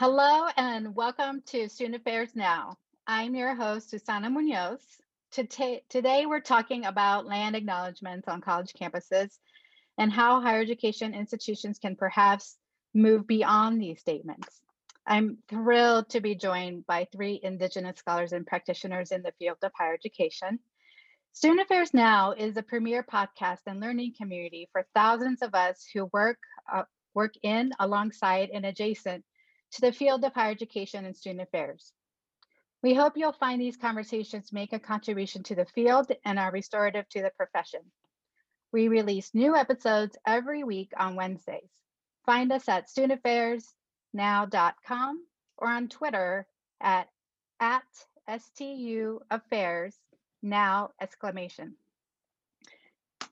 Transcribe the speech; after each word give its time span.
Hello 0.00 0.46
and 0.56 0.94
welcome 0.94 1.42
to 1.46 1.68
Student 1.68 1.96
Affairs 1.96 2.36
Now. 2.36 2.76
I'm 3.08 3.34
your 3.34 3.56
host, 3.56 3.90
Susana 3.90 4.30
Munoz. 4.30 4.78
Today, 5.32 6.24
we're 6.24 6.38
talking 6.38 6.84
about 6.84 7.26
land 7.26 7.56
acknowledgements 7.56 8.28
on 8.28 8.40
college 8.40 8.72
campuses 8.80 9.36
and 9.98 10.12
how 10.12 10.40
higher 10.40 10.60
education 10.60 11.14
institutions 11.14 11.80
can 11.80 11.96
perhaps 11.96 12.56
move 12.94 13.26
beyond 13.26 13.82
these 13.82 13.98
statements. 13.98 14.60
I'm 15.04 15.38
thrilled 15.48 16.10
to 16.10 16.20
be 16.20 16.36
joined 16.36 16.86
by 16.86 17.08
three 17.10 17.40
Indigenous 17.42 17.98
scholars 17.98 18.32
and 18.32 18.46
practitioners 18.46 19.10
in 19.10 19.22
the 19.22 19.34
field 19.40 19.58
of 19.64 19.72
higher 19.76 19.94
education. 19.94 20.60
Student 21.32 21.62
Affairs 21.62 21.92
Now 21.92 22.34
is 22.38 22.56
a 22.56 22.62
premier 22.62 23.02
podcast 23.02 23.62
and 23.66 23.80
learning 23.80 24.14
community 24.16 24.68
for 24.70 24.86
thousands 24.94 25.42
of 25.42 25.56
us 25.56 25.84
who 25.92 26.08
work, 26.12 26.38
uh, 26.72 26.84
work 27.14 27.34
in, 27.42 27.72
alongside, 27.80 28.50
and 28.50 28.64
adjacent 28.64 29.24
to 29.72 29.80
the 29.80 29.92
field 29.92 30.24
of 30.24 30.34
higher 30.34 30.50
education 30.50 31.04
and 31.04 31.16
student 31.16 31.42
affairs. 31.42 31.92
We 32.82 32.94
hope 32.94 33.16
you'll 33.16 33.32
find 33.32 33.60
these 33.60 33.76
conversations 33.76 34.52
make 34.52 34.72
a 34.72 34.78
contribution 34.78 35.42
to 35.44 35.56
the 35.56 35.66
field 35.66 36.10
and 36.24 36.38
are 36.38 36.52
restorative 36.52 37.08
to 37.10 37.22
the 37.22 37.32
profession. 37.36 37.80
We 38.72 38.88
release 38.88 39.34
new 39.34 39.56
episodes 39.56 40.16
every 40.26 40.62
week 40.62 40.92
on 40.96 41.16
Wednesdays. 41.16 41.70
Find 42.24 42.50
us 42.52 42.68
at 42.68 42.88
studentaffairsnow.com 42.88 45.24
or 45.56 45.68
on 45.68 45.88
Twitter 45.88 46.46
at, 46.80 47.08
at 47.58 47.82
STU 48.38 49.18
Affairs 49.30 49.96
Now 50.42 50.90
exclamation. 51.00 51.74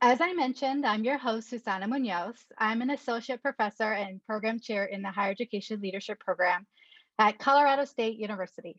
As 0.02 0.20
I 0.20 0.34
mentioned, 0.34 0.84
I'm 0.84 1.04
your 1.04 1.16
host, 1.16 1.48
Susana 1.48 1.88
Munoz. 1.88 2.36
I'm 2.58 2.82
an 2.82 2.90
associate 2.90 3.40
professor 3.40 3.92
and 3.94 4.22
program 4.26 4.60
chair 4.60 4.84
in 4.84 5.00
the 5.00 5.10
Higher 5.10 5.30
Education 5.30 5.80
Leadership 5.80 6.20
Program 6.20 6.66
at 7.18 7.38
Colorado 7.38 7.86
State 7.86 8.18
University. 8.18 8.78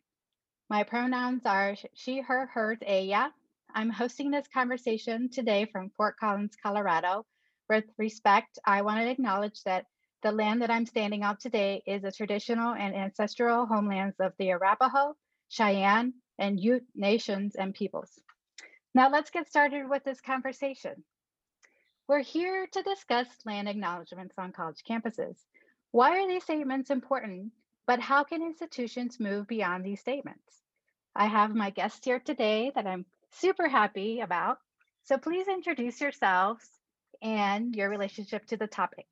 My 0.69 0.83
pronouns 0.83 1.42
are 1.44 1.75
she, 1.95 2.22
her, 2.22 2.45
hers, 2.53 2.77
ella. 2.86 3.33
I'm 3.73 3.89
hosting 3.89 4.30
this 4.30 4.47
conversation 4.53 5.30
today 5.30 5.66
from 5.66 5.89
Fort 5.97 6.17
Collins, 6.19 6.55
Colorado. 6.61 7.25
With 7.67 7.86
respect, 7.97 8.59
I 8.64 8.83
want 8.83 8.99
to 8.99 9.09
acknowledge 9.09 9.64
that 9.64 9.86
the 10.22 10.31
land 10.31 10.61
that 10.61 10.70
I'm 10.70 10.86
standing 10.86 11.23
on 11.23 11.38
today 11.38 11.81
is 11.88 12.03
the 12.03 12.11
traditional 12.11 12.75
and 12.75 12.95
ancestral 12.95 13.66
homelands 13.66 14.17
of 14.20 14.33
the 14.38 14.52
Arapaho, 14.52 15.16
Cheyenne, 15.49 16.14
and 16.38 16.59
Ute 16.59 16.86
nations 16.94 17.55
and 17.55 17.73
peoples. 17.73 18.20
Now 18.93 19.09
let's 19.09 19.30
get 19.30 19.47
started 19.47 19.89
with 19.89 20.03
this 20.03 20.21
conversation. 20.21 21.03
We're 22.07 22.21
here 22.21 22.67
to 22.71 22.81
discuss 22.83 23.27
land 23.45 23.67
acknowledgements 23.67 24.35
on 24.38 24.53
college 24.53 24.83
campuses. 24.89 25.35
Why 25.91 26.19
are 26.19 26.27
these 26.27 26.43
statements 26.43 26.89
important, 26.89 27.52
but 27.85 27.99
how 27.99 28.23
can 28.23 28.41
institutions 28.41 29.19
move 29.19 29.47
beyond 29.47 29.85
these 29.85 29.99
statements? 29.99 30.61
I 31.15 31.25
have 31.25 31.55
my 31.55 31.69
guests 31.69 32.05
here 32.05 32.19
today 32.19 32.71
that 32.75 32.88
I'm 32.88 33.05
super 33.31 33.67
happy 33.67 34.21
about. 34.21 34.59
So 35.03 35.17
please 35.17 35.47
introduce 35.47 35.99
yourselves 35.99 36.65
and 37.21 37.75
your 37.75 37.89
relationship 37.89 38.45
to 38.47 38.58
the 38.58 38.67
topic. 38.67 39.08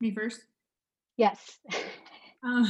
Me 0.00 0.12
first? 0.12 0.40
Yes. 1.16 1.58
um, 2.42 2.66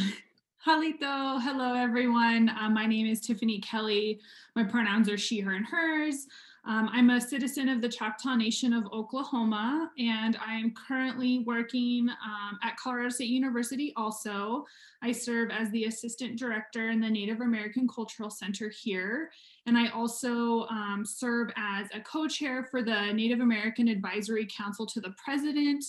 Halito, 0.67 1.41
hello 1.41 1.73
everyone. 1.73 2.51
Uh, 2.51 2.69
my 2.69 2.85
name 2.85 3.07
is 3.07 3.23
Tiffany 3.23 3.61
Kelly. 3.61 4.21
My 4.55 4.63
pronouns 4.63 5.09
are 5.09 5.17
she, 5.17 5.41
her, 5.41 5.55
and 5.55 5.65
hers. 5.65 6.27
Um, 6.67 6.91
I'm 6.93 7.09
a 7.09 7.19
citizen 7.19 7.71
of 7.71 7.81
the 7.81 7.89
Choctaw 7.89 8.35
Nation 8.35 8.75
of 8.75 8.85
Oklahoma, 8.93 9.91
and 9.99 10.37
I 10.47 10.57
am 10.57 10.75
currently 10.75 11.39
working 11.47 12.11
um, 12.11 12.59
at 12.63 12.77
Colorado 12.77 13.09
State 13.09 13.31
University 13.31 13.95
also. 13.97 14.67
I 15.01 15.13
serve 15.13 15.51
as 15.51 15.71
the 15.71 15.87
assistant 15.87 16.39
director 16.39 16.91
in 16.91 17.01
the 17.01 17.09
Native 17.09 17.41
American 17.41 17.89
Cultural 17.89 18.29
Center 18.29 18.69
here, 18.69 19.31
and 19.65 19.79
I 19.79 19.89
also 19.89 20.67
um, 20.67 21.05
serve 21.07 21.51
as 21.57 21.87
a 21.95 22.01
co-chair 22.01 22.65
for 22.71 22.83
the 22.83 23.15
Native 23.15 23.41
American 23.41 23.89
Advisory 23.89 24.47
Council 24.55 24.85
to 24.89 25.01
the 25.01 25.15
President, 25.25 25.83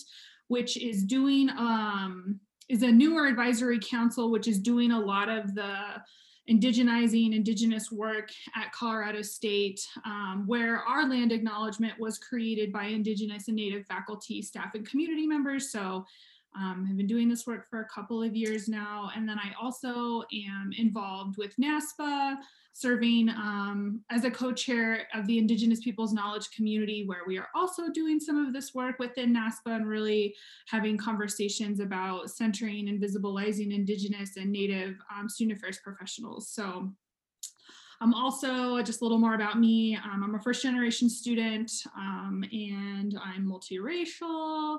which 0.48 0.78
is 0.78 1.04
doing 1.04 1.50
um, 1.50 2.40
is 2.68 2.82
a 2.82 2.90
newer 2.90 3.26
advisory 3.26 3.78
council, 3.80 4.30
which 4.30 4.48
is 4.48 4.58
doing 4.58 4.92
a 4.92 5.00
lot 5.00 5.28
of 5.28 5.54
the 5.54 5.74
indigenizing 6.50 7.34
indigenous 7.34 7.92
work 7.92 8.30
at 8.56 8.72
Colorado 8.72 9.22
State, 9.22 9.80
um, 10.04 10.44
where 10.46 10.78
our 10.78 11.08
land 11.08 11.30
acknowledgement 11.30 11.94
was 12.00 12.18
created 12.18 12.72
by 12.72 12.86
indigenous 12.86 13.48
and 13.48 13.56
native 13.56 13.86
faculty, 13.86 14.42
staff, 14.42 14.74
and 14.74 14.88
community 14.88 15.26
members. 15.26 15.70
So 15.70 16.04
um, 16.56 16.86
I've 16.88 16.96
been 16.96 17.06
doing 17.06 17.28
this 17.28 17.46
work 17.46 17.68
for 17.68 17.80
a 17.80 17.88
couple 17.88 18.22
of 18.22 18.36
years 18.36 18.68
now. 18.68 19.10
And 19.14 19.28
then 19.28 19.38
I 19.38 19.52
also 19.60 20.22
am 20.48 20.70
involved 20.76 21.36
with 21.38 21.54
NASPA, 21.56 22.36
serving 22.74 23.28
um, 23.30 24.00
as 24.10 24.24
a 24.24 24.30
co-chair 24.30 25.06
of 25.14 25.26
the 25.26 25.38
Indigenous 25.38 25.80
Peoples 25.80 26.12
Knowledge 26.12 26.50
Community, 26.54 27.04
where 27.06 27.22
we 27.26 27.38
are 27.38 27.48
also 27.54 27.90
doing 27.90 28.20
some 28.20 28.44
of 28.44 28.52
this 28.52 28.74
work 28.74 28.98
within 28.98 29.34
NASPA 29.34 29.76
and 29.76 29.86
really 29.86 30.34
having 30.68 30.96
conversations 30.96 31.80
about 31.80 32.30
centering 32.30 32.88
and 32.88 33.00
visibilizing 33.00 33.74
Indigenous 33.74 34.36
and 34.36 34.50
Native 34.50 34.96
um, 35.14 35.28
student 35.28 35.58
affairs 35.58 35.80
professionals. 35.82 36.50
So 36.50 36.92
I'm 38.00 38.14
also 38.14 38.82
just 38.82 39.00
a 39.00 39.04
little 39.04 39.18
more 39.18 39.34
about 39.34 39.60
me. 39.60 39.96
Um, 39.96 40.24
I'm 40.24 40.34
a 40.34 40.40
first 40.40 40.62
generation 40.62 41.08
student 41.08 41.70
um, 41.96 42.44
and 42.52 43.16
I'm 43.22 43.46
multiracial. 43.46 44.78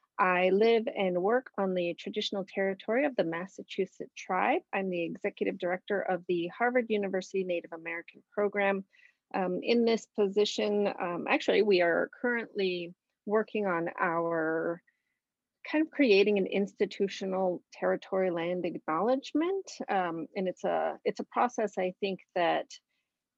I 0.21 0.51
live 0.51 0.87
and 0.95 1.17
work 1.23 1.49
on 1.57 1.73
the 1.73 1.95
traditional 1.95 2.45
territory 2.45 3.05
of 3.05 3.15
the 3.15 3.23
Massachusetts 3.23 4.13
tribe. 4.15 4.61
I'm 4.71 4.91
the 4.91 5.03
executive 5.03 5.57
director 5.57 5.99
of 5.99 6.23
the 6.27 6.47
Harvard 6.55 6.85
University 6.89 7.43
Native 7.43 7.73
American 7.73 8.21
program. 8.31 8.85
Um, 9.33 9.61
in 9.63 9.83
this 9.83 10.05
position, 10.19 10.87
um, 11.01 11.25
actually, 11.27 11.63
we 11.63 11.81
are 11.81 12.11
currently 12.21 12.93
working 13.25 13.65
on 13.65 13.89
our 13.99 14.83
kind 15.69 15.83
of 15.83 15.89
creating 15.89 16.37
an 16.37 16.45
institutional 16.45 17.63
territory 17.73 18.29
land 18.29 18.63
acknowledgement. 18.63 19.71
Um, 19.89 20.27
and 20.35 20.47
it's 20.47 20.63
a 20.63 20.99
it's 21.03 21.19
a 21.19 21.25
process 21.31 21.79
I 21.79 21.95
think 21.99 22.19
that 22.35 22.67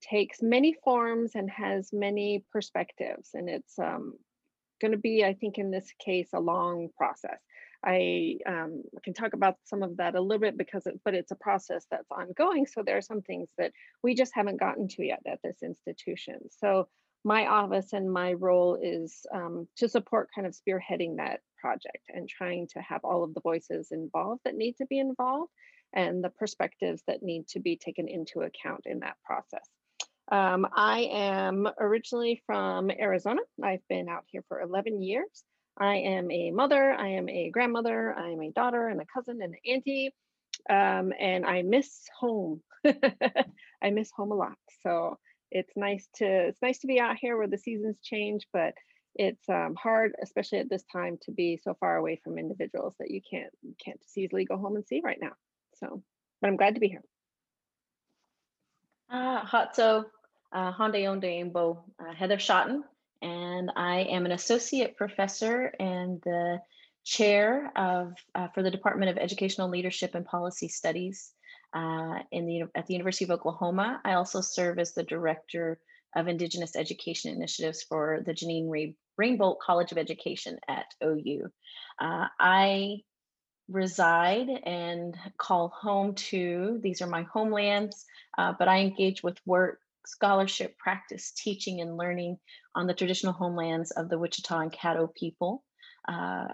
takes 0.01 0.41
many 0.41 0.75
forms 0.83 1.31
and 1.35 1.49
has 1.49 1.91
many 1.93 2.43
perspectives. 2.51 3.29
And 3.33 3.47
it's 3.47 3.79
um, 3.79 4.15
going 4.83 4.91
to 4.91 4.97
be, 4.97 5.23
I 5.23 5.33
think, 5.33 5.57
in 5.57 5.71
this 5.71 5.87
case, 6.03 6.29
a 6.33 6.39
long 6.39 6.89
process. 6.97 7.39
I 7.85 8.37
um, 8.45 8.83
can 9.03 9.13
talk 9.13 9.33
about 9.33 9.55
some 9.63 9.81
of 9.83 9.97
that 9.97 10.15
a 10.15 10.21
little 10.21 10.39
bit 10.39 10.57
because, 10.57 10.85
it, 10.85 10.99
but 11.03 11.13
it's 11.13 11.31
a 11.31 11.35
process 11.35 11.85
that's 11.89 12.11
ongoing. 12.11 12.65
So 12.65 12.83
there 12.83 12.97
are 12.97 13.01
some 13.01 13.21
things 13.21 13.49
that 13.57 13.71
we 14.03 14.13
just 14.13 14.33
haven't 14.35 14.59
gotten 14.59 14.87
to 14.89 15.03
yet 15.03 15.21
at 15.25 15.39
this 15.43 15.57
institution. 15.63 16.39
So 16.59 16.87
my 17.23 17.47
office 17.47 17.93
and 17.93 18.11
my 18.11 18.33
role 18.33 18.77
is 18.81 19.25
um, 19.33 19.67
to 19.77 19.87
support 19.87 20.29
kind 20.35 20.45
of 20.45 20.53
spearheading 20.53 21.17
that 21.17 21.39
project 21.59 22.05
and 22.09 22.27
trying 22.27 22.67
to 22.73 22.81
have 22.81 23.01
all 23.03 23.23
of 23.23 23.33
the 23.33 23.41
voices 23.41 23.89
involved 23.91 24.41
that 24.43 24.55
need 24.55 24.75
to 24.77 24.85
be 24.85 24.99
involved 24.99 25.51
and 25.93 26.23
the 26.23 26.29
perspectives 26.29 27.03
that 27.07 27.23
need 27.23 27.47
to 27.47 27.59
be 27.59 27.77
taken 27.77 28.07
into 28.07 28.41
account 28.41 28.81
in 28.85 28.99
that 28.99 29.15
process. 29.23 29.67
Um, 30.31 30.67
I 30.75 31.09
am 31.11 31.67
originally 31.79 32.41
from 32.45 32.89
Arizona. 32.91 33.41
I've 33.61 33.85
been 33.89 34.09
out 34.09 34.23
here 34.27 34.43
for 34.47 34.61
11 34.61 35.01
years. 35.01 35.43
I 35.77 35.97
am 35.97 36.29
a 36.31 36.51
mother, 36.51 36.93
I 36.93 37.09
am 37.09 37.27
a 37.29 37.49
grandmother, 37.49 38.13
I 38.17 38.29
am 38.29 38.41
a 38.41 38.51
daughter 38.51 38.87
and 38.87 39.01
a 39.01 39.05
cousin 39.05 39.41
and 39.41 39.53
an 39.53 39.59
auntie, 39.73 40.13
um, 40.69 41.11
and 41.19 41.45
I 41.45 41.63
miss 41.63 42.07
home. 42.19 42.61
I 42.85 43.89
miss 43.91 44.11
home 44.15 44.31
a 44.31 44.35
lot. 44.35 44.57
So 44.83 45.17
it's 45.51 45.73
nice 45.75 46.07
to 46.15 46.25
it's 46.25 46.61
nice 46.61 46.79
to 46.79 46.87
be 46.87 46.99
out 46.99 47.17
here 47.19 47.37
where 47.37 47.47
the 47.47 47.57
seasons 47.57 47.99
change, 48.01 48.47
but 48.53 48.73
it's 49.15 49.47
um, 49.49 49.75
hard, 49.75 50.13
especially 50.21 50.59
at 50.59 50.69
this 50.69 50.83
time, 50.91 51.17
to 51.23 51.31
be 51.31 51.59
so 51.63 51.75
far 51.79 51.97
away 51.97 52.19
from 52.23 52.37
individuals 52.37 52.95
that 52.99 53.11
you 53.11 53.21
can't 53.29 53.51
can't 53.83 54.01
just 54.01 54.17
easily 54.17 54.45
go 54.45 54.57
home 54.57 54.75
and 54.75 54.85
see 54.85 55.01
right 55.03 55.19
now. 55.19 55.33
So, 55.75 56.03
but 56.41 56.47
I'm 56.47 56.57
glad 56.57 56.75
to 56.75 56.79
be 56.79 56.89
here. 56.89 57.03
Uh, 59.09 59.45
Hatso, 59.45 60.05
uh, 60.51 60.71
Honda 60.71 60.99
Yonde 60.99 61.51
uh, 61.55 62.13
Heather 62.15 62.37
Shotton, 62.37 62.83
and 63.21 63.71
I 63.75 64.01
am 64.01 64.25
an 64.25 64.31
associate 64.31 64.97
professor 64.97 65.73
and 65.79 66.21
the 66.23 66.61
chair 67.03 67.71
of 67.75 68.13
uh, 68.35 68.47
for 68.49 68.63
the 68.63 68.71
Department 68.71 69.11
of 69.11 69.17
Educational 69.17 69.69
Leadership 69.69 70.15
and 70.15 70.25
Policy 70.25 70.67
Studies 70.67 71.31
uh, 71.73 72.19
in 72.31 72.45
the 72.45 72.63
at 72.75 72.87
the 72.87 72.93
University 72.93 73.25
of 73.25 73.31
Oklahoma. 73.31 74.01
I 74.05 74.13
also 74.13 74.41
serve 74.41 74.79
as 74.79 74.93
the 74.93 75.03
director 75.03 75.79
of 76.15 76.27
Indigenous 76.27 76.75
Education 76.75 77.33
Initiatives 77.33 77.83
for 77.83 78.21
the 78.25 78.33
Jeannine 78.33 78.95
Rainbolt 79.17 79.59
College 79.59 79.91
of 79.91 79.97
Education 79.97 80.57
at 80.67 80.85
OU. 81.03 81.47
Uh, 81.99 82.27
I 82.39 82.97
reside 83.69 84.49
and 84.65 85.17
call 85.37 85.69
home 85.69 86.15
to 86.15 86.79
these 86.81 87.01
are 87.01 87.07
my 87.07 87.23
homelands, 87.23 88.05
uh, 88.37 88.53
but 88.57 88.67
I 88.67 88.79
engage 88.79 89.23
with 89.23 89.37
work 89.45 89.79
scholarship, 90.05 90.77
practice, 90.77 91.31
teaching, 91.31 91.81
and 91.81 91.97
learning 91.97 92.37
on 92.75 92.87
the 92.87 92.93
traditional 92.93 93.33
homelands 93.33 93.91
of 93.91 94.09
the 94.09 94.19
Wichita 94.19 94.59
and 94.59 94.71
Caddo 94.71 95.13
people. 95.13 95.63
Uh, 96.07 96.47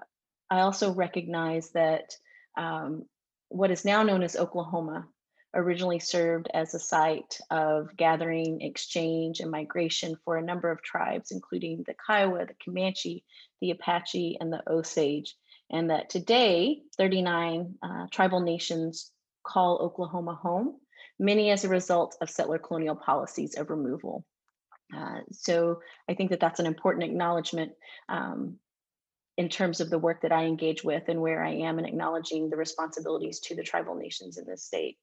I 0.49 0.61
also 0.61 0.93
recognize 0.93 1.71
that 1.71 2.13
um, 2.57 3.05
what 3.49 3.71
is 3.71 3.85
now 3.85 4.03
known 4.03 4.23
as 4.23 4.35
Oklahoma 4.35 5.07
originally 5.53 5.99
served 5.99 6.47
as 6.53 6.73
a 6.73 6.79
site 6.79 7.39
of 7.49 7.95
gathering, 7.97 8.61
exchange, 8.61 9.39
and 9.39 9.49
migration 9.49 10.15
for 10.23 10.37
a 10.37 10.43
number 10.43 10.69
of 10.69 10.83
tribes, 10.83 11.31
including 11.31 11.83
the 11.87 11.95
Kiowa, 12.05 12.45
the 12.45 12.53
Comanche, 12.63 13.23
the 13.61 13.71
Apache, 13.71 14.37
and 14.39 14.53
the 14.53 14.61
Osage. 14.69 15.35
And 15.71 15.89
that 15.89 16.09
today, 16.09 16.81
39 16.97 17.75
uh, 17.81 18.07
tribal 18.11 18.41
nations 18.41 19.11
call 19.43 19.77
Oklahoma 19.77 20.35
home 20.35 20.75
many 21.19 21.51
as 21.51 21.65
a 21.65 21.69
result 21.69 22.15
of 22.21 22.29
settler 22.29 22.57
colonial 22.57 22.95
policies 22.95 23.57
of 23.57 23.69
removal. 23.69 24.25
Uh, 24.95 25.19
so 25.31 25.81
I 26.09 26.13
think 26.13 26.31
that 26.31 26.39
that's 26.39 26.59
an 26.59 26.65
important 26.65 27.03
acknowledgement 27.03 27.73
um, 28.07 28.57
in 29.37 29.49
terms 29.49 29.81
of 29.81 29.89
the 29.89 29.99
work 29.99 30.21
that 30.21 30.31
I 30.31 30.45
engage 30.45 30.83
with 30.83 31.03
and 31.07 31.21
where 31.21 31.43
I 31.43 31.51
am 31.51 31.77
in 31.77 31.85
acknowledging 31.85 32.49
the 32.49 32.57
responsibilities 32.57 33.39
to 33.41 33.55
the 33.55 33.63
tribal 33.63 33.95
nations 33.95 34.37
in 34.37 34.45
this 34.45 34.63
state. 34.63 34.97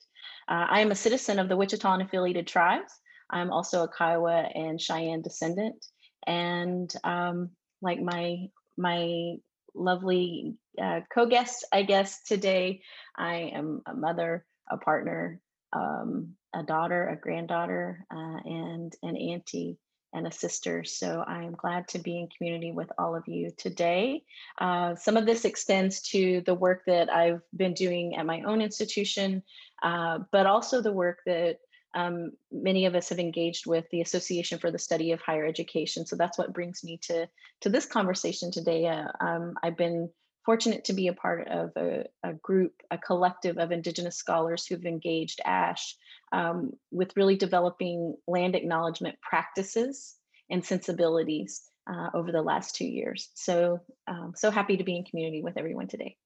Uh, 0.49 0.67
I 0.69 0.81
am 0.81 0.91
a 0.91 0.97
citizen 0.97 1.39
of 1.39 1.49
the 1.49 1.57
Wichita 1.57 1.93
and 1.93 2.03
affiliated 2.03 2.47
tribes. 2.47 2.93
I'm 3.31 3.51
also 3.51 3.85
a 3.85 3.89
Kiowa 3.89 4.49
and 4.55 4.81
Cheyenne 4.81 5.23
descendant. 5.23 5.85
And 6.27 6.93
um, 7.05 7.51
like 7.83 8.01
my, 8.01 8.49
my 8.77 9.37
lovely 9.77 10.57
uh, 10.81 11.01
co-guest, 11.13 11.65
I 11.73 11.83
guess 11.83 12.23
today, 12.23 12.83
I 13.17 13.53
am 13.55 13.83
a 13.87 13.95
mother, 13.95 14.45
a 14.71 14.77
partner, 14.79 15.41
um, 15.73 16.35
a 16.55 16.63
daughter, 16.63 17.09
a 17.09 17.17
granddaughter, 17.17 18.05
uh, 18.11 18.39
and 18.45 18.95
an 19.03 19.17
auntie 19.17 19.79
and 20.13 20.27
a 20.27 20.33
sister. 20.33 20.83
So 20.85 21.23
I 21.27 21.43
am 21.43 21.53
glad 21.53 21.89
to 21.89 21.99
be 21.99 22.19
in 22.19 22.29
community 22.29 22.73
with 22.73 22.91
all 22.99 23.15
of 23.15 23.29
you 23.29 23.51
today. 23.57 24.23
Uh, 24.59 24.95
some 24.95 25.17
of 25.17 25.27
this 25.27 25.45
extends 25.45 26.01
to 26.03 26.43
the 26.47 26.55
work 26.55 26.83
that 26.87 27.13
I've 27.13 27.43
been 27.55 27.75
doing 27.75 28.17
at 28.17 28.25
my 28.25 28.43
own 28.43 28.63
institution, 28.63 29.43
uh, 29.83 30.21
but 30.33 30.47
also 30.47 30.81
the 30.81 30.93
work 30.93 31.19
that 31.27 31.59
um, 31.97 32.33
many 32.53 32.85
of 32.85 32.95
us 32.95 33.09
have 33.09 33.19
engaged 33.19 33.67
with 33.67 33.87
the 33.91 34.03
Association 34.03 34.59
for 34.59 34.71
the 34.71 34.79
Study 34.79 35.13
of 35.13 35.21
Higher 35.21 35.47
Education. 35.47 36.07
So 36.07 36.15
that's 36.15 36.37
what 36.37 36.53
brings 36.53 36.85
me 36.85 37.01
to, 37.05 37.27
to 37.63 37.69
this 37.71 37.87
conversation 37.87 38.53
today. 38.53 38.87
Uh, 38.87 39.09
um, 39.21 39.55
I've 39.63 39.79
been 39.79 40.11
fortunate 40.45 40.85
to 40.85 40.93
be 40.93 41.09
a 41.09 41.15
part 41.15 41.49
of 41.49 41.73
a, 41.77 42.05
a 42.23 42.35
group, 42.35 42.73
a 42.91 42.99
collective 42.99 43.57
of 43.57 43.73
Indigenous 43.73 44.17
scholars 44.17 44.67
who've 44.67 44.85
engaged 44.85 45.41
ASHE 45.45 45.97
um, 46.33 46.73
with 46.93 47.17
really 47.17 47.37
developing 47.37 48.15
land 48.29 48.55
acknowledgement 48.55 49.17
practices 49.23 50.15
and 50.51 50.65
sensibilities 50.65 51.63
uh, 51.91 52.11
over 52.15 52.31
the 52.31 52.43
last 52.43 52.77
two 52.77 52.87
years. 52.87 53.31
So, 53.35 53.81
um, 54.07 54.35
so 54.37 54.51
happy 54.51 54.77
to 54.77 54.85
be 54.85 54.97
in 54.97 55.05
community 55.05 55.43
with 55.43 55.57
everyone 55.57 55.89
today. 55.89 56.17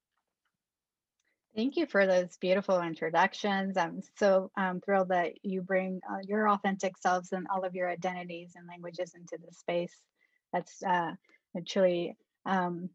Thank 1.56 1.76
you 1.76 1.86
for 1.86 2.06
those 2.06 2.36
beautiful 2.36 2.80
introductions. 2.80 3.76
I'm 3.76 4.02
so 4.18 4.50
um, 4.56 4.80
thrilled 4.80 5.08
that 5.08 5.44
you 5.44 5.62
bring 5.62 6.00
uh, 6.08 6.18
your 6.26 6.48
authentic 6.48 6.96
selves 6.96 7.32
and 7.32 7.48
all 7.52 7.64
of 7.64 7.74
your 7.74 7.90
identities 7.90 8.52
and 8.54 8.68
languages 8.68 9.14
into 9.16 9.36
the 9.44 9.52
space. 9.52 9.94
That's 10.52 10.82
uh, 10.82 11.12
truly 11.66 12.16
um, 12.46 12.88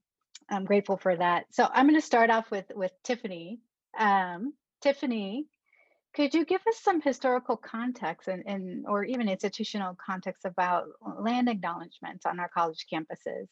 I'm 0.50 0.66
grateful 0.66 0.98
for 0.98 1.16
that. 1.16 1.46
So 1.52 1.68
I'm 1.72 1.88
going 1.88 2.00
to 2.00 2.06
start 2.06 2.30
off 2.30 2.50
with 2.52 2.66
with 2.74 2.92
Tiffany. 3.04 3.60
Um, 3.98 4.54
Tiffany, 4.82 5.48
could 6.16 6.34
you 6.34 6.46
give 6.46 6.62
us 6.68 6.80
some 6.80 7.02
historical 7.02 7.58
context 7.58 8.28
and, 8.28 8.44
and 8.46 8.86
or 8.88 9.04
even 9.04 9.28
institutional 9.28 9.98
context 10.04 10.46
about 10.46 10.86
land 11.20 11.50
acknowledgements 11.50 12.26
on 12.26 12.40
our 12.40 12.50
college 12.50 12.86
campuses? 12.92 13.48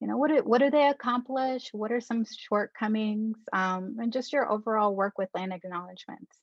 You 0.00 0.08
know, 0.08 0.16
what 0.16 0.28
do, 0.28 0.42
what 0.44 0.58
do 0.58 0.70
they 0.70 0.88
accomplish? 0.88 1.70
What 1.72 1.92
are 1.92 2.00
some 2.00 2.24
shortcomings? 2.24 3.36
Um, 3.52 3.96
and 3.98 4.12
just 4.12 4.32
your 4.32 4.50
overall 4.50 4.94
work 4.94 5.18
with 5.18 5.30
land 5.34 5.52
acknowledgements. 5.52 6.40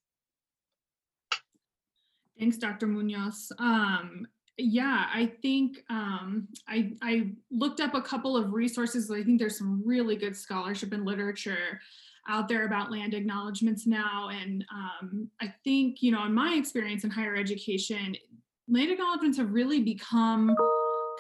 Thanks, 2.40 2.58
Dr. 2.58 2.88
Munoz. 2.88 3.52
Um, 3.60 4.26
yeah, 4.58 5.06
I 5.14 5.32
think 5.42 5.78
um, 5.90 6.48
I, 6.68 6.94
I 7.02 7.32
looked 7.52 7.80
up 7.80 7.94
a 7.94 8.02
couple 8.02 8.36
of 8.36 8.54
resources. 8.54 9.12
I 9.12 9.24
think 9.24 9.40
there's 9.40 9.58
some 9.58 9.84
really 9.86 10.16
good 10.16 10.36
scholarship 10.36 10.92
and 10.94 11.06
literature 11.06 11.80
out 12.28 12.48
there 12.48 12.66
about 12.66 12.92
land 12.92 13.14
acknowledgements 13.14 13.88
now. 13.88 14.30
And 14.30 14.66
um, 14.74 15.30
I 15.42 15.54
think, 15.64 16.02
you 16.02 16.12
know, 16.12 16.26
in 16.26 16.34
my 16.34 16.54
experience 16.54 17.04
in 17.04 17.10
higher 17.10 17.36
education, 17.36 18.16
land 18.68 18.92
acknowledgements 18.92 19.38
have 19.38 19.52
really 19.52 19.82
become 19.82 20.56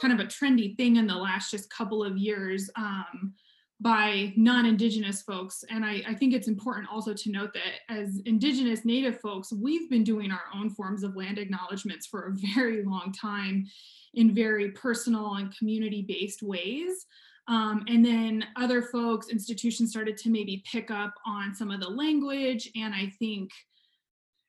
kind 0.01 0.13
of 0.13 0.19
a 0.19 0.29
trendy 0.29 0.75
thing 0.75 0.95
in 0.95 1.07
the 1.07 1.15
last 1.15 1.51
just 1.51 1.69
couple 1.69 2.03
of 2.03 2.17
years. 2.17 2.69
Um, 2.75 3.33
by 3.81 4.31
non-indigenous 4.35 5.23
folks 5.23 5.63
and 5.69 5.83
I, 5.83 6.03
I, 6.07 6.13
think 6.13 6.35
it's 6.35 6.47
important 6.47 6.87
also 6.91 7.15
to 7.15 7.31
note 7.31 7.51
that 7.53 7.79
as 7.89 8.21
indigenous 8.25 8.85
native 8.85 9.19
folks 9.19 9.51
we've 9.51 9.89
been 9.89 10.03
doing 10.03 10.31
our 10.31 10.43
own 10.55 10.69
forms 10.69 11.01
of 11.01 11.15
land 11.15 11.39
acknowledgements 11.39 12.05
for 12.05 12.27
a 12.27 12.31
very 12.53 12.83
long 12.83 13.11
time 13.11 13.65
in 14.13 14.35
very 14.35 14.71
personal 14.71 15.33
and 15.33 15.57
community-based 15.57 16.43
ways 16.43 17.07
um, 17.47 17.83
and 17.87 18.05
then 18.05 18.45
other 18.55 18.83
folks 18.83 19.29
institutions 19.29 19.89
started 19.89 20.15
to 20.15 20.29
maybe 20.29 20.63
pick 20.71 20.91
up 20.91 21.15
on 21.25 21.55
some 21.55 21.71
of 21.71 21.79
the 21.79 21.89
language 21.89 22.69
and 22.75 22.93
i 22.93 23.11
think 23.17 23.49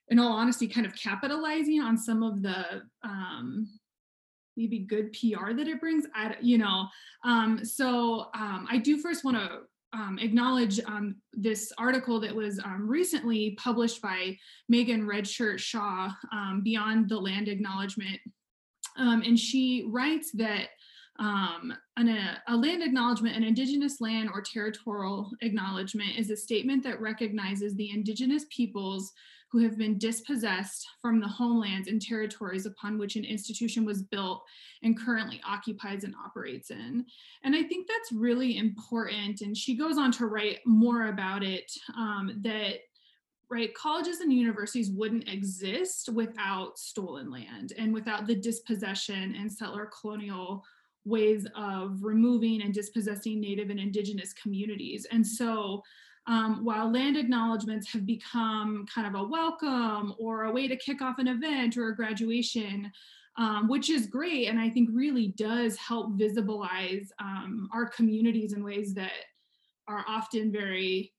in 0.08 0.18
all 0.18 0.32
honesty 0.32 0.68
kind 0.68 0.86
of 0.86 0.94
capitalizing 0.94 1.80
on 1.80 1.96
some 1.96 2.22
of 2.22 2.42
the 2.42 2.82
um, 3.02 3.66
maybe 4.62 4.78
good 4.78 5.12
PR 5.12 5.52
that 5.52 5.66
it 5.66 5.80
brings. 5.80 6.06
I, 6.14 6.36
you 6.40 6.58
know, 6.58 6.86
um, 7.24 7.64
so 7.64 8.28
um, 8.34 8.66
I 8.70 8.78
do 8.78 8.98
first 8.98 9.24
want 9.24 9.36
to 9.36 9.60
um, 9.92 10.18
acknowledge 10.20 10.80
um, 10.86 11.16
this 11.32 11.72
article 11.78 12.20
that 12.20 12.34
was 12.34 12.58
um, 12.60 12.88
recently 12.88 13.56
published 13.58 14.00
by 14.00 14.38
Megan 14.68 15.06
Red 15.06 15.26
Shirt-Shaw, 15.26 16.10
um, 16.32 16.62
Beyond 16.62 17.08
the 17.08 17.18
Land 17.18 17.48
Acknowledgement. 17.48 18.20
and 18.96 19.38
she 19.38 19.84
writes 19.88 20.30
that 20.32 20.68
um, 21.18 21.74
an, 21.98 22.08
a, 22.08 22.42
a, 22.48 22.56
land 22.56 22.82
acknowledgement, 22.82 23.36
an 23.36 23.44
indigenous 23.44 24.00
land 24.00 24.30
or 24.32 24.40
territorial 24.40 25.30
acknowledgement 25.42 26.18
is 26.18 26.30
a 26.30 26.36
statement 26.36 26.82
that 26.84 27.00
recognizes 27.00 27.74
the 27.74 27.90
indigenous 27.90 28.46
peoples 28.48 29.12
who 29.52 29.58
have 29.58 29.76
been 29.76 29.98
dispossessed 29.98 30.88
from 31.02 31.20
the 31.20 31.28
homelands 31.28 31.86
and 31.86 32.00
territories 32.00 32.64
upon 32.64 32.96
which 32.96 33.16
an 33.16 33.24
institution 33.24 33.84
was 33.84 34.02
built 34.02 34.42
and 34.82 34.98
currently 34.98 35.42
occupies 35.46 36.04
and 36.04 36.14
operates 36.24 36.70
in. 36.70 37.04
And 37.44 37.54
I 37.54 37.62
think 37.62 37.86
that's 37.86 38.12
really 38.12 38.56
important. 38.56 39.42
And 39.42 39.54
she 39.54 39.76
goes 39.76 39.98
on 39.98 40.10
to 40.12 40.26
write 40.26 40.60
more 40.64 41.08
about 41.08 41.42
it 41.42 41.70
um, 41.94 42.40
that 42.42 42.76
right 43.50 43.74
colleges 43.74 44.20
and 44.20 44.32
universities 44.32 44.90
wouldn't 44.90 45.28
exist 45.28 46.08
without 46.08 46.78
stolen 46.78 47.30
land 47.30 47.74
and 47.76 47.92
without 47.92 48.26
the 48.26 48.34
dispossession 48.34 49.34
and 49.38 49.52
settler 49.52 49.90
colonial 50.00 50.64
ways 51.04 51.46
of 51.54 51.98
removing 52.02 52.62
and 52.62 52.72
dispossessing 52.72 53.40
native 53.40 53.68
and 53.68 53.78
indigenous 53.78 54.32
communities 54.32 55.06
and 55.10 55.26
so 55.26 55.82
um, 56.26 56.64
while 56.64 56.92
land 56.92 57.16
acknowledgements 57.16 57.92
have 57.92 58.06
become 58.06 58.86
kind 58.92 59.06
of 59.06 59.20
a 59.20 59.26
welcome 59.26 60.14
or 60.18 60.44
a 60.44 60.52
way 60.52 60.68
to 60.68 60.76
kick 60.76 61.02
off 61.02 61.18
an 61.18 61.28
event 61.28 61.76
or 61.76 61.88
a 61.88 61.96
graduation, 61.96 62.90
um, 63.38 63.68
which 63.68 63.90
is 63.90 64.06
great 64.06 64.48
and 64.48 64.60
I 64.60 64.70
think 64.70 64.90
really 64.92 65.28
does 65.36 65.76
help 65.76 66.12
visibilize 66.18 67.08
um, 67.18 67.68
our 67.74 67.86
communities 67.86 68.52
in 68.52 68.62
ways 68.62 68.94
that 68.94 69.12
are 69.88 70.04
often 70.06 70.52
very 70.52 71.12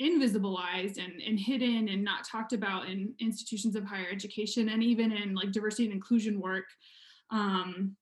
invisibilized 0.00 0.98
and, 1.02 1.22
and 1.22 1.38
hidden 1.38 1.88
and 1.88 2.04
not 2.04 2.26
talked 2.26 2.52
about 2.52 2.88
in 2.88 3.14
institutions 3.20 3.76
of 3.76 3.84
higher 3.84 4.08
education 4.10 4.68
and 4.68 4.82
even 4.82 5.12
in 5.12 5.34
like 5.34 5.52
diversity 5.52 5.84
and 5.84 5.94
inclusion 5.94 6.40
work. 6.40 6.66
Um, 7.30 7.96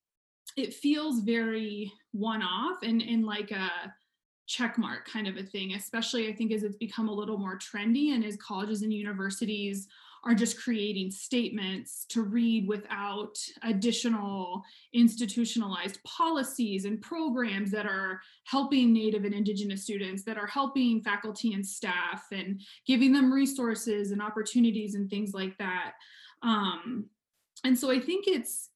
it 0.56 0.74
feels 0.74 1.20
very 1.20 1.92
one-off 2.12 2.82
and, 2.82 3.02
and 3.02 3.24
like 3.24 3.50
a 3.50 3.70
check 4.46 4.78
mark 4.78 5.08
kind 5.08 5.26
of 5.26 5.36
a 5.36 5.42
thing, 5.42 5.74
especially 5.74 6.28
I 6.28 6.34
think 6.34 6.52
as 6.52 6.62
it's 6.62 6.76
become 6.76 7.08
a 7.08 7.14
little 7.14 7.38
more 7.38 7.58
trendy 7.58 8.14
and 8.14 8.24
as 8.24 8.36
colleges 8.36 8.82
and 8.82 8.92
universities 8.92 9.88
are 10.26 10.34
just 10.34 10.58
creating 10.58 11.10
statements 11.10 12.06
to 12.08 12.22
read 12.22 12.66
without 12.66 13.36
additional 13.62 14.62
institutionalized 14.94 16.02
policies 16.04 16.86
and 16.86 17.00
programs 17.02 17.70
that 17.70 17.84
are 17.84 18.20
helping 18.44 18.92
Native 18.92 19.24
and 19.24 19.34
Indigenous 19.34 19.82
students, 19.82 20.24
that 20.24 20.38
are 20.38 20.46
helping 20.46 21.02
faculty 21.02 21.52
and 21.52 21.66
staff 21.66 22.24
and 22.32 22.60
giving 22.86 23.12
them 23.12 23.32
resources 23.32 24.12
and 24.12 24.22
opportunities 24.22 24.94
and 24.94 25.10
things 25.10 25.34
like 25.34 25.58
that. 25.58 25.92
Um, 26.42 27.06
and 27.62 27.78
so 27.78 27.90
I 27.90 28.00
think 28.00 28.24
it's, 28.26 28.70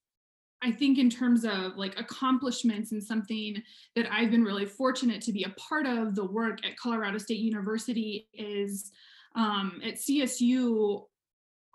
I 0.62 0.73
think 0.73 0.99
in 0.99 1.09
terms 1.09 1.45
of 1.45 1.77
like 1.77 1.99
accomplishments 1.99 2.93
and 2.93 3.03
something 3.03 3.62
that 3.95 4.12
I've 4.12 4.31
been 4.31 4.43
really 4.43 4.67
fortunate 4.67 5.23
to 5.23 5.33
be 5.33 5.45
a 5.45 5.50
part 5.50 5.87
of 5.87 6.15
the 6.15 6.25
work 6.25 6.65
at 6.67 6.77
Colorado 6.77 7.19
State 7.19 7.38
University 7.38 8.29
is 8.33 8.91
um, 9.37 9.81
at 9.85 9.95
CSU, 9.95 11.05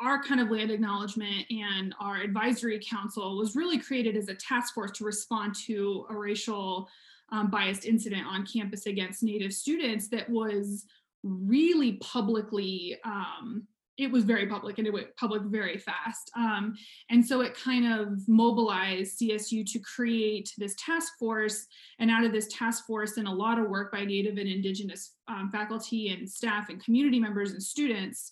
our 0.02 0.22
kind 0.22 0.42
of 0.42 0.52
land 0.52 0.70
acknowledgement 0.70 1.46
and 1.50 1.96
our 2.02 2.18
advisory 2.18 2.82
council 2.86 3.38
was 3.38 3.56
really 3.56 3.78
created 3.78 4.18
as 4.18 4.28
a 4.28 4.36
task 4.36 4.74
force 4.74 4.92
to 4.92 5.06
respond 5.06 5.56
to 5.68 6.06
a 6.10 6.16
racial 6.16 6.90
um, 7.32 7.50
biased 7.50 7.86
incident 7.86 8.26
on 8.28 8.46
campus 8.46 8.86
against 8.86 9.24
Native 9.24 9.54
students 9.54 10.10
that 10.10 10.30
was 10.30 10.86
really 11.24 11.94
publicly 11.94 12.98
um, 13.06 13.66
it 13.98 14.12
was 14.12 14.24
very 14.24 14.48
public 14.48 14.80
and 14.80 14.88
it 14.88 14.94
went 14.94 15.16
public 15.18 15.44
very 15.44 15.78
fast. 15.78 16.32
Um, 16.36 16.76
and 17.12 17.26
so 17.26 17.42
it 17.42 17.56
kind 17.56 17.86
of 17.86 18.28
mobilized 18.28 19.20
CSU 19.20 19.72
to 19.72 19.80
create 19.80 20.52
this 20.58 20.76
task 20.78 21.14
force. 21.20 21.68
And 22.00 22.10
out 22.10 22.24
of 22.24 22.32
this 22.32 22.48
task 22.48 22.86
force 22.88 23.18
and 23.18 23.28
a 23.28 23.32
lot 23.32 23.60
of 23.60 23.70
work 23.70 23.92
by 23.92 24.04
Native 24.04 24.38
and 24.38 24.50
Indigenous 24.50 25.16
um, 25.28 25.50
faculty 25.52 26.10
and 26.10 26.30
staff 26.30 26.70
and 26.70 26.84
community 26.84 27.20
members 27.20 27.52
and 27.52 27.62
students, 27.62 28.32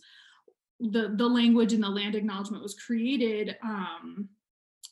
the, 0.79 1.13
the 1.15 1.27
language 1.27 1.73
and 1.73 1.83
the 1.83 1.89
land 1.89 2.15
acknowledgement 2.15 2.63
was 2.63 2.73
created. 2.73 3.55
Um, 3.63 4.29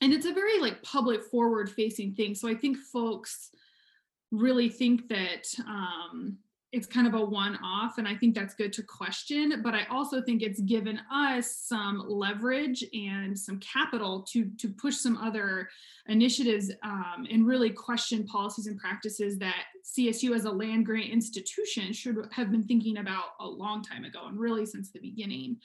and 0.01 0.13
it's 0.13 0.27
a 0.27 0.33
very 0.33 0.59
like 0.59 0.83
public 0.83 1.23
forward 1.23 1.69
facing 1.69 2.13
thing. 2.13 2.35
So 2.35 2.47
I 2.47 2.53
think 2.53 2.77
folks 2.77 3.49
really 4.31 4.69
think 4.69 5.07
that 5.09 5.47
um, 5.67 6.37
it's 6.71 6.85
kind 6.85 7.07
of 7.07 7.13
a 7.15 7.23
one-off 7.23 7.97
and 7.97 8.07
i 8.07 8.15
think 8.15 8.35
that's 8.35 8.53
good 8.53 8.71
to 8.71 8.83
question 8.83 9.61
but 9.63 9.73
i 9.73 9.85
also 9.89 10.21
think 10.21 10.41
it's 10.41 10.61
given 10.61 10.99
us 11.11 11.55
some 11.55 12.03
leverage 12.07 12.83
and 12.93 13.37
some 13.37 13.59
capital 13.59 14.21
to 14.21 14.49
to 14.57 14.69
push 14.69 14.95
some 14.95 15.17
other 15.17 15.69
initiatives 16.07 16.71
um, 16.83 17.27
and 17.31 17.45
really 17.45 17.69
question 17.69 18.25
policies 18.25 18.67
and 18.67 18.77
practices 18.77 19.37
that 19.37 19.65
csu 19.97 20.35
as 20.35 20.45
a 20.45 20.51
land 20.51 20.85
grant 20.85 21.09
institution 21.09 21.91
should 21.91 22.15
have 22.31 22.51
been 22.51 22.63
thinking 22.63 22.97
about 22.97 23.31
a 23.39 23.47
long 23.47 23.81
time 23.83 24.05
ago 24.05 24.27
and 24.27 24.39
really 24.39 24.65
since 24.65 24.91
the 24.91 24.99
beginning 24.99 25.57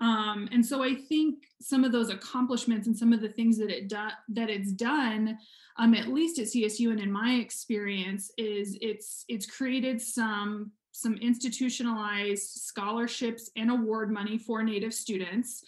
um, 0.00 0.48
and 0.50 0.64
so 0.64 0.82
I 0.82 0.94
think 0.94 1.44
some 1.60 1.84
of 1.84 1.92
those 1.92 2.10
accomplishments 2.10 2.86
and 2.86 2.96
some 2.96 3.12
of 3.12 3.20
the 3.20 3.28
things 3.28 3.58
that 3.58 3.70
it 3.70 3.88
do, 3.88 4.08
that 4.30 4.50
it's 4.50 4.72
done, 4.72 5.38
um, 5.78 5.94
at 5.94 6.08
least 6.08 6.38
at 6.38 6.46
CSU 6.46 6.90
and 6.90 7.00
in 7.00 7.12
my 7.12 7.34
experience, 7.34 8.30
is 8.36 8.76
it's 8.80 9.24
it's 9.28 9.46
created 9.46 10.00
some 10.00 10.72
some 10.90 11.14
institutionalized 11.16 12.62
scholarships 12.62 13.50
and 13.56 13.70
award 13.70 14.10
money 14.12 14.38
for 14.38 14.62
Native 14.62 14.94
students. 14.94 15.62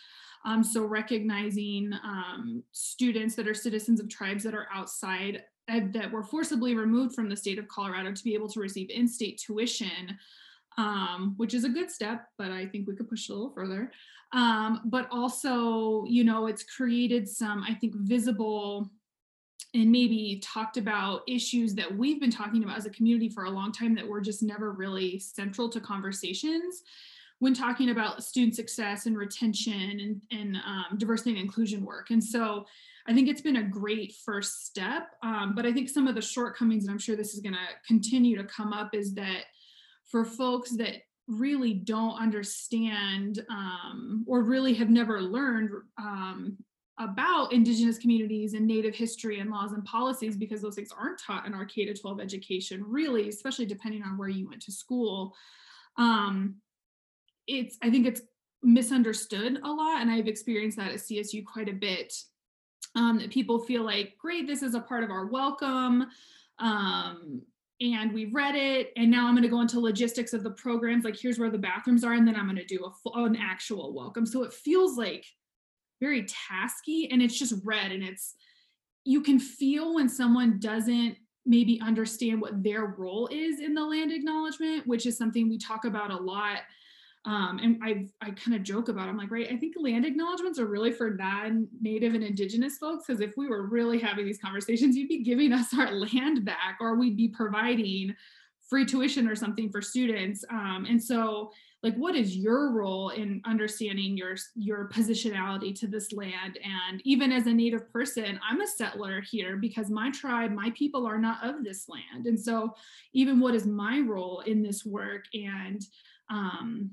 Um, 0.45 0.63
so 0.63 0.85
recognizing 0.85 1.93
um, 2.05 2.63
students 2.71 3.35
that 3.35 3.49
are 3.49 3.55
citizens 3.55 3.99
of 3.99 4.09
tribes 4.09 4.45
that 4.45 4.55
are 4.55 4.69
outside 4.73 5.43
uh, 5.69 5.81
that 5.93 6.11
were 6.11 6.23
forcibly 6.23 6.75
removed 6.75 7.15
from 7.15 7.29
the 7.29 7.37
state 7.37 7.59
of 7.59 7.67
Colorado 7.67 8.13
to 8.13 8.25
be 8.25 8.35
able 8.35 8.49
to 8.49 8.61
receive 8.61 8.89
in-state 8.91 9.43
tuition 9.45 10.17
um, 10.79 11.35
which 11.37 11.55
is 11.55 11.65
a 11.65 11.69
good 11.69 11.91
step, 11.91 12.29
but 12.37 12.51
I 12.51 12.67
think 12.67 12.87
we 12.87 12.95
could 12.95 13.09
push 13.09 13.29
a 13.29 13.33
little 13.33 13.51
further. 13.51 13.93
Um, 14.37 14.83
but 14.85 15.09
also, 15.11 16.05
you 16.05 16.23
know, 16.23 16.47
it's 16.47 16.63
created 16.63 17.27
some, 17.27 17.65
I 17.67 17.73
think, 17.75 17.95
visible 17.97 18.91
and 19.75 19.91
maybe 19.91 20.43
talked 20.45 20.77
about 20.77 21.23
issues 21.27 21.75
that 21.75 21.97
we've 21.97 22.21
been 22.21 22.31
talking 22.31 22.63
about 22.63 22.77
as 22.77 22.85
a 22.85 22.91
community 22.91 23.31
for 23.31 23.45
a 23.45 23.51
long 23.51 23.73
time 23.73 23.95
that 23.95 24.07
were 24.07 24.21
just 24.21 24.43
never 24.43 24.73
really 24.73 25.19
central 25.19 25.71
to 25.71 25.81
conversations 25.81 26.83
when 27.39 27.55
talking 27.55 27.91
about 27.91 28.23
student 28.23 28.55
success 28.55 29.07
and 29.07 29.17
retention 29.17 30.01
and, 30.01 30.21
and 30.31 30.57
um, 30.57 30.99
diversity 30.99 31.31
and 31.31 31.39
inclusion 31.39 31.85
work. 31.85 32.11
And 32.11 32.23
so 32.23 32.67
I 33.07 33.15
think 33.15 33.29
it's 33.29 33.41
been 33.41 33.57
a 33.57 33.63
great 33.63 34.15
first 34.25 34.67
step. 34.67 35.13
Um, 35.23 35.55
but 35.55 35.65
I 35.65 35.73
think 35.73 35.89
some 35.89 36.07
of 36.07 36.15
the 36.15 36.23
shortcomings, 36.23 36.85
and 36.85 36.93
I'm 36.93 36.99
sure 36.99 37.17
this 37.17 37.33
is 37.33 37.41
going 37.41 37.55
to 37.55 37.69
continue 37.87 38.37
to 38.37 38.45
come 38.45 38.75
up, 38.75 38.95
is 38.95 39.15
that 39.15 39.45
for 40.11 40.25
folks 40.25 40.71
that 40.77 41.03
really 41.29 41.75
don't 41.75 42.21
understand 42.21 43.45
um, 43.51 44.25
or 44.27 44.43
really 44.43 44.75
have 44.75 44.91
never 44.91 45.21
learned 45.21 45.71
um, 45.99 46.57
about 46.99 47.53
indigenous 47.53 47.99
communities 47.99 48.55
and 48.55 48.67
native 48.67 48.95
history 48.95 49.41
and 49.41 49.51
laws 49.51 49.73
and 49.73 49.85
policies 49.85 50.37
because 50.37 50.63
those 50.63 50.77
things 50.77 50.93
aren't 50.97 51.21
taught 51.21 51.47
in 51.47 51.53
our 51.53 51.67
K 51.67 51.85
to 51.85 51.95
12 51.95 52.21
education 52.21 52.83
really 52.87 53.29
especially 53.29 53.67
depending 53.67 54.03
on 54.03 54.17
where 54.17 54.29
you 54.29 54.49
went 54.49 54.63
to 54.63 54.73
school. 54.73 55.35
Um, 55.99 56.57
it's 57.47 57.77
I 57.83 57.91
think 57.91 58.07
it's 58.07 58.23
misunderstood 58.63 59.59
a 59.63 59.69
lot 59.69 60.01
and 60.01 60.11
I've 60.11 60.29
experienced 60.29 60.79
that 60.79 60.93
at 60.93 60.99
CSU 60.99 61.45
quite 61.45 61.69
a 61.69 61.75
bit. 61.75 62.15
Um, 62.95 63.19
that 63.19 63.31
people 63.31 63.59
feel 63.59 63.83
like 63.83 64.15
great 64.17 64.47
this 64.47 64.63
is 64.63 64.75
a 64.75 64.81
part 64.81 65.05
of 65.05 65.11
our 65.11 65.27
welcome. 65.27 66.07
Um, 66.59 67.43
and 67.81 68.13
we 68.13 68.27
read 68.27 68.55
it 68.55 68.93
and 68.97 69.11
now 69.11 69.27
i'm 69.27 69.35
going 69.35 69.43
to 69.43 69.49
go 69.49 69.61
into 69.61 69.79
logistics 69.79 70.33
of 70.33 70.43
the 70.43 70.51
programs 70.51 71.05
like 71.05 71.19
here's 71.19 71.39
where 71.39 71.51
the 71.51 71.59
bathrooms 71.59 72.05
are 72.05 72.15
and 72.15 72.27
then 72.27 72.37
i'm 72.37 72.47
going 72.47 72.57
to 72.57 72.65
do 72.65 72.85
a 72.85 72.91
full, 73.03 73.25
an 73.25 73.37
actual 73.37 73.93
welcome. 73.95 74.25
So 74.27 74.43
it 74.45 74.53
feels 74.53 74.97
like 74.97 75.27
very 76.01 76.25
tasky 76.25 77.09
and 77.11 77.23
it's 77.23 77.39
just 77.39 77.55
read 77.65 77.93
and 77.93 78.03
it's 78.03 78.35
you 79.05 79.23
can 79.23 79.39
feel 79.39 79.95
when 79.95 80.09
someone 80.09 80.59
doesn't 80.59 81.17
maybe 81.45 81.81
understand 81.81 82.41
what 82.41 82.63
their 82.63 82.87
role 82.99 83.29
is 83.31 83.61
in 83.61 83.73
the 83.73 83.85
land 83.85 84.13
acknowledgement 84.13 84.87
which 84.87 85.07
is 85.07 85.17
something 85.17 85.49
we 85.49 85.59
talk 85.59 85.85
about 85.85 86.11
a 86.11 86.17
lot 86.17 86.59
um, 87.27 87.59
and 87.61 87.81
I 87.83 88.07
I 88.21 88.31
kind 88.31 88.57
of 88.57 88.63
joke 88.63 88.89
about. 88.89 89.09
It. 89.09 89.11
I'm 89.11 89.19
like, 89.19 89.33
right. 89.33 89.49
I 89.51 89.57
think 89.57 89.75
land 89.77 90.07
acknowledgements 90.07 90.61
are 90.61 90.67
really 90.67 90.93
for 90.93 91.11
non-native 91.11 92.15
and 92.15 92.23
indigenous 92.23 92.79
folks 92.79 93.05
because 93.07 93.21
if 93.21 93.35
we 93.37 93.49
were 93.49 93.67
really 93.67 93.99
having 93.99 94.25
these 94.25 94.39
conversations, 94.39 94.97
you'd 94.97 95.09
be 95.09 95.25
giving 95.25 95.53
us 95.53 95.75
our 95.77 95.93
land 95.93 96.45
back, 96.45 96.79
or 96.81 96.97
we'd 96.97 97.17
be 97.17 97.29
providing 97.29 98.15
free 98.69 98.85
tuition 98.85 99.29
or 99.29 99.35
something 99.35 99.71
for 99.71 99.83
students. 99.83 100.45
Um, 100.51 100.87
and 100.89 101.03
so, 101.03 101.51
like, 101.83 101.97
what 101.97 102.15
is 102.15 102.37
your 102.37 102.73
role 102.73 103.11
in 103.11 103.43
understanding 103.45 104.17
your 104.17 104.37
your 104.55 104.89
positionality 104.89 105.75
to 105.81 105.89
this 105.89 106.13
land? 106.13 106.61
And 106.63 107.03
even 107.05 107.33
as 107.33 107.49
a 107.49 107.53
native 107.53 107.91
person, 107.93 108.39
I'm 108.49 108.61
a 108.61 108.69
settler 108.69 109.21
here 109.21 109.57
because 109.57 109.91
my 109.91 110.13
tribe, 110.13 110.53
my 110.53 110.71
people 110.77 111.05
are 111.07 111.19
not 111.19 111.45
of 111.45 111.65
this 111.65 111.89
land. 111.89 112.27
And 112.27 112.39
so, 112.39 112.73
even 113.15 113.41
what 113.41 113.57
is 113.57 113.67
my 113.67 113.99
role 113.99 114.45
in 114.47 114.63
this 114.63 114.87
work 114.87 115.25
and 115.35 115.83
um, 116.31 116.93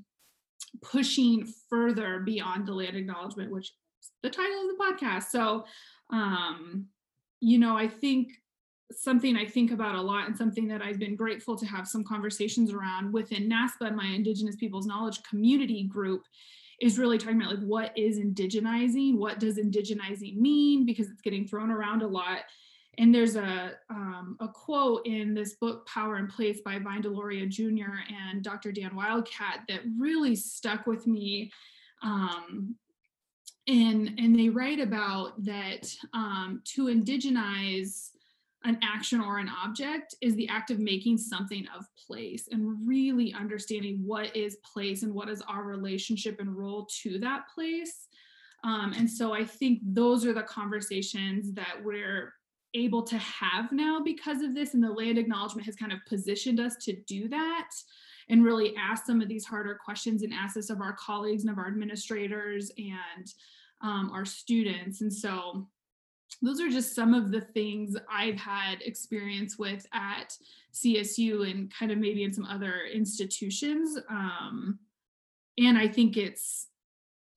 pushing 0.82 1.46
further 1.68 2.20
beyond 2.20 2.66
the 2.66 2.72
land 2.72 2.96
acknowledgement, 2.96 3.50
which 3.50 3.72
is 4.02 4.10
the 4.22 4.30
title 4.30 4.62
of 4.62 4.76
the 4.76 4.84
podcast. 4.84 5.24
So, 5.24 5.64
um, 6.10 6.86
you 7.40 7.58
know, 7.58 7.76
I 7.76 7.88
think 7.88 8.32
something 8.92 9.36
I 9.36 9.46
think 9.46 9.72
about 9.72 9.94
a 9.94 10.00
lot 10.00 10.26
and 10.26 10.36
something 10.36 10.68
that 10.68 10.82
I've 10.82 10.98
been 10.98 11.16
grateful 11.16 11.56
to 11.56 11.66
have 11.66 11.88
some 11.88 12.04
conversations 12.04 12.72
around 12.72 13.12
within 13.12 13.48
NASPA 13.48 13.94
my 13.94 14.06
Indigenous 14.06 14.56
Peoples 14.56 14.86
Knowledge 14.86 15.22
Community 15.22 15.84
group 15.84 16.22
is 16.80 16.98
really 16.98 17.18
talking 17.18 17.40
about 17.40 17.54
like 17.54 17.64
what 17.64 17.96
is 17.96 18.18
indigenizing, 18.18 19.16
what 19.16 19.38
does 19.38 19.58
indigenizing 19.58 20.36
mean, 20.36 20.84
because 20.84 21.08
it's 21.08 21.22
getting 21.22 21.46
thrown 21.46 21.70
around 21.70 22.02
a 22.02 22.06
lot 22.06 22.40
and 22.98 23.14
there's 23.14 23.36
a, 23.36 23.72
um, 23.90 24.36
a 24.40 24.48
quote 24.48 25.06
in 25.06 25.34
this 25.34 25.54
book, 25.54 25.86
Power 25.86 26.16
and 26.16 26.28
Place 26.28 26.60
by 26.64 26.78
Vine 26.78 27.02
Deloria 27.02 27.48
Jr. 27.48 28.00
and 28.30 28.42
Dr. 28.42 28.72
Dan 28.72 28.94
Wildcat 28.94 29.60
that 29.68 29.80
really 29.98 30.36
stuck 30.36 30.86
with 30.86 31.06
me. 31.06 31.50
Um, 32.02 32.76
and, 33.66 34.12
and 34.18 34.38
they 34.38 34.48
write 34.48 34.80
about 34.80 35.42
that 35.44 35.94
um, 36.12 36.60
to 36.74 36.86
indigenize 36.86 38.10
an 38.64 38.78
action 38.82 39.20
or 39.20 39.38
an 39.38 39.50
object 39.62 40.14
is 40.20 40.34
the 40.36 40.48
act 40.48 40.70
of 40.70 40.78
making 40.78 41.18
something 41.18 41.66
of 41.76 41.84
place 42.06 42.48
and 42.50 42.76
really 42.86 43.32
understanding 43.34 44.02
what 44.04 44.34
is 44.34 44.56
place 44.56 45.02
and 45.02 45.12
what 45.12 45.28
is 45.28 45.42
our 45.48 45.64
relationship 45.64 46.40
and 46.40 46.56
role 46.56 46.86
to 47.02 47.18
that 47.18 47.44
place. 47.54 48.08
Um, 48.64 48.94
and 48.96 49.08
so 49.08 49.34
I 49.34 49.44
think 49.44 49.80
those 49.82 50.24
are 50.24 50.32
the 50.32 50.42
conversations 50.42 51.52
that 51.52 51.76
we're 51.82 52.32
able 52.74 53.02
to 53.02 53.18
have 53.18 53.72
now 53.72 54.00
because 54.04 54.42
of 54.42 54.54
this 54.54 54.74
and 54.74 54.82
the 54.82 54.90
land 54.90 55.18
acknowledgement 55.18 55.66
has 55.66 55.76
kind 55.76 55.92
of 55.92 55.98
positioned 56.08 56.60
us 56.60 56.76
to 56.76 56.94
do 57.06 57.28
that 57.28 57.70
and 58.28 58.44
really 58.44 58.74
ask 58.76 59.06
some 59.06 59.20
of 59.20 59.28
these 59.28 59.44
harder 59.44 59.78
questions 59.84 60.22
and 60.22 60.32
ask 60.32 60.54
this 60.54 60.70
of 60.70 60.80
our 60.80 60.94
colleagues 60.94 61.42
and 61.42 61.50
of 61.50 61.58
our 61.58 61.68
administrators 61.68 62.70
and 62.78 63.32
um, 63.82 64.10
our 64.12 64.24
students 64.24 65.00
and 65.00 65.12
so 65.12 65.66
those 66.42 66.60
are 66.60 66.68
just 66.68 66.94
some 66.94 67.14
of 67.14 67.30
the 67.30 67.40
things 67.40 67.96
I've 68.10 68.36
had 68.36 68.82
experience 68.82 69.58
with 69.58 69.86
at 69.92 70.36
CSU 70.74 71.48
and 71.50 71.72
kind 71.72 71.92
of 71.92 71.98
maybe 71.98 72.24
in 72.24 72.32
some 72.32 72.44
other 72.44 72.82
institutions. 72.92 73.98
Um, 74.10 74.78
and 75.58 75.78
I 75.78 75.88
think 75.88 76.16
it's 76.16 76.68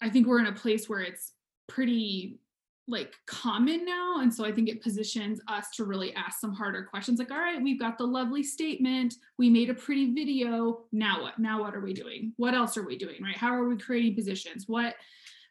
I 0.01 0.09
think 0.09 0.27
we're 0.27 0.39
in 0.39 0.47
a 0.47 0.53
place 0.53 0.87
where 0.87 1.01
it's 1.01 1.33
pretty 1.67 2.39
like 2.87 3.13
common 3.25 3.83
now 3.85 4.19
and 4.21 4.33
so 4.33 4.45
i 4.45 4.51
think 4.51 4.69
it 4.69 4.81
positions 4.81 5.41
us 5.49 5.69
to 5.71 5.83
really 5.83 6.13
ask 6.15 6.39
some 6.39 6.53
harder 6.53 6.83
questions 6.83 7.19
like 7.19 7.31
all 7.31 7.37
right 7.37 7.61
we've 7.61 7.79
got 7.79 7.97
the 7.97 8.05
lovely 8.05 8.41
statement 8.41 9.15
we 9.37 9.49
made 9.49 9.69
a 9.69 9.73
pretty 9.73 10.13
video 10.13 10.83
now 10.91 11.21
what? 11.21 11.39
Now 11.39 11.61
what 11.61 11.75
are 11.75 11.79
we 11.79 11.93
doing? 11.93 12.33
What 12.37 12.53
else 12.53 12.77
are 12.77 12.85
we 12.85 12.97
doing 12.97 13.21
right? 13.21 13.37
How 13.37 13.53
are 13.53 13.67
we 13.67 13.77
creating 13.77 14.15
positions? 14.15 14.65
What 14.67 14.95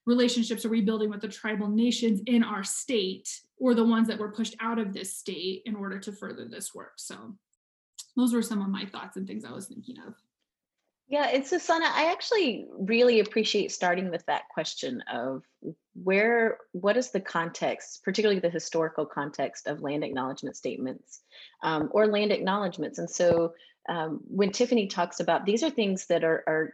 relationships 0.04 0.64
are 0.64 0.68
we 0.68 0.80
building 0.80 1.10
with 1.10 1.20
the 1.20 1.28
tribal 1.28 1.68
nations 1.68 2.20
in 2.26 2.42
our 2.42 2.62
state 2.62 3.40
or 3.58 3.74
the 3.74 3.84
ones 3.84 4.06
that 4.08 4.18
were 4.18 4.30
pushed 4.30 4.56
out 4.60 4.78
of 4.78 4.92
this 4.92 5.16
state 5.16 5.62
in 5.66 5.74
order 5.74 5.98
to 5.98 6.12
further 6.12 6.46
this 6.46 6.74
work? 6.74 6.92
So 6.96 7.34
those 8.16 8.32
were 8.32 8.42
some 8.42 8.60
of 8.60 8.68
my 8.68 8.86
thoughts 8.86 9.16
and 9.16 9.26
things 9.26 9.44
i 9.44 9.52
was 9.52 9.66
thinking 9.66 9.96
of 10.06 10.14
yeah, 11.08 11.30
it's 11.30 11.50
Susana. 11.50 11.86
I 11.88 12.10
actually 12.10 12.66
really 12.78 13.20
appreciate 13.20 13.70
starting 13.70 14.10
with 14.10 14.26
that 14.26 14.48
question 14.48 15.02
of 15.12 15.44
where, 15.94 16.58
what 16.72 16.96
is 16.96 17.10
the 17.10 17.20
context, 17.20 18.02
particularly 18.02 18.40
the 18.40 18.50
historical 18.50 19.06
context 19.06 19.68
of 19.68 19.82
land 19.82 20.02
acknowledgement 20.02 20.56
statements 20.56 21.20
um, 21.62 21.90
or 21.92 22.08
land 22.08 22.32
acknowledgements. 22.32 22.98
And 22.98 23.08
so 23.08 23.54
um, 23.88 24.20
when 24.26 24.50
Tiffany 24.50 24.88
talks 24.88 25.20
about 25.20 25.46
these 25.46 25.62
are 25.62 25.70
things 25.70 26.06
that 26.06 26.24
are, 26.24 26.42
are 26.46 26.72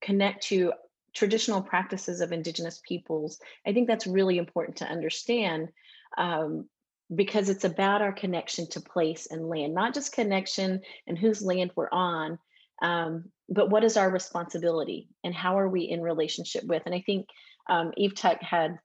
connect 0.00 0.44
to 0.44 0.72
traditional 1.12 1.60
practices 1.60 2.22
of 2.22 2.32
indigenous 2.32 2.80
peoples, 2.88 3.38
I 3.66 3.74
think 3.74 3.86
that's 3.86 4.06
really 4.06 4.38
important 4.38 4.78
to 4.78 4.86
understand 4.86 5.68
um, 6.16 6.70
because 7.14 7.50
it's 7.50 7.64
about 7.64 8.00
our 8.00 8.12
connection 8.12 8.66
to 8.68 8.80
place 8.80 9.26
and 9.30 9.46
land, 9.46 9.74
not 9.74 9.92
just 9.92 10.12
connection 10.12 10.80
and 11.06 11.18
whose 11.18 11.42
land 11.42 11.72
we're 11.76 11.90
on, 11.92 12.38
um, 12.82 13.24
but 13.48 13.70
what 13.70 13.84
is 13.84 13.96
our 13.96 14.10
responsibility 14.10 15.08
and 15.24 15.34
how 15.34 15.58
are 15.58 15.68
we 15.68 15.82
in 15.82 16.00
relationship 16.00 16.64
with? 16.64 16.82
And 16.86 16.94
I 16.94 17.02
think 17.04 17.26
um, 17.68 17.92
Eve 17.96 18.14
Tuck 18.14 18.40
had 18.40 18.78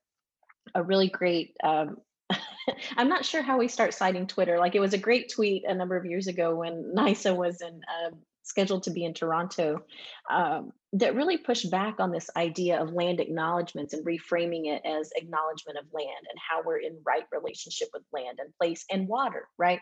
a 0.74 0.82
really 0.82 1.08
great, 1.08 1.54
um, 1.62 1.98
I'm 2.96 3.08
not 3.08 3.24
sure 3.24 3.42
how 3.42 3.58
we 3.58 3.68
start 3.68 3.94
citing 3.94 4.26
Twitter. 4.26 4.58
Like 4.58 4.74
it 4.74 4.80
was 4.80 4.92
a 4.92 4.98
great 4.98 5.32
tweet 5.32 5.64
a 5.66 5.74
number 5.74 5.96
of 5.96 6.04
years 6.04 6.26
ago 6.26 6.56
when 6.56 6.92
NISA 6.94 7.34
was 7.34 7.60
in, 7.62 7.80
uh, 7.88 8.10
scheduled 8.42 8.84
to 8.84 8.90
be 8.90 9.04
in 9.04 9.12
Toronto 9.12 9.82
um, 10.30 10.72
that 10.92 11.16
really 11.16 11.36
pushed 11.36 11.68
back 11.70 11.98
on 11.98 12.12
this 12.12 12.30
idea 12.36 12.80
of 12.80 12.92
land 12.92 13.20
acknowledgements 13.20 13.92
and 13.92 14.06
reframing 14.06 14.66
it 14.66 14.82
as 14.84 15.10
acknowledgement 15.16 15.78
of 15.78 15.84
land 15.92 16.26
and 16.30 16.38
how 16.48 16.62
we're 16.64 16.78
in 16.78 16.96
right 17.04 17.24
relationship 17.32 17.88
with 17.92 18.04
land 18.12 18.38
and 18.38 18.54
place 18.60 18.84
and 18.90 19.08
water, 19.08 19.48
right? 19.58 19.80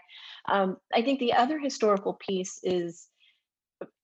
Um, 0.49 0.79
I 0.95 1.03
think 1.03 1.21
the 1.21 1.35
other 1.35 1.59
historical 1.59 2.15
piece 2.15 2.59
is 2.63 3.07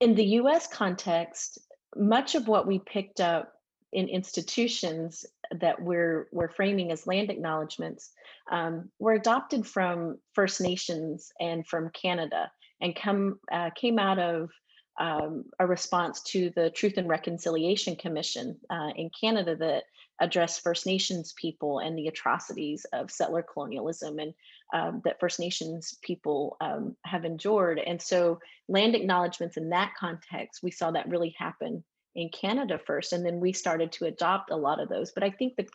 in 0.01 0.15
the 0.15 0.25
US 0.25 0.67
context, 0.67 1.59
much 1.97 2.35
of 2.35 2.49
what 2.49 2.67
we 2.67 2.79
picked 2.79 3.21
up 3.21 3.53
in 3.93 4.09
institutions 4.09 5.27
that 5.61 5.83
we're 5.83 6.29
we're 6.31 6.49
framing 6.49 6.93
as 6.93 7.07
land 7.07 7.31
acknowledgements 7.31 8.11
um, 8.51 8.89
were 8.99 9.15
adopted 9.15 9.67
from 9.67 10.19
First 10.33 10.61
Nations 10.61 11.33
and 11.41 11.67
from 11.67 11.91
Canada 11.91 12.51
and 12.81 12.95
come 12.95 13.41
uh, 13.51 13.71
came 13.75 13.99
out 13.99 14.19
of 14.19 14.51
um, 14.99 15.45
a 15.59 15.67
response 15.67 16.23
to 16.23 16.51
the 16.57 16.71
Truth 16.71 16.97
and 16.97 17.09
Reconciliation 17.09 17.97
Commission 17.97 18.59
uh, 18.69 18.91
in 18.97 19.11
Canada 19.19 19.57
that 19.57 19.85
addressed 20.21 20.63
First 20.63 20.87
Nations 20.87 21.33
people 21.33 21.79
and 21.79 21.97
the 21.97 22.09
atrocities 22.09 22.85
of 22.93 23.11
settler 23.11 23.43
colonialism 23.43 24.19
and 24.19 24.35
um, 24.75 25.01
that 25.05 25.19
First 25.19 25.41
Nations 25.41 25.99
people 26.03 26.57
um, 26.61 26.97
have 27.05 27.25
endured. 27.25 27.79
And 27.79 28.01
so, 28.01 28.41
land 28.69 28.95
acknowledgements 28.95 29.57
in 29.57 29.71
that 29.71 29.93
context, 29.99 30.63
we 30.63 30.71
saw 30.71 30.91
that 30.91 31.09
really 31.09 31.35
happen 31.39 31.83
in 32.15 32.29
Canada 32.29 32.79
first, 32.79 33.13
and 33.13 33.25
then 33.25 33.41
we 33.41 33.53
started 33.53 33.93
to 33.93 34.07
adopt 34.07 34.51
a 34.51 34.57
lot 34.57 34.81
of 34.81 34.89
those. 34.89 35.13
But 35.13 35.23
I 35.23 35.31
think 35.31 35.57
the 35.57 35.67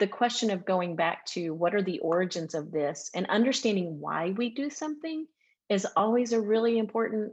the 0.00 0.06
question 0.08 0.50
of 0.50 0.64
going 0.64 0.96
back 0.96 1.24
to 1.24 1.54
what 1.54 1.74
are 1.74 1.82
the 1.82 2.00
origins 2.00 2.54
of 2.54 2.72
this 2.72 3.10
and 3.14 3.26
understanding 3.26 4.00
why 4.00 4.30
we 4.30 4.50
do 4.50 4.68
something 4.68 5.26
is 5.68 5.86
always 5.96 6.32
a 6.32 6.40
really 6.40 6.78
important 6.78 7.32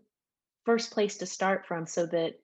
first 0.65 0.91
place 0.91 1.17
to 1.17 1.25
start 1.25 1.65
from 1.65 1.85
so 1.85 2.05
that 2.07 2.35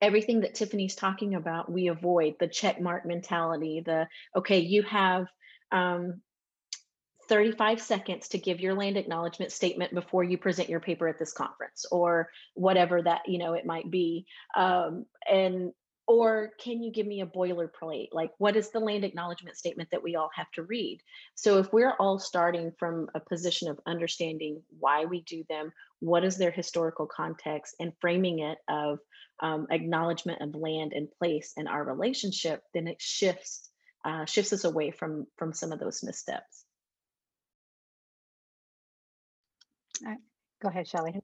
everything 0.00 0.40
that 0.40 0.54
Tiffany's 0.54 0.94
talking 0.94 1.34
about, 1.34 1.70
we 1.70 1.88
avoid 1.88 2.34
the 2.38 2.48
check 2.48 2.80
mark 2.80 3.04
mentality, 3.04 3.82
the 3.84 4.06
okay, 4.36 4.58
you 4.58 4.82
have 4.82 5.26
um, 5.72 6.20
35 7.28 7.80
seconds 7.80 8.28
to 8.28 8.38
give 8.38 8.60
your 8.60 8.74
land 8.74 8.96
acknowledgement 8.96 9.52
statement 9.52 9.92
before 9.92 10.24
you 10.24 10.38
present 10.38 10.68
your 10.68 10.80
paper 10.80 11.08
at 11.08 11.18
this 11.18 11.32
conference 11.32 11.84
or 11.90 12.30
whatever 12.54 13.02
that 13.02 13.20
you 13.26 13.38
know 13.38 13.52
it 13.52 13.66
might 13.66 13.90
be 13.90 14.26
um, 14.56 15.04
and 15.30 15.72
or 16.08 16.52
can 16.58 16.82
you 16.82 16.90
give 16.90 17.06
me 17.06 17.20
a 17.20 17.26
boilerplate? 17.26 18.08
Like 18.12 18.30
what 18.38 18.56
is 18.56 18.70
the 18.70 18.80
land 18.80 19.04
acknowledgement 19.04 19.58
statement 19.58 19.90
that 19.92 20.02
we 20.02 20.16
all 20.16 20.30
have 20.34 20.50
to 20.52 20.62
read? 20.62 21.02
So 21.34 21.58
if 21.58 21.70
we're 21.70 21.92
all 22.00 22.18
starting 22.18 22.72
from 22.78 23.10
a 23.14 23.20
position 23.20 23.68
of 23.68 23.78
understanding 23.86 24.62
why 24.80 25.04
we 25.04 25.20
do 25.20 25.44
them 25.50 25.70
what 26.00 26.24
is 26.24 26.36
their 26.36 26.50
historical 26.50 27.06
context 27.06 27.74
and 27.80 27.92
framing 28.00 28.40
it 28.40 28.58
of 28.68 28.98
um, 29.40 29.66
acknowledgement 29.70 30.42
of 30.42 30.54
land 30.54 30.92
and 30.94 31.08
place 31.18 31.52
in 31.56 31.66
our 31.66 31.84
relationship 31.84 32.62
then 32.74 32.86
it 32.88 33.00
shifts 33.00 33.70
uh, 34.04 34.24
shifts 34.24 34.52
us 34.52 34.64
away 34.64 34.90
from 34.90 35.26
from 35.36 35.52
some 35.52 35.72
of 35.72 35.80
those 35.80 36.02
missteps 36.02 36.64
Go 40.62 40.68
ahead, 40.68 40.88
Shelly. 40.88 41.14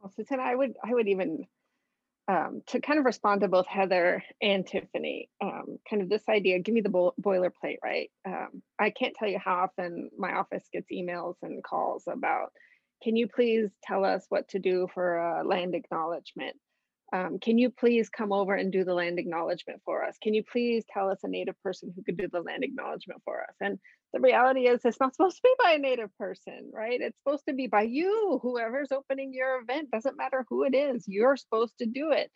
Well, 0.00 0.12
Susana, 0.16 0.42
I 0.42 0.54
would 0.54 0.74
I 0.82 0.94
would 0.94 1.08
even 1.08 1.46
um, 2.28 2.62
to 2.68 2.80
kind 2.80 2.98
of 2.98 3.04
respond 3.04 3.40
to 3.40 3.48
both 3.48 3.66
Heather 3.66 4.22
and 4.40 4.66
Tiffany, 4.66 5.28
um, 5.42 5.78
kind 5.88 6.00
of 6.00 6.08
this 6.08 6.22
idea, 6.28 6.60
give 6.60 6.74
me 6.74 6.80
the 6.80 6.88
bo- 6.88 7.14
boilerplate, 7.20 7.78
right? 7.82 8.10
Um, 8.24 8.62
I 8.78 8.90
can't 8.90 9.14
tell 9.14 9.28
you 9.28 9.38
how 9.38 9.64
often 9.64 10.10
my 10.16 10.34
office 10.34 10.64
gets 10.72 10.92
emails 10.92 11.34
and 11.42 11.62
calls 11.64 12.04
about, 12.06 12.52
can 13.02 13.16
you 13.16 13.28
please 13.28 13.70
tell 13.82 14.04
us 14.04 14.26
what 14.28 14.48
to 14.48 14.58
do 14.58 14.88
for 14.94 15.18
a 15.18 15.44
land 15.46 15.74
acknowledgement? 15.74 16.56
Um, 17.12 17.38
can 17.40 17.58
you 17.58 17.70
please 17.70 18.08
come 18.08 18.32
over 18.32 18.54
and 18.54 18.70
do 18.70 18.84
the 18.84 18.94
land 18.94 19.18
acknowledgement 19.18 19.80
for 19.84 20.04
us? 20.04 20.16
Can 20.22 20.32
you 20.32 20.44
please 20.44 20.84
tell 20.92 21.10
us 21.10 21.18
a 21.24 21.28
Native 21.28 21.60
person 21.62 21.92
who 21.94 22.02
could 22.02 22.16
do 22.16 22.28
the 22.28 22.40
land 22.40 22.62
acknowledgement 22.62 23.20
for 23.24 23.42
us? 23.42 23.54
And 23.60 23.78
the 24.12 24.20
reality 24.20 24.68
is, 24.68 24.84
it's 24.84 25.00
not 25.00 25.14
supposed 25.16 25.36
to 25.36 25.42
be 25.42 25.54
by 25.62 25.72
a 25.72 25.78
Native 25.78 26.16
person, 26.18 26.70
right? 26.72 27.00
It's 27.00 27.18
supposed 27.18 27.44
to 27.48 27.54
be 27.54 27.66
by 27.66 27.82
you, 27.82 28.38
whoever's 28.42 28.92
opening 28.92 29.32
your 29.34 29.60
event. 29.60 29.90
Doesn't 29.90 30.16
matter 30.16 30.44
who 30.48 30.62
it 30.64 30.74
is, 30.74 31.04
you're 31.08 31.36
supposed 31.36 31.74
to 31.78 31.86
do 31.86 32.12
it. 32.12 32.30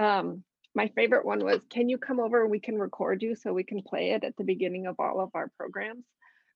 Um, 0.00 0.42
my 0.74 0.88
favorite 0.94 1.24
one 1.24 1.44
was, 1.44 1.60
can 1.70 1.88
you 1.88 1.98
come 1.98 2.20
over? 2.20 2.46
We 2.46 2.60
can 2.60 2.76
record 2.78 3.22
you 3.22 3.34
so 3.34 3.52
we 3.52 3.64
can 3.64 3.82
play 3.82 4.10
it 4.10 4.24
at 4.24 4.36
the 4.36 4.44
beginning 4.44 4.86
of 4.86 4.96
all 4.98 5.20
of 5.20 5.30
our 5.34 5.50
programs. 5.56 6.04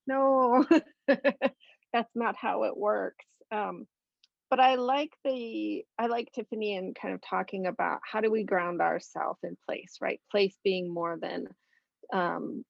No, 0.07 0.65
that's 1.07 2.11
not 2.15 2.37
how 2.37 2.65
it 2.65 2.77
works. 2.77 3.25
Um, 3.53 3.87
but 4.51 4.61
I 4.61 4.75
like 4.75 5.13
the 5.25 5.85
I 5.99 6.09
like 6.09 6.31
Tiffany 6.35 6.77
and 6.77 6.95
kind 6.95 7.15
of 7.15 7.23
talking 7.23 7.67
about 7.67 8.01
how 8.05 8.21
do 8.21 8.31
we 8.31 8.45
ground 8.45 8.83
ourselves 8.83 9.41
in 9.43 9.57
place, 9.67 9.97
right? 10.01 10.21
Place 10.31 10.57
being 10.63 10.93
more 10.93 11.19
than 11.21 11.47
um, 12.13 12.65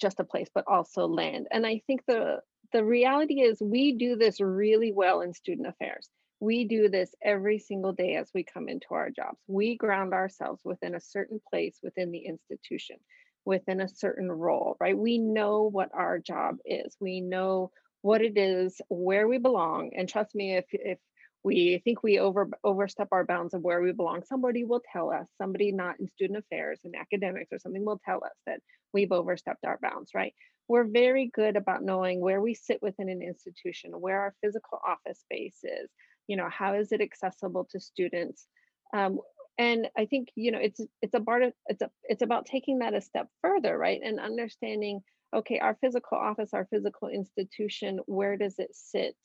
just 0.00 0.20
a 0.20 0.24
place, 0.24 0.48
but 0.54 0.64
also 0.66 1.06
land. 1.06 1.46
And 1.50 1.66
I 1.66 1.82
think 1.86 2.02
the 2.06 2.40
the 2.72 2.84
reality 2.84 3.42
is 3.42 3.58
we 3.60 3.92
do 3.92 4.16
this 4.16 4.40
really 4.40 4.92
well 4.92 5.20
in 5.20 5.34
student 5.34 5.68
affairs. 5.68 6.08
We 6.40 6.64
do 6.64 6.88
this 6.88 7.14
every 7.22 7.58
single 7.58 7.92
day 7.92 8.16
as 8.16 8.30
we 8.34 8.42
come 8.42 8.68
into 8.68 8.88
our 8.92 9.10
jobs. 9.10 9.38
We 9.46 9.76
ground 9.76 10.14
ourselves 10.14 10.62
within 10.64 10.94
a 10.94 11.00
certain 11.00 11.40
place 11.50 11.78
within 11.82 12.12
the 12.12 12.26
institution, 12.26 12.96
within 13.44 13.82
a 13.82 13.88
certain 13.88 14.32
role, 14.32 14.76
right? 14.80 14.96
We 14.96 15.18
know 15.18 15.64
what 15.70 15.90
our 15.94 16.18
job 16.18 16.56
is. 16.64 16.96
We 17.00 17.20
know 17.20 17.72
what 18.02 18.22
it 18.22 18.38
is, 18.38 18.80
where 18.88 19.28
we 19.28 19.38
belong. 19.38 19.92
And 19.96 20.08
trust 20.08 20.34
me, 20.34 20.56
if 20.56 20.66
if 20.72 20.98
we 21.46 21.80
think 21.84 22.02
we 22.02 22.18
over 22.18 22.50
overstep 22.64 23.06
our 23.12 23.24
bounds 23.24 23.54
of 23.54 23.62
where 23.62 23.80
we 23.80 23.92
belong 23.92 24.20
somebody 24.24 24.64
will 24.64 24.82
tell 24.92 25.12
us 25.12 25.28
somebody 25.40 25.70
not 25.70 25.94
in 26.00 26.08
student 26.08 26.40
affairs 26.40 26.80
and 26.84 26.96
academics 26.96 27.52
or 27.52 27.58
something 27.60 27.84
will 27.84 28.00
tell 28.04 28.16
us 28.16 28.36
that 28.46 28.60
we've 28.92 29.12
overstepped 29.12 29.64
our 29.64 29.78
bounds 29.80 30.10
right 30.12 30.34
we're 30.68 30.84
very 30.84 31.30
good 31.32 31.56
about 31.56 31.84
knowing 31.84 32.20
where 32.20 32.40
we 32.40 32.52
sit 32.52 32.82
within 32.82 33.08
an 33.08 33.22
institution 33.22 33.92
where 33.92 34.20
our 34.20 34.34
physical 34.42 34.80
office 34.84 35.20
space 35.20 35.58
is 35.62 35.88
you 36.26 36.36
know 36.36 36.48
how 36.50 36.74
is 36.74 36.90
it 36.90 37.00
accessible 37.00 37.66
to 37.70 37.78
students 37.78 38.48
um, 38.92 39.20
and 39.56 39.86
i 39.96 40.04
think 40.04 40.28
you 40.34 40.50
know 40.50 40.58
it's 40.58 40.80
it's 41.00 41.14
a 41.14 41.20
part 41.20 41.44
of 41.44 41.52
it's 41.68 41.82
a 41.82 41.90
it's 42.02 42.22
about 42.22 42.46
taking 42.46 42.80
that 42.80 42.92
a 42.92 43.00
step 43.00 43.28
further 43.40 43.78
right 43.78 44.00
and 44.04 44.18
understanding 44.18 45.00
okay 45.34 45.58
our 45.58 45.76
physical 45.80 46.18
office 46.18 46.54
our 46.54 46.66
physical 46.66 47.08
institution 47.08 48.00
where 48.06 48.36
does 48.36 48.58
it 48.58 48.70
sit 48.72 49.16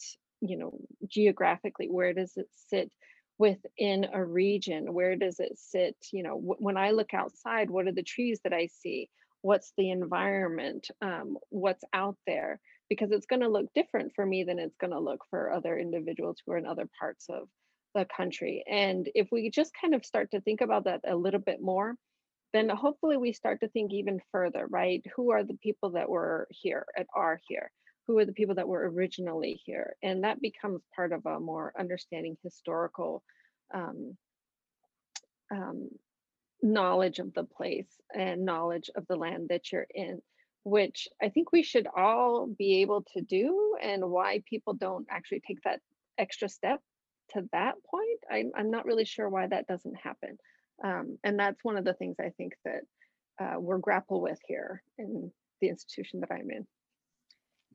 you 0.41 0.57
know 0.57 0.77
geographically? 1.07 1.87
Where 1.87 2.13
does 2.13 2.33
it 2.35 2.47
sit 2.51 2.91
within 3.37 4.07
a 4.11 4.23
region? 4.23 4.93
Where 4.93 5.15
does 5.15 5.39
it 5.39 5.57
sit 5.57 5.95
you 6.11 6.23
know 6.23 6.35
w- 6.35 6.57
when 6.59 6.77
i 6.77 6.91
look 6.91 7.13
outside 7.13 7.69
what 7.69 7.87
are 7.87 7.93
the 7.93 8.03
trees 8.03 8.41
that 8.43 8.53
i 8.53 8.67
see? 8.67 9.09
What's 9.41 9.73
the 9.77 9.89
environment? 9.91 10.89
Um, 11.01 11.37
what's 11.49 11.83
out 11.93 12.17
there? 12.27 12.59
Because 12.89 13.11
it's 13.11 13.25
going 13.25 13.39
to 13.41 13.47
look 13.47 13.67
different 13.73 14.11
for 14.15 14.25
me 14.25 14.43
than 14.43 14.59
it's 14.59 14.77
going 14.77 14.91
to 14.91 14.99
look 14.99 15.21
for 15.29 15.51
other 15.51 15.77
individuals 15.79 16.37
who 16.45 16.51
are 16.51 16.57
in 16.57 16.67
other 16.67 16.87
parts 16.99 17.25
of 17.29 17.47
the 17.95 18.05
country. 18.05 18.63
And 18.69 19.09
if 19.15 19.29
we 19.31 19.49
just 19.49 19.71
kind 19.79 19.95
of 19.95 20.05
start 20.05 20.29
to 20.31 20.41
think 20.41 20.61
about 20.61 20.83
that 20.83 21.01
a 21.07 21.15
little 21.15 21.39
bit 21.39 21.59
more 21.59 21.95
then 22.53 22.69
hopefully 22.69 23.17
we 23.17 23.33
start 23.33 23.61
to 23.61 23.69
think 23.69 23.93
even 23.93 24.19
further, 24.31 24.67
right? 24.69 25.03
Who 25.15 25.31
are 25.31 25.43
the 25.43 25.57
people 25.61 25.91
that 25.91 26.09
were 26.09 26.47
here 26.49 26.85
and 26.97 27.07
are 27.15 27.39
here? 27.47 27.71
Who 28.07 28.17
are 28.17 28.25
the 28.25 28.33
people 28.33 28.55
that 28.55 28.67
were 28.67 28.89
originally 28.89 29.61
here? 29.63 29.95
And 30.03 30.23
that 30.23 30.41
becomes 30.41 30.81
part 30.95 31.13
of 31.13 31.25
a 31.25 31.39
more 31.39 31.73
understanding 31.79 32.37
historical 32.43 33.23
um, 33.73 34.17
um, 35.51 35.89
knowledge 36.61 37.19
of 37.19 37.33
the 37.33 37.43
place 37.43 37.89
and 38.13 38.45
knowledge 38.45 38.89
of 38.95 39.05
the 39.07 39.15
land 39.15 39.47
that 39.49 39.71
you're 39.71 39.87
in, 39.93 40.21
which 40.63 41.07
I 41.21 41.29
think 41.29 41.51
we 41.51 41.63
should 41.63 41.87
all 41.95 42.47
be 42.47 42.81
able 42.81 43.03
to 43.13 43.21
do, 43.21 43.77
and 43.81 44.09
why 44.09 44.43
people 44.49 44.73
don't 44.73 45.07
actually 45.09 45.41
take 45.47 45.61
that 45.63 45.79
extra 46.17 46.49
step 46.49 46.81
to 47.33 47.47
that 47.53 47.75
point. 47.89 48.19
I'm, 48.29 48.51
I'm 48.55 48.71
not 48.71 48.85
really 48.85 49.05
sure 49.05 49.29
why 49.29 49.47
that 49.47 49.67
doesn't 49.67 49.95
happen. 49.95 50.37
Um, 50.83 51.17
and 51.23 51.39
that's 51.39 51.63
one 51.63 51.77
of 51.77 51.85
the 51.85 51.93
things 51.93 52.15
I 52.19 52.29
think 52.37 52.53
that 52.65 52.81
uh, 53.39 53.59
we're 53.59 53.77
grapple 53.77 54.21
with 54.21 54.39
here 54.47 54.81
in 54.97 55.31
the 55.61 55.69
institution 55.69 56.21
that 56.21 56.31
I'm 56.31 56.49
in. 56.49 56.65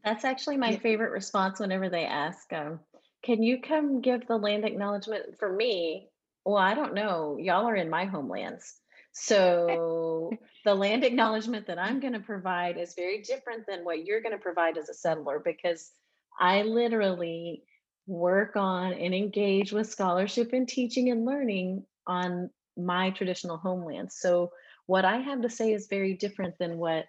That's 0.04 0.24
actually 0.24 0.56
my 0.56 0.76
favorite 0.76 1.10
response 1.10 1.58
whenever 1.58 1.88
they 1.88 2.04
ask, 2.04 2.52
um, 2.52 2.80
can 3.24 3.42
you 3.42 3.60
come 3.60 4.00
give 4.00 4.26
the 4.26 4.36
land 4.36 4.64
acknowledgement 4.64 5.38
for 5.38 5.52
me? 5.52 6.08
Well, 6.44 6.56
I 6.58 6.74
don't 6.74 6.94
know. 6.94 7.36
Y'all 7.40 7.66
are 7.66 7.74
in 7.74 7.90
my 7.90 8.04
homelands. 8.04 8.74
So 9.12 10.30
the 10.64 10.74
land 10.74 11.02
acknowledgement 11.02 11.66
that 11.66 11.78
I'm 11.78 11.98
going 11.98 12.12
to 12.12 12.20
provide 12.20 12.76
is 12.76 12.94
very 12.94 13.22
different 13.22 13.66
than 13.66 13.84
what 13.84 14.04
you're 14.04 14.20
going 14.20 14.36
to 14.36 14.42
provide 14.42 14.78
as 14.78 14.88
a 14.88 14.94
settler 14.94 15.42
because 15.44 15.90
I 16.38 16.62
literally 16.62 17.64
work 18.06 18.54
on 18.54 18.92
and 18.92 19.14
engage 19.14 19.72
with 19.72 19.90
scholarship 19.90 20.52
and 20.52 20.68
teaching 20.68 21.10
and 21.10 21.24
learning 21.24 21.84
on 22.06 22.50
my 22.76 23.10
traditional 23.10 23.56
homeland. 23.56 24.12
So 24.12 24.52
what 24.86 25.04
I 25.04 25.18
have 25.18 25.42
to 25.42 25.50
say 25.50 25.72
is 25.72 25.88
very 25.88 26.14
different 26.14 26.58
than 26.58 26.78
what 26.78 27.06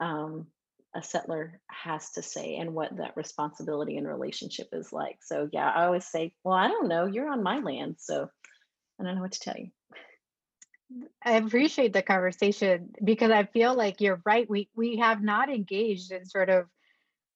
um, 0.00 0.46
a 0.94 1.02
settler 1.02 1.60
has 1.68 2.12
to 2.12 2.22
say 2.22 2.56
and 2.56 2.74
what 2.74 2.96
that 2.96 3.16
responsibility 3.16 3.96
and 3.96 4.06
relationship 4.06 4.68
is 4.72 4.92
like. 4.92 5.18
So 5.22 5.48
yeah, 5.52 5.70
I 5.70 5.84
always 5.84 6.06
say, 6.06 6.34
well, 6.44 6.54
I 6.54 6.68
don't 6.68 6.88
know, 6.88 7.06
you're 7.06 7.30
on 7.30 7.42
my 7.42 7.58
land, 7.58 7.96
so 7.98 8.28
I 9.00 9.04
don't 9.04 9.14
know 9.14 9.22
what 9.22 9.32
to 9.32 9.40
tell 9.40 9.56
you. 9.56 9.70
I 11.24 11.32
appreciate 11.32 11.92
the 11.92 12.02
conversation 12.02 12.90
because 13.02 13.30
I 13.32 13.44
feel 13.44 13.74
like 13.74 14.00
you're 14.00 14.22
right. 14.24 14.48
We 14.48 14.68
we 14.76 14.98
have 14.98 15.20
not 15.20 15.48
engaged 15.48 16.12
in 16.12 16.24
sort 16.24 16.48
of 16.48 16.66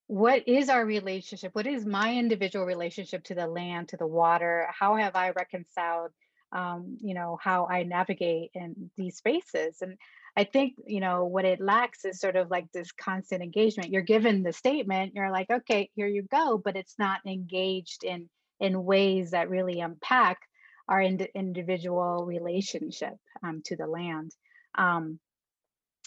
what 0.07 0.48
is 0.48 0.68
our 0.68 0.85
relationship? 0.85 1.55
What 1.55 1.66
is 1.68 1.87
my 1.87 2.14
individual 2.14 2.64
relationship 2.64 3.22
to 3.24 3.35
the 3.35 3.46
land, 3.46 3.88
to 3.88 3.96
the 3.96 4.07
water? 4.07 4.68
How 4.76 4.96
have 4.96 5.14
I 5.14 5.31
reconciled, 5.31 6.11
um, 6.53 6.99
you 7.01 7.15
know, 7.15 7.39
how 7.41 7.67
I 7.67 7.83
navigate 7.85 8.51
in 8.55 8.91
these 8.97 9.17
spaces? 9.17 9.83
And 9.83 9.97
I 10.37 10.45
think, 10.45 10.75
you 10.87 11.01
know, 11.01 11.25
what 11.25 11.45
it 11.45 11.61
lacks 11.61 12.05
is 12.05 12.21
sort 12.21 12.37
of 12.37 12.51
like 12.51 12.71
this 12.73 12.93
constant 12.93 13.43
engagement. 13.43 13.91
You're 13.91 14.03
given 14.03 14.43
the 14.43 14.53
statement, 14.53 15.15
you're 15.15 15.31
like, 15.31 15.51
okay, 15.51 15.91
here 15.95 16.07
you 16.07 16.23
go, 16.23 16.59
but 16.59 16.77
it's 16.77 16.99
not 16.99 17.21
engaged 17.27 18.05
in 18.05 18.29
in 18.61 18.85
ways 18.85 19.31
that 19.31 19.49
really 19.49 19.81
unpack 19.81 20.39
our 20.87 21.01
ind- 21.01 21.29
individual 21.35 22.27
relationship 22.27 23.17
um, 23.43 23.63
to 23.65 23.77
the 23.77 23.87
land. 23.87 24.33
Um, 24.75 25.19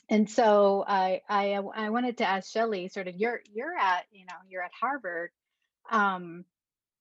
and 0.09 0.29
so 0.29 0.83
I, 0.87 1.21
I 1.27 1.53
I 1.53 1.89
wanted 1.89 2.17
to 2.17 2.27
ask 2.27 2.51
Shelly, 2.51 2.89
sort 2.89 3.07
of 3.07 3.15
you're 3.15 3.41
you're 3.53 3.75
at 3.75 4.03
you 4.11 4.25
know 4.25 4.35
you're 4.49 4.61
at 4.61 4.71
Harvard, 4.79 5.31
um, 5.89 6.45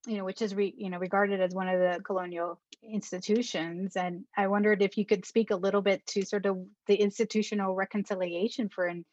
you 0.06 0.16
know 0.16 0.24
which 0.24 0.42
is 0.42 0.54
re, 0.54 0.74
you 0.76 0.90
know 0.90 0.98
regarded 0.98 1.40
as 1.40 1.54
one 1.54 1.68
of 1.68 1.78
the 1.78 2.02
colonial 2.02 2.60
institutions, 2.82 3.96
and 3.96 4.24
I 4.36 4.48
wondered 4.48 4.82
if 4.82 4.98
you 4.98 5.06
could 5.06 5.24
speak 5.24 5.50
a 5.50 5.56
little 5.56 5.82
bit 5.82 6.04
to 6.08 6.24
sort 6.24 6.46
of 6.46 6.58
the 6.86 6.96
institutional 6.96 7.74
reconciliation 7.74 8.68
for 8.68 8.86
in, 8.86 9.04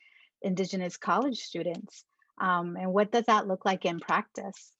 Indigenous 0.42 0.98
college 0.98 1.40
students, 1.40 2.06
um, 2.40 2.78
and 2.80 2.94
what 2.94 3.12
does 3.12 3.26
that 3.26 3.48
look 3.48 3.66
like 3.66 3.86
in 3.86 4.00
practice? 4.00 4.72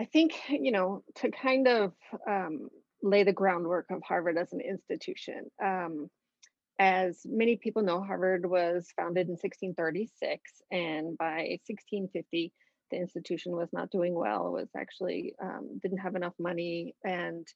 I 0.00 0.06
think, 0.06 0.32
you 0.48 0.72
know, 0.72 1.04
to 1.16 1.30
kind 1.30 1.68
of 1.68 1.92
um, 2.26 2.70
lay 3.02 3.22
the 3.22 3.34
groundwork 3.34 3.90
of 3.90 4.02
Harvard 4.02 4.38
as 4.38 4.50
an 4.54 4.60
institution. 4.62 5.50
Um, 5.62 6.08
as 6.78 7.20
many 7.26 7.56
people 7.56 7.82
know, 7.82 8.02
Harvard 8.02 8.48
was 8.48 8.88
founded 8.96 9.26
in 9.26 9.32
1636, 9.32 10.40
and 10.70 11.18
by 11.18 11.58
1650, 11.68 12.50
the 12.90 12.98
institution 12.98 13.56
was 13.56 13.68
not 13.72 13.90
doing 13.90 14.14
well. 14.14 14.52
Was 14.52 14.68
actually 14.76 15.34
um, 15.42 15.78
didn't 15.82 15.98
have 15.98 16.16
enough 16.16 16.34
money, 16.38 16.94
and 17.04 17.46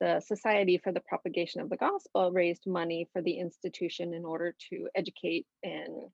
the 0.00 0.20
Society 0.20 0.78
for 0.78 0.92
the 0.92 1.00
Propagation 1.00 1.60
of 1.60 1.70
the 1.70 1.76
Gospel 1.76 2.32
raised 2.32 2.66
money 2.66 3.08
for 3.12 3.22
the 3.22 3.38
institution 3.38 4.14
in 4.14 4.24
order 4.24 4.54
to 4.70 4.88
educate 4.94 5.46
and 5.62 6.10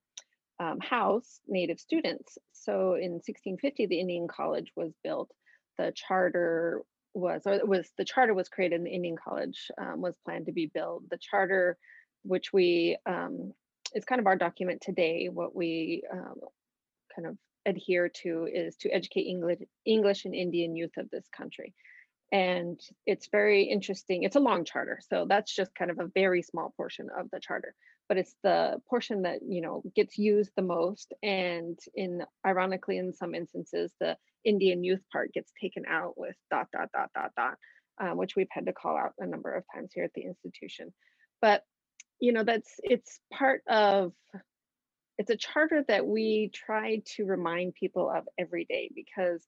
um, 0.60 0.78
house 0.80 1.40
Native 1.48 1.80
students. 1.80 2.36
So 2.52 2.94
in 2.94 3.12
1650, 3.12 3.86
the 3.86 3.98
Indian 3.98 4.28
College 4.28 4.70
was 4.76 4.92
built. 5.02 5.30
The 5.78 5.92
charter 5.94 6.82
was, 7.14 7.42
or 7.46 7.54
it 7.54 7.66
was 7.66 7.90
the 7.96 8.04
charter 8.04 8.34
was 8.34 8.48
created, 8.48 8.76
and 8.76 8.86
the 8.86 8.94
Indian 8.94 9.16
College 9.16 9.70
um, 9.78 10.00
was 10.00 10.16
planned 10.24 10.46
to 10.46 10.52
be 10.52 10.70
built. 10.72 11.08
The 11.10 11.18
charter 11.18 11.76
which 12.22 12.52
we 12.52 12.98
um, 13.06 13.52
is 13.94 14.04
kind 14.04 14.20
of 14.20 14.26
our 14.26 14.36
document 14.36 14.82
today. 14.82 15.28
What 15.32 15.56
we 15.56 16.02
um, 16.12 16.36
kind 17.14 17.26
of 17.26 17.36
adhere 17.66 18.08
to 18.22 18.48
is 18.52 18.76
to 18.76 18.90
educate 18.90 19.22
English, 19.22 19.60
English 19.84 20.24
and 20.24 20.34
Indian 20.34 20.76
youth 20.76 20.96
of 20.96 21.10
this 21.10 21.28
country. 21.36 21.74
And 22.32 22.80
it's 23.06 23.28
very 23.30 23.64
interesting. 23.64 24.22
It's 24.22 24.36
a 24.36 24.40
long 24.40 24.64
charter, 24.64 25.00
so 25.08 25.26
that's 25.28 25.54
just 25.54 25.74
kind 25.74 25.90
of 25.90 25.98
a 25.98 26.10
very 26.14 26.42
small 26.42 26.72
portion 26.76 27.08
of 27.18 27.28
the 27.32 27.40
charter. 27.40 27.74
But 28.08 28.18
it's 28.18 28.34
the 28.42 28.80
portion 28.88 29.22
that 29.22 29.40
you 29.46 29.60
know 29.60 29.82
gets 29.96 30.16
used 30.16 30.52
the 30.54 30.62
most, 30.62 31.12
and 31.22 31.78
in 31.94 32.24
ironically, 32.46 32.98
in 32.98 33.12
some 33.12 33.34
instances, 33.34 33.92
the 34.00 34.16
Indian 34.44 34.84
youth 34.84 35.02
part 35.12 35.32
gets 35.32 35.52
taken 35.60 35.84
out 35.88 36.14
with 36.16 36.36
dot 36.50 36.68
dot 36.72 36.90
dot 36.92 37.10
dot 37.14 37.32
dot, 37.36 37.58
um, 38.00 38.16
which 38.16 38.36
we've 38.36 38.48
had 38.50 38.66
to 38.66 38.72
call 38.72 38.96
out 38.96 39.12
a 39.18 39.26
number 39.26 39.52
of 39.52 39.64
times 39.74 39.90
here 39.92 40.04
at 40.04 40.12
the 40.14 40.22
institution. 40.22 40.92
But 41.42 41.64
you 42.20 42.32
know 42.32 42.44
that's 42.44 42.70
it's 42.82 43.18
part 43.32 43.62
of 43.66 44.12
it's 45.20 45.28
a 45.28 45.36
charter 45.36 45.84
that 45.86 46.06
we 46.06 46.50
try 46.54 47.02
to 47.04 47.26
remind 47.26 47.74
people 47.74 48.10
of 48.10 48.26
every 48.38 48.64
day 48.64 48.90
because 48.94 49.46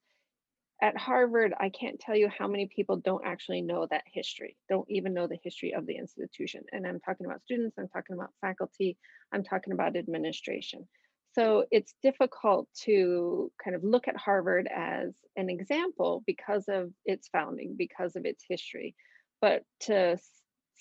at 0.82 0.98
harvard 0.98 1.54
i 1.58 1.70
can't 1.70 1.98
tell 1.98 2.14
you 2.14 2.28
how 2.28 2.46
many 2.46 2.66
people 2.66 2.96
don't 2.96 3.24
actually 3.24 3.62
know 3.62 3.86
that 3.90 4.04
history 4.12 4.54
don't 4.68 4.90
even 4.90 5.14
know 5.14 5.26
the 5.26 5.38
history 5.42 5.72
of 5.72 5.86
the 5.86 5.96
institution 5.96 6.62
and 6.72 6.86
i'm 6.86 7.00
talking 7.00 7.24
about 7.24 7.42
students 7.42 7.78
i'm 7.78 7.88
talking 7.88 8.14
about 8.14 8.28
faculty 8.42 8.98
i'm 9.32 9.42
talking 9.42 9.72
about 9.72 9.96
administration 9.96 10.86
so 11.34 11.64
it's 11.70 11.94
difficult 12.02 12.68
to 12.78 13.50
kind 13.64 13.74
of 13.74 13.82
look 13.82 14.08
at 14.08 14.16
harvard 14.18 14.68
as 14.68 15.14
an 15.36 15.48
example 15.48 16.22
because 16.26 16.64
of 16.68 16.90
its 17.06 17.28
founding 17.28 17.76
because 17.78 18.14
of 18.14 18.26
its 18.26 18.44
history 18.46 18.94
but 19.40 19.62
to 19.80 20.18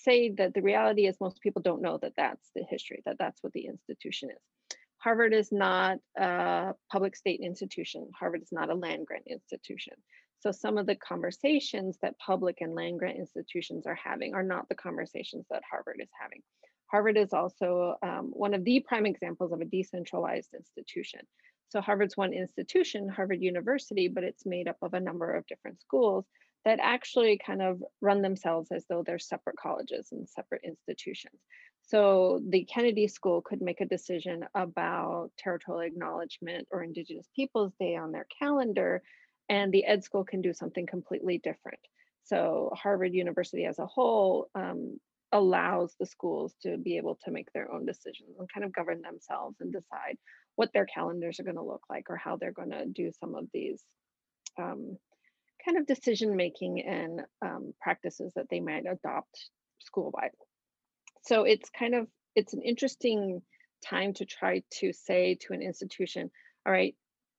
say 0.02 0.30
that 0.30 0.54
the 0.54 0.62
reality 0.62 1.06
is 1.06 1.16
most 1.20 1.40
people 1.40 1.62
don't 1.62 1.82
know 1.82 1.98
that 2.02 2.12
that's 2.16 2.50
the 2.54 2.64
history, 2.68 3.02
that 3.06 3.16
that's 3.18 3.42
what 3.42 3.52
the 3.52 3.66
institution 3.66 4.30
is. 4.30 4.42
Harvard 5.02 5.34
is 5.34 5.50
not 5.50 5.98
a 6.16 6.74
public 6.90 7.16
state 7.16 7.40
institution. 7.40 8.08
Harvard 8.18 8.42
is 8.42 8.52
not 8.52 8.70
a 8.70 8.74
land 8.74 9.04
grant 9.06 9.26
institution. 9.26 9.94
So 10.38 10.52
some 10.52 10.78
of 10.78 10.86
the 10.86 10.94
conversations 10.94 11.98
that 12.02 12.18
public 12.18 12.58
and 12.60 12.74
land 12.74 13.00
grant 13.00 13.18
institutions 13.18 13.86
are 13.86 13.96
having 13.96 14.34
are 14.34 14.42
not 14.42 14.68
the 14.68 14.76
conversations 14.76 15.44
that 15.50 15.62
Harvard 15.68 15.98
is 16.00 16.10
having. 16.20 16.40
Harvard 16.86 17.16
is 17.16 17.32
also 17.32 17.96
um, 18.02 18.30
one 18.32 18.54
of 18.54 18.64
the 18.64 18.80
prime 18.86 19.06
examples 19.06 19.50
of 19.50 19.60
a 19.60 19.64
decentralized 19.64 20.50
institution. 20.54 21.20
So 21.68 21.80
Harvard's 21.80 22.16
one 22.16 22.32
institution, 22.32 23.08
Harvard 23.08 23.40
University, 23.40 24.06
but 24.06 24.24
it's 24.24 24.46
made 24.46 24.68
up 24.68 24.76
of 24.82 24.94
a 24.94 25.00
number 25.00 25.34
of 25.34 25.46
different 25.46 25.80
schools 25.80 26.26
that 26.64 26.78
actually 26.80 27.40
kind 27.44 27.62
of 27.62 27.82
run 28.00 28.22
themselves 28.22 28.70
as 28.70 28.84
though 28.88 29.02
they're 29.04 29.18
separate 29.18 29.56
colleges 29.56 30.08
and 30.12 30.28
separate 30.28 30.62
institutions. 30.64 31.40
So 31.84 32.40
the 32.48 32.64
Kennedy 32.64 33.08
School 33.08 33.42
could 33.42 33.60
make 33.60 33.80
a 33.80 33.86
decision 33.86 34.44
about 34.54 35.30
territorial 35.36 35.82
acknowledgement 35.82 36.68
or 36.70 36.82
Indigenous 36.82 37.28
Peoples 37.34 37.74
Day 37.78 37.96
on 37.96 38.12
their 38.12 38.26
calendar, 38.38 39.02
and 39.48 39.72
the 39.72 39.84
Ed 39.84 40.04
School 40.04 40.24
can 40.24 40.40
do 40.40 40.54
something 40.54 40.86
completely 40.86 41.38
different. 41.38 41.80
So 42.24 42.70
Harvard 42.74 43.12
University 43.12 43.64
as 43.66 43.78
a 43.78 43.86
whole 43.86 44.48
um, 44.54 44.98
allows 45.32 45.94
the 45.98 46.06
schools 46.06 46.54
to 46.62 46.76
be 46.76 46.96
able 46.96 47.18
to 47.24 47.30
make 47.30 47.52
their 47.52 47.70
own 47.72 47.84
decisions 47.84 48.38
and 48.38 48.48
kind 48.52 48.64
of 48.64 48.72
govern 48.72 49.02
themselves 49.02 49.56
and 49.60 49.72
decide 49.72 50.16
what 50.56 50.70
their 50.72 50.86
calendars 50.86 51.40
are 51.40 51.44
going 51.44 51.56
to 51.56 51.62
look 51.62 51.82
like 51.90 52.04
or 52.08 52.16
how 52.16 52.36
they're 52.36 52.52
going 52.52 52.70
to 52.70 52.86
do 52.86 53.10
some 53.18 53.34
of 53.34 53.48
these 53.52 53.82
um, 54.58 54.96
kind 55.64 55.78
of 55.78 55.86
decision 55.86 56.36
making 56.36 56.82
and 56.82 57.22
um, 57.42 57.72
practices 57.80 58.32
that 58.36 58.46
they 58.50 58.60
might 58.60 58.84
adopt 58.86 59.50
school 59.80 60.10
wide. 60.14 60.30
So 61.22 61.44
it's 61.44 61.70
kind 61.70 61.94
of 61.94 62.06
it's 62.34 62.54
an 62.54 62.62
interesting 62.62 63.42
time 63.84 64.14
to 64.14 64.24
try 64.24 64.62
to 64.80 64.92
say 64.92 65.36
to 65.42 65.52
an 65.52 65.62
institution, 65.62 66.30
all 66.66 66.72
right, 66.72 66.94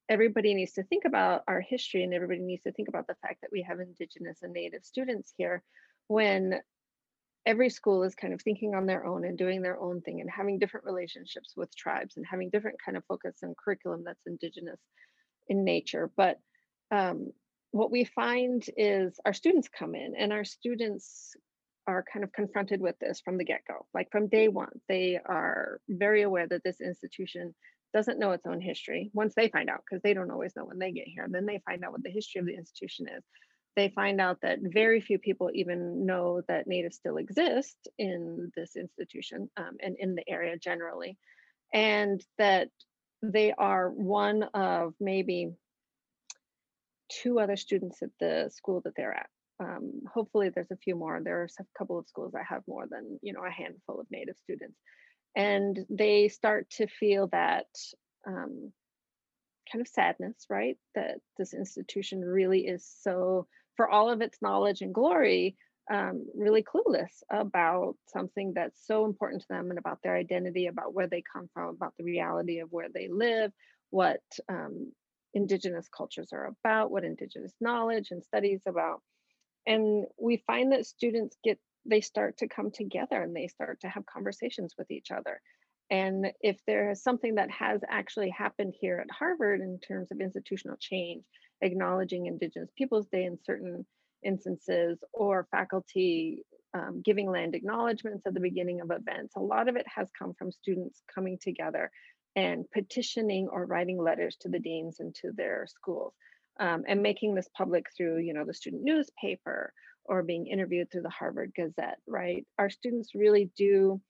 everybody 0.10 0.54
needs 0.54 0.74
to 0.74 0.84
think 0.84 1.06
about 1.06 1.44
our 1.48 1.62
history 1.62 2.04
and 2.04 2.14
everybody 2.14 2.42
needs 2.42 2.64
to 2.64 2.72
think 2.72 2.90
about 2.90 3.08
the 3.08 3.16
fact 3.22 3.42
that 3.42 3.52
we 3.52 3.64
have 3.64 3.80
indigenous 3.80 4.40
and 4.42 4.54
native 4.54 4.84
students 4.84 5.34
here 5.38 5.64
when 6.08 6.60
every 7.46 7.70
school 7.70 8.04
is 8.04 8.16
kind 8.16 8.34
of 8.34 8.42
thinking 8.42 8.74
on 8.74 8.86
their 8.86 9.06
own 9.06 9.26
and 9.26 9.38
doing 9.38 9.62
their 9.62 9.80
own 9.80 10.02
thing 10.02 10.22
and 10.22 10.30
having 10.30 10.60
different 10.60 10.86
relationships 10.86 11.54
with 11.56 11.76
tribes 11.76 12.16
and 12.16 12.26
having 12.30 12.50
different 12.50 12.78
kind 12.84 12.98
of 12.98 13.04
focus 13.06 13.36
and 13.42 13.56
curriculum 13.58 14.04
that's 14.06 14.26
indigenous 14.28 14.80
in 15.48 15.64
nature. 15.64 16.10
But 16.16 16.40
um, 16.92 17.32
what 17.72 17.92
we 17.92 18.06
find 18.06 18.64
is 18.78 19.20
our 19.26 19.34
students 19.34 19.68
come 19.68 19.96
in 19.96 20.14
and 20.18 20.32
our 20.32 20.46
students 20.46 21.36
are 21.88 22.04
kind 22.12 22.24
of 22.24 22.32
confronted 22.32 22.80
with 22.80 22.98
this 23.00 23.22
from 23.24 23.38
the 23.38 23.44
get-go 23.44 23.86
like 23.94 24.10
from 24.12 24.28
day 24.28 24.48
one 24.48 24.72
they 24.88 25.20
are 25.26 25.80
very 25.90 26.22
aware 26.22 26.48
that 26.48 26.64
this 26.64 26.80
institution 26.80 27.54
doesn't 27.94 28.20
know 28.20 28.32
its 28.32 28.46
own 28.46 28.60
history 28.60 29.12
once 29.14 29.34
they 29.36 29.50
find 29.50 29.70
out 29.70 29.84
because 29.88 30.02
they 30.02 30.14
don't 30.14 30.32
always 30.32 30.56
know 30.56 30.66
when 30.66 30.80
they 30.80 30.92
get 30.92 31.08
here 31.08 31.24
and 31.24 31.34
then 31.34 31.46
they 31.46 31.62
find 31.66 31.84
out 31.84 31.92
what 31.92 32.04
the 32.04 32.10
history 32.10 32.40
of 32.40 32.48
the 32.48 32.56
institution 32.56 33.06
is. 33.08 33.24
They 33.76 33.90
find 33.90 34.20
out 34.20 34.40
that 34.42 34.60
very 34.62 35.00
few 35.00 35.18
people 35.20 35.50
even 35.54 36.06
know 36.06 36.42
that 36.48 36.68
natives 36.68 36.98
still 36.98 37.18
exist 37.18 37.76
in 37.98 38.52
this 38.56 38.76
institution 38.76 39.50
um, 39.58 39.78
and 39.80 39.96
in 39.98 40.16
the 40.16 40.28
area 40.28 40.58
generally 40.58 41.18
and 41.74 42.24
that 42.38 42.70
they 43.22 43.54
are 43.58 43.90
one 43.90 44.44
of 44.54 44.94
maybe 45.00 45.54
two 47.10 47.40
other 47.40 47.56
students 47.56 48.02
at 48.02 48.10
the 48.20 48.50
school 48.54 48.82
that 48.84 48.94
they're 48.96 49.14
at 49.14 49.30
um, 49.64 50.02
hopefully 50.14 50.50
there's 50.50 50.72
a 50.72 50.78
few 50.78 50.96
more. 50.96 51.22
There 51.24 51.42
are 51.42 51.48
a 51.60 51.64
couple 51.78 51.98
of 51.98 52.08
schools 52.08 52.34
that 52.34 52.46
have 52.50 52.64
more 52.68 52.86
than, 52.90 53.20
you 53.22 53.34
know, 53.34 53.46
a 53.46 53.52
handful 53.52 54.00
of 54.00 54.08
Native 54.12 54.36
students. 54.44 54.78
And 55.36 55.80
they 55.90 56.28
start 56.28 56.70
to 56.72 56.88
feel 56.88 57.28
that 57.28 57.66
um, 58.28 58.72
kind 59.72 59.82
of 59.82 59.88
sadness, 59.88 60.46
right? 60.50 60.78
That 60.96 61.20
this 61.38 61.54
institution 61.54 62.22
really 62.22 62.68
is 62.68 62.86
so, 63.02 63.48
for 63.76 63.90
all 63.90 64.10
of 64.10 64.22
its 64.22 64.42
knowledge 64.42 64.82
and 64.82 64.94
glory, 64.94 65.56
um, 65.92 66.26
really 66.36 66.64
clueless 66.64 67.24
about 67.32 67.96
something 68.08 68.54
that's 68.56 68.86
so 68.86 69.06
important 69.06 69.42
to 69.42 69.48
them 69.50 69.70
and 69.70 69.80
about 69.80 70.00
their 70.04 70.16
identity, 70.16 70.68
about 70.68 70.94
where 70.94 71.08
they 71.08 71.24
come 71.34 71.50
from, 71.54 71.70
about 71.70 71.94
the 71.98 72.04
reality 72.04 72.60
of 72.60 72.72
where 72.72 72.90
they 72.94 73.08
live, 73.10 73.52
what 73.90 74.22
um, 74.50 74.92
Indigenous 75.34 75.88
cultures 75.90 76.30
are 76.32 76.46
about, 76.46 76.92
what 76.92 77.04
Indigenous 77.04 77.54
knowledge 77.60 78.12
and 78.12 78.24
studies 78.24 78.62
about 78.68 79.02
and 79.66 80.06
we 80.20 80.44
find 80.48 80.72
that 80.72 80.86
students 80.86 81.38
get 81.44 81.60
they 81.86 82.02
start 82.02 82.38
to 82.38 82.48
come 82.48 82.72
together 82.72 83.22
and 83.22 83.36
they 83.36 83.48
start 83.48 83.82
to 83.82 83.90
have 83.90 84.06
conversations 84.06 84.74
with 84.78 84.90
each 84.90 85.12
other. 85.12 85.42
And 85.92 86.28
if 86.40 86.58
there 86.66 86.92
is 86.92 87.04
something 87.04 87.36
that 87.36 87.52
has 87.52 87.82
actually 87.90 88.30
happened 88.30 88.74
here 88.80 89.00
at 89.00 89.12
harvard 89.12 89.60
in 89.60 89.80
terms 89.80 90.12
of 90.12 90.22
institutional 90.22 90.78
change 90.80 91.24
acknowledging 91.62 92.26
indigenous 92.26 92.70
peoples 92.78 93.08
day 93.08 93.26
in 93.26 93.38
certain 93.44 93.86
instances 94.24 94.98
or 95.14 95.48
faculty 95.52 96.44
um, 96.74 97.02
giving 97.04 97.30
land 97.30 97.54
acknowledgements 97.56 98.26
at 98.26 98.34
the 98.34 98.40
beginning 98.40 98.82
of 98.82 98.92
events 98.92 99.36
a 99.36 99.40
lot 99.40 99.68
of 99.68 99.76
it 99.76 99.86
has 99.88 100.10
come 100.18 100.34
from 100.34 100.52
students 100.52 101.02
coming 101.14 101.38
together 101.42 101.92
and 102.36 102.66
petitioning 102.72 103.48
or 103.52 103.66
writing 103.66 104.02
letters 104.02 104.36
to 104.42 104.50
the 104.50 104.60
deans 104.60 105.00
and 105.00 105.14
to 105.14 105.32
their 105.32 105.68
schools 105.68 106.14
um, 106.60 106.84
and 106.88 107.02
making 107.02 107.36
this 107.36 107.50
public 107.56 107.88
through, 107.96 108.20
you 108.20 108.34
know, 108.34 108.46
the 108.46 108.54
student 108.54 108.84
newspaper 108.84 109.74
or 110.06 110.24
being 110.24 110.48
interviewed 110.48 110.92
through 110.92 111.02
the 111.02 111.10
Harvard 111.10 111.52
Gazette, 111.56 112.00
right? 112.08 112.46
Our 112.60 112.70
students 112.70 113.16
really 113.16 113.50
do, 113.58 114.02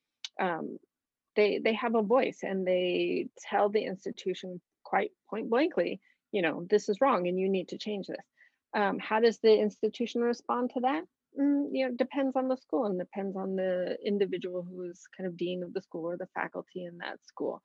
um, 0.41 0.77
they, 1.35 1.59
they 1.63 1.73
have 1.73 1.95
a 1.95 2.01
voice 2.01 2.39
and 2.43 2.65
they 2.65 3.27
tell 3.49 3.69
the 3.69 3.83
institution 3.83 4.59
quite 4.83 5.11
point 5.29 5.49
blankly, 5.49 6.01
you 6.31 6.41
know, 6.41 6.65
this 6.69 6.89
is 6.89 6.99
wrong 6.99 7.27
and 7.27 7.39
you 7.39 7.49
need 7.49 7.69
to 7.69 7.77
change 7.77 8.07
this. 8.07 8.25
Um, 8.75 8.97
how 8.99 9.19
does 9.19 9.39
the 9.39 9.55
institution 9.55 10.21
respond 10.21 10.71
to 10.73 10.81
that? 10.81 11.03
Mm, 11.39 11.69
you 11.71 11.87
know, 11.87 11.95
depends 11.95 12.35
on 12.35 12.47
the 12.47 12.57
school 12.57 12.85
and 12.85 12.99
depends 12.99 13.35
on 13.37 13.55
the 13.55 13.97
individual 14.05 14.63
who 14.63 14.83
is 14.89 15.01
kind 15.15 15.27
of 15.27 15.37
dean 15.37 15.63
of 15.63 15.73
the 15.73 15.81
school 15.81 16.05
or 16.05 16.17
the 16.17 16.27
faculty 16.33 16.85
in 16.85 16.97
that 16.97 17.23
school. 17.25 17.61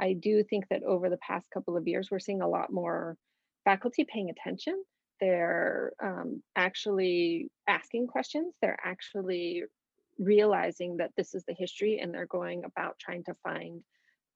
I 0.00 0.14
do 0.14 0.42
think 0.42 0.68
that 0.70 0.82
over 0.84 1.10
the 1.10 1.18
past 1.18 1.50
couple 1.52 1.76
of 1.76 1.86
years, 1.86 2.10
we're 2.10 2.18
seeing 2.18 2.42
a 2.42 2.48
lot 2.48 2.72
more 2.72 3.16
faculty 3.64 4.04
paying 4.04 4.30
attention. 4.30 4.82
They're 5.20 5.92
um, 6.02 6.42
actually 6.56 7.50
asking 7.68 8.08
questions. 8.08 8.54
They're 8.60 8.78
actually 8.82 9.64
realizing 10.18 10.96
that 10.98 11.12
this 11.16 11.34
is 11.34 11.44
the 11.44 11.54
history 11.54 12.00
and 12.00 12.12
they're 12.12 12.26
going 12.26 12.64
about 12.64 12.98
trying 12.98 13.24
to 13.24 13.34
find 13.42 13.82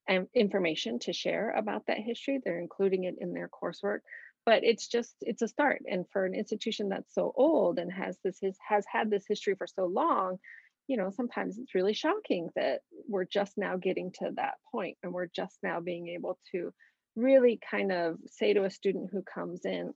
um, 0.09 0.29
information 0.35 0.99
to 1.01 1.13
share 1.13 1.51
about 1.51 1.87
that 1.87 1.99
history. 1.99 2.41
They're 2.45 2.61
including 2.61 3.05
it 3.05 3.17
in 3.21 3.33
their 3.33 3.49
coursework. 3.49 4.01
But 4.45 4.63
it's 4.63 4.87
just, 4.87 5.17
it's 5.23 5.43
a 5.43 5.49
start. 5.49 5.83
And 5.91 6.05
for 6.13 6.25
an 6.25 6.35
institution 6.35 6.89
that's 6.89 7.13
so 7.13 7.33
old 7.37 7.81
and 7.81 7.93
has 7.93 8.17
this 8.23 8.39
his, 8.41 8.57
has 8.67 8.85
had 8.91 9.11
this 9.11 9.25
history 9.29 9.57
for 9.57 9.67
so 9.67 9.87
long, 9.87 10.39
you 10.87 10.97
know, 10.97 11.11
sometimes 11.11 11.59
it's 11.59 11.75
really 11.75 11.95
shocking 11.95 12.51
that 12.55 12.83
we're 13.09 13.25
just 13.25 13.59
now 13.59 13.77
getting 13.77 14.13
to 14.21 14.31
that 14.37 14.55
point 14.71 14.97
and 15.03 15.13
we're 15.13 15.27
just 15.27 15.59
now 15.65 15.81
being 15.81 16.09
able 16.09 16.39
to 16.53 16.73
really 17.17 17.59
kind 17.71 17.93
of 17.93 18.19
say 18.31 18.53
to 18.53 18.65
a 18.65 18.71
student 18.71 19.11
who 19.11 19.23
comes 19.23 19.65
in, 19.65 19.93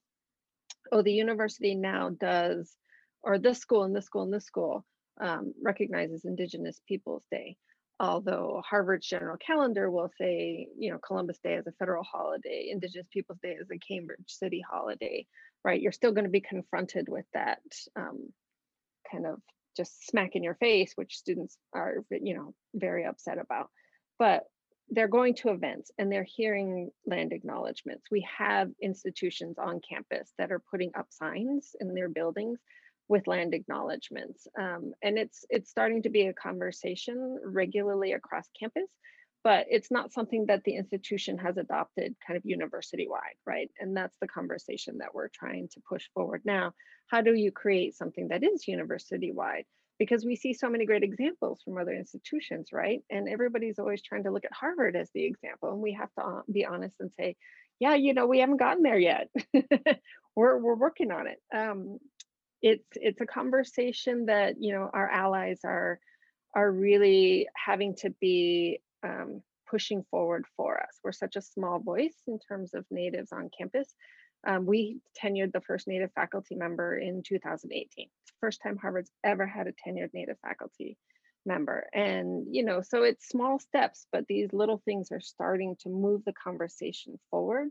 oh, 0.91 1.03
the 1.03 1.13
university 1.13 1.75
now 1.75 2.11
does, 2.11 2.75
or 3.23 3.39
this 3.39 3.59
school 3.59 3.85
and 3.85 3.95
this 3.95 4.07
school 4.07 4.23
and 4.23 4.33
this 4.33 4.47
school 4.47 4.85
um, 5.21 5.53
recognizes 5.63 6.25
Indigenous 6.25 6.81
Peoples 6.89 7.25
Day. 7.31 7.57
Although 8.01 8.63
Harvard's 8.67 9.07
general 9.07 9.37
calendar 9.37 9.91
will 9.91 10.11
say, 10.17 10.69
you 10.79 10.91
know, 10.91 10.99
Columbus 11.07 11.39
Day 11.45 11.55
is 11.55 11.67
a 11.67 11.73
federal 11.73 12.03
holiday, 12.03 12.69
Indigenous 12.71 13.07
Peoples 13.13 13.39
Day 13.43 13.53
is 13.61 13.71
a 13.71 13.79
Cambridge 13.79 14.25
City 14.27 14.65
holiday, 14.69 15.27
right? 15.63 15.81
You're 15.81 15.93
still 15.93 16.13
going 16.13 16.25
to 16.25 16.31
be 16.31 16.41
confronted 16.41 17.09
with 17.11 17.27
that 17.35 17.61
um, 17.97 18.33
kind 19.11 19.27
of 19.27 19.41
just 19.77 20.07
smack 20.07 20.35
in 20.35 20.43
your 20.43 20.55
face, 20.55 20.93
which 20.97 21.19
students 21.19 21.59
are, 21.75 21.97
you 22.11 22.35
know, 22.35 22.55
very 22.75 23.05
upset 23.05 23.37
about. 23.39 23.69
But 24.19 24.45
they're 24.91 25.09
going 25.09 25.35
to 25.35 25.51
events 25.51 25.91
and 25.99 26.11
they're 26.11 26.25
hearing 26.25 26.91
land 27.07 27.33
acknowledgements. 27.33 28.07
We 28.11 28.27
have 28.37 28.71
institutions 28.83 29.57
on 29.59 29.81
campus 29.89 30.33
that 30.39 30.51
are 30.51 30.63
putting 30.71 30.91
up 30.99 31.07
signs 31.11 31.77
in 31.81 31.95
their 31.95 32.09
buildings 32.09 32.59
with 33.09 33.27
land 33.27 33.55
acknowledgements. 33.55 34.47
Um, 34.59 34.93
and 35.03 35.19
it's 35.19 35.45
it's 35.51 35.71
starting 35.71 36.03
to 36.03 36.11
be 36.11 36.27
a 36.27 36.33
conversation 36.33 37.41
regularly 37.45 38.13
across 38.13 38.49
campus, 38.59 38.89
but 39.43 39.67
it's 39.69 39.91
not 39.91 40.13
something 40.13 40.47
that 40.47 40.63
the 40.65 40.77
institution 40.77 41.39
has 41.39 41.57
adopted 41.57 42.15
kind 42.27 42.37
of 42.37 42.45
university 42.45 43.09
wide, 43.09 43.37
right? 43.47 43.71
And 43.81 43.97
that's 43.97 44.17
the 44.21 44.29
conversation 44.29 44.99
that 44.99 45.15
we're 45.15 45.29
trying 45.29 45.69
to 45.73 45.81
push 45.89 46.09
forward 46.15 46.43
now. 46.45 46.73
How 47.09 47.21
do 47.21 47.35
you 47.35 47.51
create 47.51 47.97
something 47.97 48.29
that 48.29 48.45
is 48.45 48.69
university 48.69 49.33
wide? 49.33 49.65
Because 50.01 50.25
we 50.25 50.35
see 50.35 50.55
so 50.55 50.71
many 50.71 50.87
great 50.87 51.03
examples 51.03 51.61
from 51.63 51.77
other 51.77 51.93
institutions, 51.93 52.71
right? 52.73 53.03
And 53.11 53.29
everybody's 53.29 53.79
always 53.79 54.03
trying 54.03 54.25
to 54.25 54.31
look 54.31 54.47
at 54.47 54.53
Harvard 54.53 54.97
as 54.97 55.11
the 55.15 55.27
example. 55.27 55.71
And 55.71 55.83
we 55.83 55.93
have 55.93 56.09
to 56.19 56.25
uh, 56.25 56.41
be 56.51 56.65
honest 56.65 56.97
and 57.01 57.13
say, 57.13 57.37
yeah, 57.81 57.97
you 57.97 58.15
know, 58.15 58.27
we 58.27 58.39
haven't 58.39 58.57
gotten 58.57 58.83
there 58.83 58.99
yet. 58.99 59.29
we're, 60.35 60.57
we're 60.57 60.75
working 60.75 61.11
on 61.13 61.27
it. 61.27 61.39
Um, 61.55 61.99
it's, 62.63 62.89
it's 62.95 63.21
a 63.21 63.27
conversation 63.27 64.27
that, 64.27 64.55
you 64.59 64.73
know, 64.73 64.89
our 64.91 65.09
allies 65.09 65.61
are, 65.65 66.01
are 66.55 66.73
really 66.73 67.47
having 67.55 67.95
to 67.97 68.09
be 68.23 68.81
um, 69.03 69.43
pushing 69.71 70.03
forward 70.11 70.47
for 70.57 70.81
us. 70.83 70.99
We're 71.05 71.13
such 71.13 71.37
a 71.37 71.43
small 71.43 71.79
voice 71.79 72.17
in 72.27 72.39
terms 72.49 72.73
of 72.73 72.87
natives 72.91 73.33
on 73.33 73.51
campus 73.57 73.95
um, 74.47 74.65
we 74.65 75.01
tenured 75.23 75.53
the 75.53 75.61
first 75.61 75.87
Native 75.87 76.11
faculty 76.15 76.55
member 76.55 76.97
in 76.97 77.23
2018. 77.23 78.09
First 78.41 78.63
time 78.63 78.77
Harvard's 78.77 79.11
ever 79.25 79.47
had 79.47 79.67
a 79.67 79.73
tenured 79.73 80.11
Native 80.15 80.39
faculty 80.41 80.97
member. 81.47 81.87
And, 81.95 82.47
you 82.51 82.65
know, 82.65 82.83
so 82.83 83.03
it's 83.03 83.29
small 83.29 83.59
steps, 83.59 84.07
but 84.13 84.27
these 84.27 84.53
little 84.53 84.83
things 84.85 85.11
are 85.13 85.21
starting 85.21 85.77
to 85.81 85.89
move 85.89 86.23
the 86.25 86.33
conversation 86.33 87.19
forward. 87.31 87.69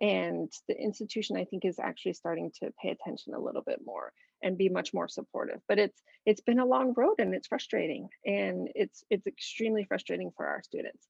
And 0.00 0.52
the 0.68 0.76
institution, 0.76 1.36
I 1.36 1.44
think, 1.44 1.64
is 1.64 1.78
actually 1.78 2.14
starting 2.14 2.50
to 2.60 2.72
pay 2.82 2.90
attention 2.90 3.34
a 3.34 3.40
little 3.40 3.62
bit 3.62 3.80
more 3.84 4.12
and 4.42 4.58
be 4.58 4.68
much 4.68 4.92
more 4.92 5.08
supportive. 5.08 5.60
But 5.68 5.78
it's 5.78 6.02
it's 6.26 6.40
been 6.40 6.58
a 6.58 6.66
long 6.66 6.94
road 6.96 7.16
and 7.18 7.34
it's 7.34 7.46
frustrating. 7.46 8.08
And 8.26 8.68
it's 8.74 9.04
it's 9.08 9.26
extremely 9.26 9.84
frustrating 9.84 10.32
for 10.36 10.46
our 10.46 10.62
students. 10.62 11.06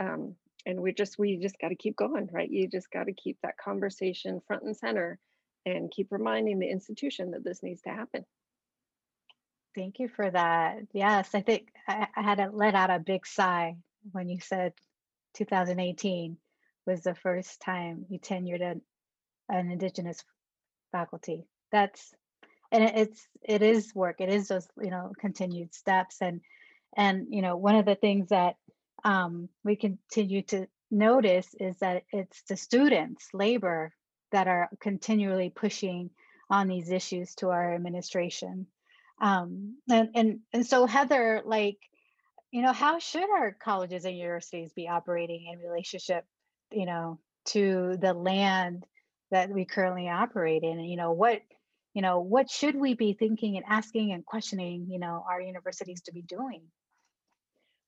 Um, 0.00 0.34
and 0.66 0.80
we 0.80 0.92
just 0.92 1.18
we 1.18 1.36
just 1.36 1.58
got 1.60 1.68
to 1.68 1.74
keep 1.74 1.96
going 1.96 2.28
right 2.32 2.50
you 2.50 2.68
just 2.68 2.90
got 2.90 3.04
to 3.04 3.12
keep 3.12 3.38
that 3.42 3.58
conversation 3.58 4.40
front 4.46 4.62
and 4.62 4.76
center 4.76 5.18
and 5.66 5.90
keep 5.90 6.08
reminding 6.10 6.58
the 6.58 6.70
institution 6.70 7.30
that 7.30 7.44
this 7.44 7.62
needs 7.62 7.82
to 7.82 7.90
happen 7.90 8.24
Thank 9.74 9.98
you 9.98 10.08
for 10.08 10.30
that. 10.30 10.78
Yes, 10.92 11.34
I 11.34 11.40
think 11.40 11.68
I, 11.88 12.06
I 12.16 12.22
had 12.22 12.38
to 12.38 12.50
let 12.52 12.74
out 12.74 12.90
a 12.90 12.98
big 12.98 13.26
sigh 13.26 13.76
when 14.12 14.28
you 14.28 14.38
said 14.40 14.72
2018 15.34 16.36
was 16.86 17.02
the 17.02 17.14
first 17.14 17.60
time 17.60 18.06
you 18.08 18.18
tenured 18.18 18.62
an, 18.62 18.82
an 19.48 19.70
Indigenous 19.70 20.22
faculty. 20.92 21.44
That's 21.72 22.12
and 22.70 22.84
it, 22.84 22.92
it's 22.96 23.28
it 23.42 23.62
is 23.62 23.94
work. 23.94 24.20
It 24.20 24.28
is 24.28 24.48
those 24.48 24.68
you 24.80 24.90
know 24.90 25.12
continued 25.18 25.74
steps 25.74 26.18
and 26.20 26.40
and 26.96 27.26
you 27.30 27.42
know 27.42 27.56
one 27.56 27.74
of 27.74 27.84
the 27.84 27.96
things 27.96 28.28
that 28.28 28.56
um, 29.04 29.48
we 29.64 29.76
continue 29.76 30.42
to 30.42 30.66
notice 30.90 31.48
is 31.58 31.76
that 31.78 32.04
it's 32.12 32.42
the 32.48 32.56
students, 32.56 33.28
labor, 33.32 33.92
that 34.32 34.46
are 34.46 34.70
continually 34.80 35.50
pushing 35.50 36.10
on 36.48 36.68
these 36.68 36.90
issues 36.90 37.34
to 37.36 37.50
our 37.50 37.74
administration. 37.74 38.66
Um, 39.20 39.76
and, 39.88 40.10
and, 40.14 40.40
and 40.52 40.66
so 40.66 40.86
Heather, 40.86 41.42
like, 41.44 41.78
you 42.50 42.62
know, 42.62 42.72
how 42.72 42.98
should 42.98 43.28
our 43.30 43.52
colleges 43.52 44.04
and 44.04 44.16
universities 44.16 44.72
be 44.72 44.88
operating 44.88 45.46
in 45.52 45.58
relationship, 45.58 46.24
you 46.70 46.86
know, 46.86 47.18
to 47.46 47.96
the 48.00 48.14
land 48.14 48.86
that 49.30 49.50
we 49.50 49.64
currently 49.64 50.08
operate 50.08 50.62
in? 50.62 50.78
And, 50.78 50.88
you 50.88 50.96
know, 50.96 51.12
what, 51.12 51.42
you 51.94 52.02
know, 52.02 52.20
what 52.20 52.50
should 52.50 52.76
we 52.76 52.94
be 52.94 53.12
thinking 53.12 53.56
and 53.56 53.64
asking 53.68 54.12
and 54.12 54.24
questioning, 54.24 54.86
you 54.88 54.98
know, 54.98 55.24
our 55.28 55.40
universities 55.40 56.02
to 56.02 56.12
be 56.12 56.22
doing? 56.22 56.62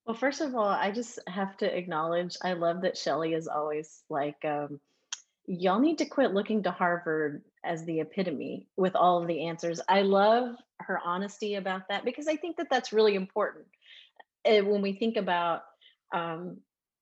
Well, 0.07 0.17
first 0.17 0.41
of 0.41 0.55
all, 0.55 0.69
I 0.69 0.93
just 0.93 1.19
have 1.27 1.57
to 1.59 1.77
acknowledge 1.77 2.37
I 2.43 2.53
love 2.53 2.83
that 2.83 2.97
Shelly 2.97 3.35
is 3.35 3.49
always 3.49 4.05
like, 4.09 4.45
um, 4.45 4.81
y'all 5.47 5.81
need 5.81 5.99
to 5.99 6.07
quit 6.07 6.33
looking 6.33 6.63
to 6.63 6.71
Harvard 6.71 7.43
as 7.67 7.85
the 7.85 8.01
epitome 8.01 8.69
with 8.77 8.95
all 8.97 9.21
of 9.21 9.29
the 9.29 9.47
answers. 9.47 9.81
I 9.89 10.03
love 10.03 10.57
her 10.81 11.01
honesty 11.05 11.57
about 11.57 11.89
that 11.89 12.05
because 12.05 12.29
I 12.29 12.37
think 12.37 12.57
that 12.57 12.69
that's 12.71 12.93
really 12.93 13.15
important. 13.15 13.67
When 14.45 14.83
we 14.83 14.93
think 14.93 15.17
about 15.17 15.63
um, 16.15 16.59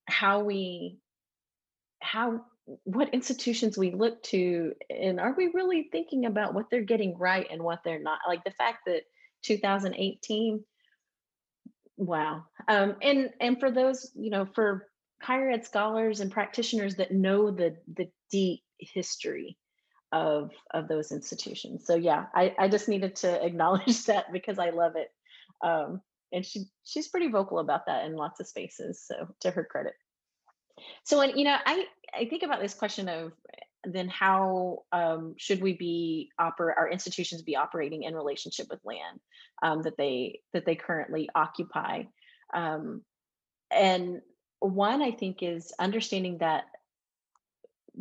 how 0.06 0.40
we, 0.40 0.98
how, 2.00 2.44
what 2.84 3.12
institutions 3.12 3.76
we 3.76 3.92
look 3.92 4.22
to, 4.24 4.72
and 4.88 5.20
are 5.20 5.34
we 5.36 5.50
really 5.52 5.88
thinking 5.92 6.24
about 6.24 6.54
what 6.54 6.70
they're 6.70 6.80
getting 6.82 7.18
right 7.18 7.46
and 7.50 7.62
what 7.62 7.80
they're 7.84 8.02
not? 8.02 8.20
Like 8.26 8.44
the 8.44 8.50
fact 8.50 8.78
that 8.86 9.02
2018 9.42 10.64
Wow. 11.96 12.44
Um, 12.66 12.96
and 13.02 13.30
and 13.40 13.60
for 13.60 13.70
those, 13.70 14.10
you 14.14 14.30
know, 14.30 14.46
for 14.46 14.88
higher 15.22 15.50
ed 15.50 15.64
scholars 15.64 16.20
and 16.20 16.30
practitioners 16.30 16.96
that 16.96 17.12
know 17.12 17.50
the 17.50 17.76
the 17.96 18.08
deep 18.30 18.62
history 18.78 19.56
of 20.14 20.52
of 20.72 20.88
those 20.88 21.12
institutions. 21.12 21.84
So 21.84 21.96
yeah, 21.96 22.26
I, 22.34 22.54
I 22.58 22.68
just 22.68 22.88
needed 22.88 23.16
to 23.16 23.44
acknowledge 23.44 24.04
that 24.06 24.32
because 24.32 24.58
I 24.58 24.70
love 24.70 24.92
it. 24.96 25.08
Um, 25.62 26.00
and 26.32 26.46
she 26.46 26.64
she's 26.84 27.08
pretty 27.08 27.28
vocal 27.28 27.58
about 27.58 27.86
that 27.86 28.06
in 28.06 28.16
lots 28.16 28.40
of 28.40 28.46
spaces. 28.46 29.04
So 29.06 29.28
to 29.40 29.50
her 29.50 29.64
credit. 29.64 29.94
So 31.02 31.18
when 31.18 31.36
you 31.36 31.44
know, 31.44 31.56
I 31.66 31.84
I 32.14 32.24
think 32.26 32.44
about 32.44 32.62
this 32.62 32.74
question 32.74 33.08
of 33.08 33.32
then 33.86 34.08
how 34.08 34.78
um, 34.92 35.34
should 35.36 35.60
we 35.60 35.74
be 35.74 36.30
oper- 36.40 36.74
our 36.76 36.88
institutions 36.88 37.42
be 37.42 37.56
operating 37.56 38.04
in 38.04 38.14
relationship 38.14 38.66
with 38.70 38.80
land 38.84 39.20
um, 39.62 39.82
that 39.82 39.96
they 39.98 40.40
that 40.52 40.64
they 40.64 40.74
currently 40.74 41.28
occupy 41.34 42.04
um, 42.54 43.02
and 43.70 44.20
one 44.60 45.02
i 45.02 45.10
think 45.10 45.42
is 45.42 45.72
understanding 45.78 46.38
that 46.38 46.64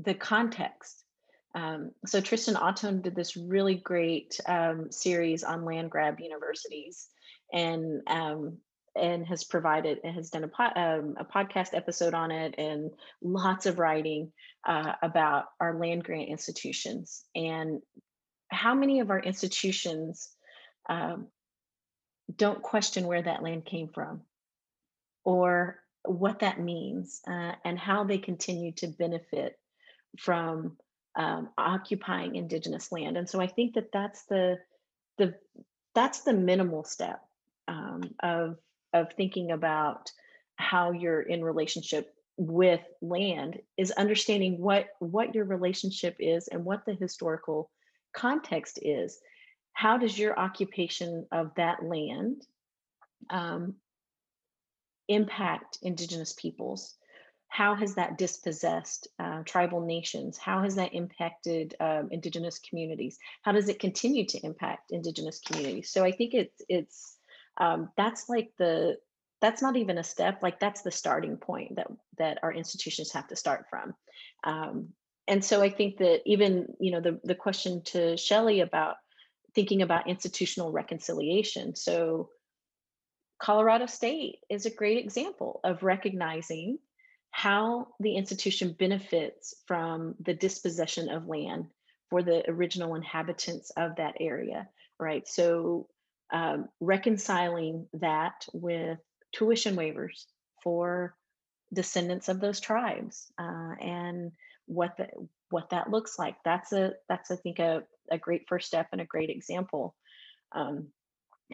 the 0.01 0.13
context 0.13 1.02
um, 1.55 1.91
so 2.05 2.19
tristan 2.19 2.55
Ahtone 2.55 3.01
did 3.01 3.15
this 3.15 3.37
really 3.37 3.75
great 3.75 4.39
um, 4.47 4.91
series 4.91 5.43
on 5.43 5.65
land 5.65 5.91
grab 5.91 6.19
universities 6.19 7.07
and 7.51 8.01
um, 8.07 8.57
and 8.95 9.25
has 9.25 9.43
provided 9.43 9.99
and 10.03 10.15
has 10.15 10.29
done 10.29 10.43
a, 10.43 10.47
po- 10.47 10.63
um, 10.75 11.15
a 11.17 11.25
podcast 11.25 11.73
episode 11.73 12.13
on 12.13 12.31
it 12.31 12.55
and 12.57 12.91
lots 13.21 13.65
of 13.65 13.79
writing 13.79 14.31
uh, 14.67 14.93
about 15.01 15.45
our 15.59 15.77
land 15.79 16.03
grant 16.03 16.29
institutions. 16.29 17.23
And 17.35 17.81
how 18.49 18.75
many 18.75 18.99
of 18.99 19.09
our 19.09 19.19
institutions 19.19 20.29
um, 20.87 21.27
don't 22.35 22.61
question 22.61 23.07
where 23.07 23.21
that 23.21 23.41
land 23.41 23.65
came 23.65 23.89
from 23.89 24.21
or 25.23 25.79
what 26.05 26.39
that 26.39 26.59
means 26.59 27.21
uh, 27.27 27.53
and 27.65 27.79
how 27.79 28.03
they 28.03 28.17
continue 28.19 28.73
to 28.73 28.87
benefit 28.87 29.57
from 30.19 30.77
um, 31.15 31.49
occupying 31.57 32.35
indigenous 32.35 32.91
land 32.91 33.17
and 33.17 33.29
so 33.29 33.39
i 33.39 33.47
think 33.47 33.75
that 33.75 33.91
that's 33.91 34.23
the 34.25 34.57
the 35.17 35.35
that's 35.93 36.21
the 36.21 36.33
minimal 36.33 36.83
step 36.83 37.21
um, 37.67 38.01
of 38.21 38.57
of 38.93 39.13
thinking 39.13 39.51
about 39.51 40.11
how 40.55 40.91
you're 40.91 41.21
in 41.21 41.43
relationship 41.43 42.13
with 42.37 42.81
land 43.01 43.59
is 43.77 43.91
understanding 43.91 44.59
what 44.59 44.87
what 44.99 45.35
your 45.35 45.45
relationship 45.45 46.15
is 46.19 46.47
and 46.47 46.65
what 46.65 46.85
the 46.85 46.93
historical 46.95 47.69
context 48.15 48.79
is. 48.81 49.19
How 49.73 49.97
does 49.97 50.17
your 50.17 50.37
occupation 50.37 51.25
of 51.31 51.51
that 51.55 51.83
land 51.83 52.43
um, 53.29 53.75
impact 55.07 55.79
indigenous 55.81 56.33
peoples 56.33 56.95
how 57.53 57.75
has 57.75 57.93
that 57.93 58.17
dispossessed 58.17 59.07
uh, 59.19 59.43
tribal 59.45 59.79
nations? 59.79 60.39
How 60.39 60.63
has 60.63 60.73
that 60.73 60.95
impacted 60.95 61.75
um, 61.79 62.09
indigenous 62.09 62.57
communities? 62.57 63.19
How 63.43 63.51
does 63.51 63.69
it 63.69 63.77
continue 63.77 64.25
to 64.25 64.43
impact 64.43 64.91
indigenous 64.91 65.39
communities? 65.39 65.91
So 65.91 66.03
i 66.03 66.11
think 66.11 66.33
it's 66.33 66.63
it's 66.67 67.15
um, 67.61 67.89
that's 67.95 68.27
like 68.27 68.49
the 68.57 68.97
that's 69.39 69.61
not 69.61 69.75
even 69.75 69.99
a 69.99 70.03
step 70.03 70.41
like 70.41 70.59
that's 70.59 70.81
the 70.81 70.89
starting 70.89 71.37
point 71.37 71.75
that 71.75 71.85
that 72.17 72.39
our 72.41 72.51
institutions 72.51 73.11
have 73.11 73.27
to 73.27 73.35
start 73.35 73.65
from. 73.69 73.93
Um, 74.43 74.89
and 75.27 75.45
so 75.45 75.61
i 75.61 75.69
think 75.69 75.97
that 75.99 76.21
even 76.25 76.73
you 76.79 76.91
know 76.91 77.01
the, 77.01 77.19
the 77.23 77.35
question 77.35 77.83
to 77.83 78.17
Shelly 78.17 78.61
about 78.61 78.95
thinking 79.53 79.83
about 79.83 80.09
institutional 80.09 80.71
reconciliation. 80.71 81.75
So 81.75 82.29
colorado 83.37 83.85
state 83.85 84.37
is 84.49 84.65
a 84.65 84.73
great 84.73 84.97
example 84.97 85.59
of 85.63 85.83
recognizing 85.83 86.79
how 87.33 87.87
the 87.99 88.15
institution 88.15 88.75
benefits 88.77 89.55
from 89.67 90.15
the 90.19 90.33
dispossession 90.33 91.09
of 91.09 91.27
land 91.27 91.65
for 92.09 92.23
the 92.23 92.49
original 92.49 92.95
inhabitants 92.95 93.71
of 93.75 93.95
that 93.97 94.15
area 94.19 94.69
right 94.99 95.27
so 95.27 95.87
um, 96.31 96.69
reconciling 96.79 97.87
that 97.93 98.45
with 98.53 98.99
tuition 99.33 99.75
waivers 99.75 100.25
for 100.63 101.15
descendants 101.73 102.29
of 102.29 102.39
those 102.39 102.59
tribes 102.59 103.31
uh, 103.37 103.73
and 103.81 104.31
what 104.65 104.95
the, 104.97 105.07
what 105.49 105.69
that 105.71 105.89
looks 105.89 106.17
like. 106.17 106.35
That's 106.45 106.71
a 106.71 106.93
that's 107.09 107.31
I 107.31 107.35
think 107.35 107.59
a, 107.59 107.83
a 108.11 108.17
great 108.17 108.43
first 108.47 108.67
step 108.67 108.87
and 108.91 109.01
a 109.01 109.05
great 109.05 109.29
example. 109.29 109.95
Um, 110.53 110.87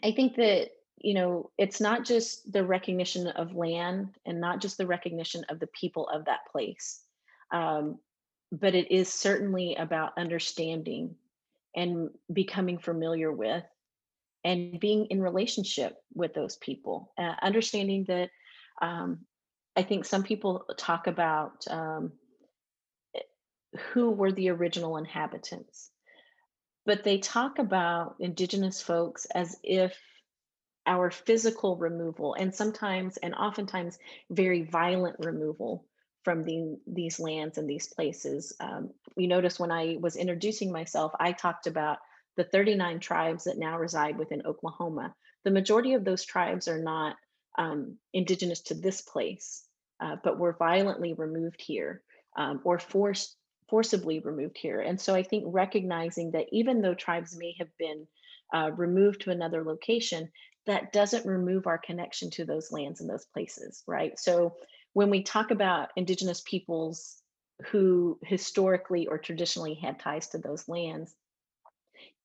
I 0.03 0.11
think 0.11 0.35
that 0.35 0.69
you 1.01 1.13
know 1.13 1.49
it's 1.57 1.79
not 1.79 2.05
just 2.05 2.51
the 2.51 2.63
recognition 2.63 3.27
of 3.27 3.55
land 3.55 4.09
and 4.25 4.39
not 4.39 4.61
just 4.61 4.77
the 4.77 4.87
recognition 4.87 5.43
of 5.49 5.59
the 5.59 5.67
people 5.67 6.07
of 6.09 6.25
that 6.25 6.45
place, 6.51 7.01
um, 7.51 7.99
but 8.51 8.75
it 8.75 8.91
is 8.91 9.11
certainly 9.11 9.75
about 9.75 10.17
understanding 10.17 11.15
and 11.75 12.09
becoming 12.31 12.77
familiar 12.77 13.31
with 13.31 13.63
and 14.43 14.79
being 14.79 15.05
in 15.07 15.21
relationship 15.21 15.97
with 16.13 16.33
those 16.33 16.55
people 16.57 17.11
uh, 17.17 17.35
understanding 17.41 18.05
that 18.07 18.29
um, 18.81 19.19
i 19.75 19.83
think 19.83 20.05
some 20.05 20.23
people 20.23 20.65
talk 20.77 21.07
about 21.07 21.65
um, 21.69 22.11
who 23.91 24.09
were 24.11 24.31
the 24.31 24.49
original 24.49 24.97
inhabitants 24.97 25.91
but 26.85 27.03
they 27.03 27.19
talk 27.19 27.59
about 27.59 28.15
indigenous 28.19 28.81
folks 28.81 29.25
as 29.35 29.57
if 29.63 29.95
our 30.89 31.09
physical 31.09 31.77
removal 31.77 32.33
and 32.33 32.53
sometimes 32.53 33.15
and 33.17 33.33
oftentimes 33.35 33.97
very 34.29 34.63
violent 34.63 35.15
removal 35.19 35.85
from 36.25 36.43
the, 36.43 36.77
these 36.85 37.17
lands 37.17 37.57
and 37.57 37.69
these 37.69 37.87
places 37.87 38.53
um, 38.59 38.89
you 39.15 39.27
notice 39.27 39.57
when 39.57 39.71
i 39.71 39.95
was 40.01 40.17
introducing 40.17 40.71
myself 40.71 41.13
i 41.19 41.31
talked 41.31 41.67
about 41.67 41.99
the 42.39 42.45
39 42.45 43.01
tribes 43.01 43.43
that 43.43 43.57
now 43.57 43.77
reside 43.77 44.17
within 44.17 44.43
Oklahoma, 44.45 45.13
the 45.43 45.51
majority 45.51 45.93
of 45.93 46.05
those 46.05 46.23
tribes 46.23 46.69
are 46.69 46.81
not 46.81 47.17
um, 47.57 47.97
indigenous 48.13 48.61
to 48.61 48.73
this 48.73 49.01
place, 49.01 49.65
uh, 49.99 50.15
but 50.23 50.39
were 50.39 50.55
violently 50.57 51.13
removed 51.13 51.61
here 51.61 52.01
um, 52.37 52.61
or 52.63 52.79
forced 52.79 53.35
forcibly 53.69 54.19
removed 54.19 54.57
here. 54.57 54.79
And 54.79 54.99
so 54.99 55.13
I 55.13 55.21
think 55.21 55.43
recognizing 55.47 56.31
that 56.31 56.47
even 56.53 56.81
though 56.81 56.95
tribes 56.95 57.37
may 57.37 57.55
have 57.59 57.67
been 57.77 58.07
uh, 58.53 58.71
removed 58.71 59.21
to 59.21 59.31
another 59.31 59.65
location, 59.65 60.31
that 60.69 60.93
doesn't 60.93 61.25
remove 61.25 61.65
our 61.65 61.79
connection 61.79 62.29
to 62.29 62.45
those 62.45 62.71
lands 62.71 63.01
and 63.01 63.09
those 63.09 63.25
places, 63.25 63.83
right? 63.87 64.19
So 64.19 64.55
when 64.93 65.09
we 65.09 65.23
talk 65.23 65.49
about 65.49 65.89
indigenous 65.95 66.41
peoples 66.41 67.21
who 67.71 68.19
historically 68.23 69.07
or 69.07 69.17
traditionally 69.17 69.73
had 69.73 69.99
ties 69.99 70.29
to 70.29 70.37
those 70.37 70.69
lands, 70.69 71.13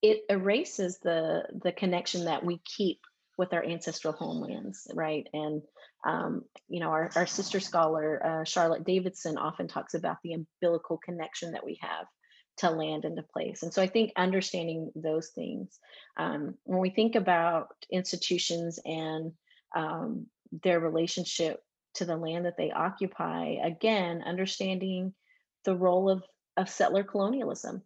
it 0.03 0.21
erases 0.29 0.99
the 0.99 1.43
the 1.63 1.71
connection 1.71 2.25
that 2.25 2.45
we 2.45 2.59
keep 2.59 2.99
with 3.35 3.51
our 3.51 3.65
ancestral 3.65 4.13
homelands, 4.13 4.87
right? 4.93 5.27
And 5.33 5.63
um, 6.05 6.43
you 6.69 6.79
know, 6.79 6.89
our, 6.89 7.09
our 7.15 7.25
sister 7.25 7.59
scholar 7.59 8.23
uh, 8.23 8.43
Charlotte 8.43 8.85
Davidson 8.85 9.39
often 9.39 9.67
talks 9.67 9.95
about 9.95 10.17
the 10.23 10.33
umbilical 10.33 10.99
connection 11.03 11.53
that 11.53 11.65
we 11.65 11.79
have 11.81 12.05
to 12.57 12.69
land 12.69 13.05
into 13.05 13.23
place. 13.23 13.63
And 13.63 13.73
so 13.73 13.81
I 13.81 13.87
think 13.87 14.11
understanding 14.15 14.91
those 14.95 15.29
things, 15.29 15.79
um, 16.17 16.55
when 16.63 16.79
we 16.79 16.89
think 16.89 17.15
about 17.15 17.75
institutions 17.91 18.79
and 18.85 19.33
um, 19.75 20.27
their 20.63 20.79
relationship 20.79 21.61
to 21.95 22.05
the 22.05 22.17
land 22.17 22.45
that 22.45 22.57
they 22.57 22.71
occupy, 22.71 23.55
again, 23.63 24.23
understanding 24.25 25.13
the 25.65 25.75
role 25.75 26.09
of, 26.09 26.23
of 26.57 26.69
settler 26.69 27.03
colonialism 27.03 27.83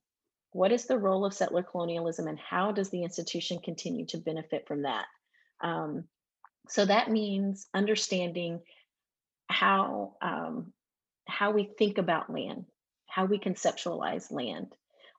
What 0.51 0.71
is 0.71 0.85
the 0.85 0.97
role 0.97 1.25
of 1.25 1.33
settler 1.33 1.63
colonialism 1.63 2.27
and 2.27 2.39
how 2.39 2.71
does 2.71 2.89
the 2.89 3.03
institution 3.03 3.59
continue 3.63 4.05
to 4.07 4.17
benefit 4.17 4.67
from 4.67 4.83
that? 4.83 5.05
Um, 5.61 6.05
so 6.69 6.85
that 6.85 7.11
means 7.11 7.67
understanding 7.73 8.61
how 9.49 10.15
um, 10.21 10.73
how 11.27 11.51
we 11.51 11.69
think 11.77 11.97
about 11.99 12.33
land, 12.33 12.65
how 13.09 13.25
we 13.25 13.39
conceptualize 13.39 14.31
land. 14.31 14.73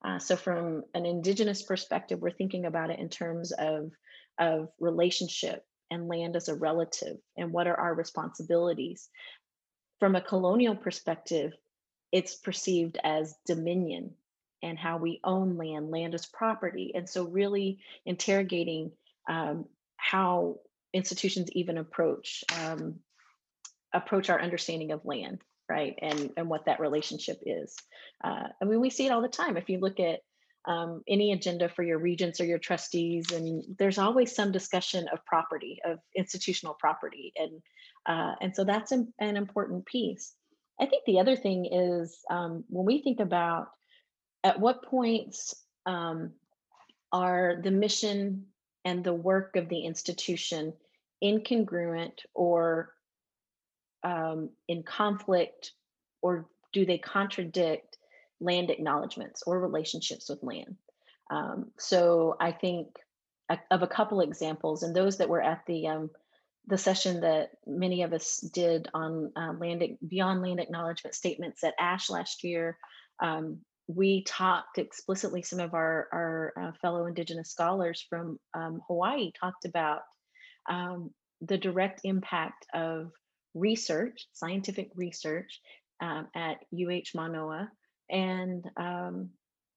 Uh, 0.04 0.18
so 0.18 0.36
from 0.36 0.84
an 0.94 1.04
indigenous 1.04 1.62
perspective, 1.62 2.20
we're 2.20 2.30
thinking 2.30 2.64
about 2.64 2.90
it 2.90 2.98
in 2.98 3.08
terms 3.08 3.52
of 3.52 3.90
of 4.38 4.68
relationship 4.78 5.64
and 5.90 6.08
land 6.08 6.36
as 6.36 6.48
a 6.48 6.54
relative 6.54 7.18
and 7.36 7.52
what 7.52 7.66
are 7.66 7.78
our 7.78 7.94
responsibilities. 7.94 9.08
From 9.98 10.16
a 10.16 10.22
colonial 10.22 10.74
perspective, 10.74 11.52
it's 12.10 12.34
perceived 12.34 12.98
as 13.04 13.34
dominion 13.46 14.14
and 14.62 14.78
how 14.78 14.96
we 14.98 15.20
own 15.24 15.56
land, 15.56 15.90
land 15.90 16.14
as 16.14 16.26
property. 16.26 16.92
And 16.94 17.08
so, 17.08 17.24
really 17.24 17.78
interrogating 18.06 18.92
um, 19.28 19.66
how 19.96 20.60
institutions 20.92 21.50
even 21.52 21.78
approach 21.78 22.44
um, 22.64 22.96
approach 23.92 24.30
our 24.30 24.40
understanding 24.40 24.92
of 24.92 25.04
land, 25.04 25.40
right, 25.70 25.94
and 26.02 26.30
and 26.36 26.48
what 26.48 26.66
that 26.66 26.80
relationship 26.80 27.40
is. 27.46 27.76
Uh, 28.22 28.48
I 28.60 28.64
mean, 28.64 28.80
we 28.80 28.90
see 28.90 29.06
it 29.06 29.12
all 29.12 29.22
the 29.22 29.28
time. 29.28 29.56
If 29.56 29.70
you 29.70 29.78
look 29.78 30.00
at 30.00 30.20
um, 30.66 31.02
any 31.08 31.32
agenda 31.32 31.68
for 31.68 31.82
your 31.82 31.98
regents 31.98 32.40
or 32.40 32.44
your 32.44 32.58
trustees, 32.58 33.30
and 33.32 33.64
there's 33.78 33.98
always 33.98 34.34
some 34.34 34.52
discussion 34.52 35.08
of 35.12 35.24
property, 35.24 35.78
of 35.84 36.00
institutional 36.16 36.74
property, 36.74 37.32
and 37.36 37.62
uh, 38.06 38.34
and 38.40 38.54
so 38.54 38.64
that's 38.64 38.92
an, 38.92 39.12
an, 39.20 39.36
important 39.36 39.86
piece. 39.86 40.34
I 40.80 40.86
think 40.86 41.04
the 41.06 41.20
other 41.20 41.36
thing 41.36 41.66
is 41.70 42.18
um, 42.30 42.64
when 42.68 42.86
we 42.86 43.02
think 43.02 43.20
about 43.20 43.68
at 44.42 44.58
what 44.58 44.84
points 44.84 45.54
um, 45.86 46.32
are 47.12 47.60
the 47.62 47.70
mission 47.70 48.46
and 48.84 49.04
the 49.04 49.14
work 49.14 49.56
of 49.56 49.68
the 49.68 49.80
institution 49.80 50.72
incongruent 51.22 52.14
or 52.34 52.94
um, 54.02 54.50
in 54.68 54.82
conflict, 54.82 55.72
or 56.22 56.46
do 56.72 56.84
they 56.86 56.98
contradict 56.98 57.98
land 58.40 58.70
acknowledgments 58.70 59.42
or 59.46 59.60
relationships 59.60 60.28
with 60.28 60.42
land. 60.42 60.76
Um, 61.30 61.70
so 61.78 62.36
I 62.40 62.52
think 62.52 62.88
of 63.70 63.82
a 63.82 63.86
couple 63.86 64.20
examples, 64.20 64.82
and 64.82 64.94
those 64.94 65.18
that 65.18 65.28
were 65.28 65.42
at 65.42 65.62
the 65.66 65.86
um, 65.86 66.10
the 66.66 66.78
session 66.78 67.20
that 67.20 67.50
many 67.66 68.02
of 68.02 68.12
us 68.12 68.38
did 68.38 68.88
on 68.94 69.32
uh, 69.36 69.52
land 69.58 69.82
beyond 70.06 70.42
land 70.42 70.60
acknowledgement 70.60 71.14
statements 71.14 71.64
at 71.64 71.78
ASHE 71.78 72.10
last 72.10 72.44
year. 72.44 72.78
Um, 73.20 73.58
we 73.86 74.22
talked 74.22 74.78
explicitly. 74.78 75.42
Some 75.42 75.60
of 75.60 75.74
our 75.74 76.08
our 76.12 76.52
uh, 76.60 76.72
fellow 76.80 77.06
Indigenous 77.06 77.50
scholars 77.50 78.04
from 78.08 78.38
um, 78.54 78.80
Hawaii 78.86 79.32
talked 79.38 79.64
about 79.64 80.02
um, 80.68 81.10
the 81.40 81.58
direct 81.58 82.00
impact 82.04 82.66
of 82.72 83.10
research, 83.54 84.26
scientific 84.32 84.90
research, 84.94 85.60
um, 86.00 86.28
at 86.34 86.58
UH 86.72 87.14
Manoa 87.14 87.70
and 88.08 88.68
um, 88.76 89.30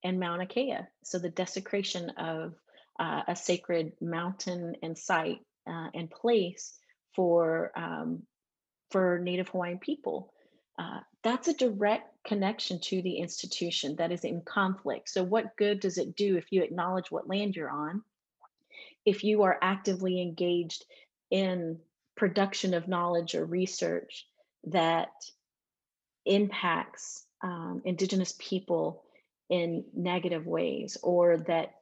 and 0.03 0.19
Mauna 0.19 0.45
Kea. 0.45 0.79
So 1.03 1.19
the 1.19 1.29
desecration 1.29 2.09
of 2.11 2.53
uh, 2.99 3.21
a 3.27 3.35
sacred 3.35 3.93
mountain 4.01 4.75
and 4.81 4.97
site 4.97 5.39
uh, 5.67 5.87
and 5.93 6.09
place 6.09 6.77
for 7.15 7.71
um, 7.75 8.23
for 8.91 9.19
Native 9.19 9.49
Hawaiian 9.49 9.79
people. 9.79 10.31
Uh, 10.77 10.99
that's 11.23 11.47
a 11.47 11.53
direct 11.53 12.09
connection 12.25 12.79
to 12.79 13.01
the 13.01 13.17
institution 13.17 13.95
that 13.97 14.11
is 14.11 14.23
in 14.23 14.41
conflict. 14.41 15.09
So, 15.09 15.23
what 15.23 15.55
good 15.57 15.79
does 15.79 15.97
it 15.97 16.15
do 16.15 16.37
if 16.37 16.51
you 16.51 16.63
acknowledge 16.63 17.11
what 17.11 17.27
land 17.27 17.55
you're 17.55 17.69
on? 17.69 18.03
If 19.05 19.23
you 19.23 19.43
are 19.43 19.57
actively 19.61 20.21
engaged 20.21 20.85
in 21.29 21.79
production 22.15 22.73
of 22.73 22.87
knowledge 22.87 23.35
or 23.35 23.45
research 23.45 24.25
that 24.65 25.11
impacts 26.25 27.25
um, 27.43 27.81
indigenous 27.85 28.33
people 28.39 29.03
in 29.49 29.83
negative 29.93 30.45
ways 30.45 30.97
or 31.03 31.37
that 31.37 31.75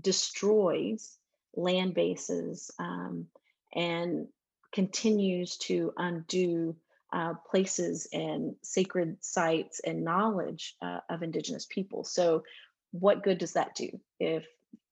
destroys 0.00 1.16
land 1.54 1.94
bases 1.94 2.70
um, 2.78 3.26
and 3.74 4.26
continues 4.72 5.56
to 5.56 5.92
undo 5.96 6.74
uh, 7.12 7.34
places 7.48 8.08
and 8.12 8.56
sacred 8.62 9.16
sites 9.20 9.80
and 9.80 10.02
knowledge 10.02 10.74
uh, 10.82 10.98
of 11.08 11.22
indigenous 11.22 11.64
people. 11.66 12.02
So 12.02 12.42
what 12.90 13.22
good 13.22 13.38
does 13.38 13.52
that 13.52 13.76
do 13.76 13.88
if 14.18 14.44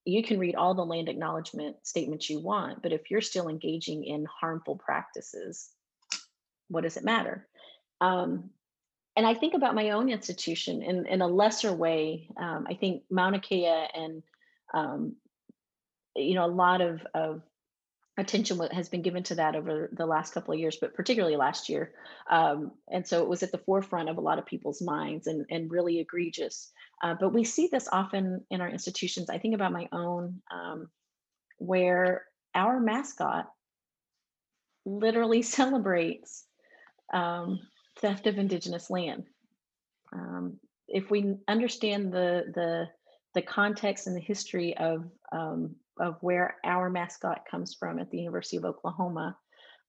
you 0.05 0.23
can 0.23 0.39
read 0.39 0.55
all 0.55 0.73
the 0.73 0.85
land 0.85 1.09
acknowledgement 1.09 1.75
statements 1.83 2.29
you 2.29 2.39
want 2.39 2.81
but 2.81 2.91
if 2.91 3.09
you're 3.09 3.21
still 3.21 3.47
engaging 3.47 4.03
in 4.03 4.25
harmful 4.25 4.75
practices 4.75 5.69
what 6.69 6.81
does 6.81 6.97
it 6.97 7.03
matter 7.03 7.47
um, 8.01 8.49
and 9.15 9.27
I 9.27 9.33
think 9.33 9.53
about 9.53 9.75
my 9.75 9.91
own 9.91 10.09
institution 10.09 10.81
in, 10.81 11.05
in 11.05 11.21
a 11.21 11.27
lesser 11.27 11.71
way. 11.71 12.27
Um, 12.35 12.65
I 12.67 12.73
think 12.73 13.03
Mauna 13.11 13.39
Kea 13.39 13.87
and 13.93 14.23
um, 14.73 15.15
you 16.15 16.33
know 16.35 16.45
a 16.45 16.47
lot 16.47 16.81
of, 16.81 17.05
of 17.13 17.41
attention 18.17 18.59
has 18.71 18.89
been 18.89 19.01
given 19.01 19.23
to 19.23 19.35
that 19.35 19.55
over 19.55 19.89
the 19.91 20.05
last 20.05 20.33
couple 20.33 20.53
of 20.53 20.59
years, 20.59 20.77
but 20.79 20.93
particularly 20.93 21.35
last 21.35 21.67
year. 21.67 21.93
Um, 22.29 22.71
and 22.91 23.07
so 23.07 23.23
it 23.23 23.29
was 23.29 23.41
at 23.41 23.51
the 23.51 23.57
forefront 23.57 24.09
of 24.09 24.17
a 24.17 24.21
lot 24.21 24.37
of 24.37 24.45
people's 24.45 24.81
minds 24.81 25.27
and, 25.27 25.45
and 25.49 25.71
really 25.71 25.99
egregious. 25.99 26.71
Uh, 27.01 27.15
but 27.19 27.33
we 27.33 27.43
see 27.43 27.69
this 27.71 27.87
often 27.91 28.45
in 28.51 28.61
our 28.61 28.69
institutions. 28.69 29.29
I 29.29 29.39
think 29.39 29.55
about 29.55 29.71
my 29.71 29.89
own, 29.91 30.41
um, 30.51 30.89
where 31.57 32.25
our 32.53 32.79
mascot 32.79 33.49
literally 34.85 35.41
celebrates 35.41 36.45
um, 37.11 37.59
theft 37.99 38.27
of 38.27 38.37
indigenous 38.37 38.89
land. 38.89 39.25
Um, 40.11 40.59
if 40.87 41.09
we 41.09 41.35
understand 41.47 42.13
the 42.13 42.43
the 42.53 42.89
the 43.33 43.41
context 43.41 44.05
and 44.05 44.15
the 44.15 44.21
history 44.21 44.77
of 44.77 45.05
um, 45.31 45.75
of 45.99 46.17
where 46.21 46.57
our 46.63 46.89
mascot 46.89 47.43
comes 47.49 47.73
from 47.73 47.99
at 47.99 48.09
the 48.11 48.19
University 48.19 48.57
of 48.57 48.65
Oklahoma, 48.65 49.37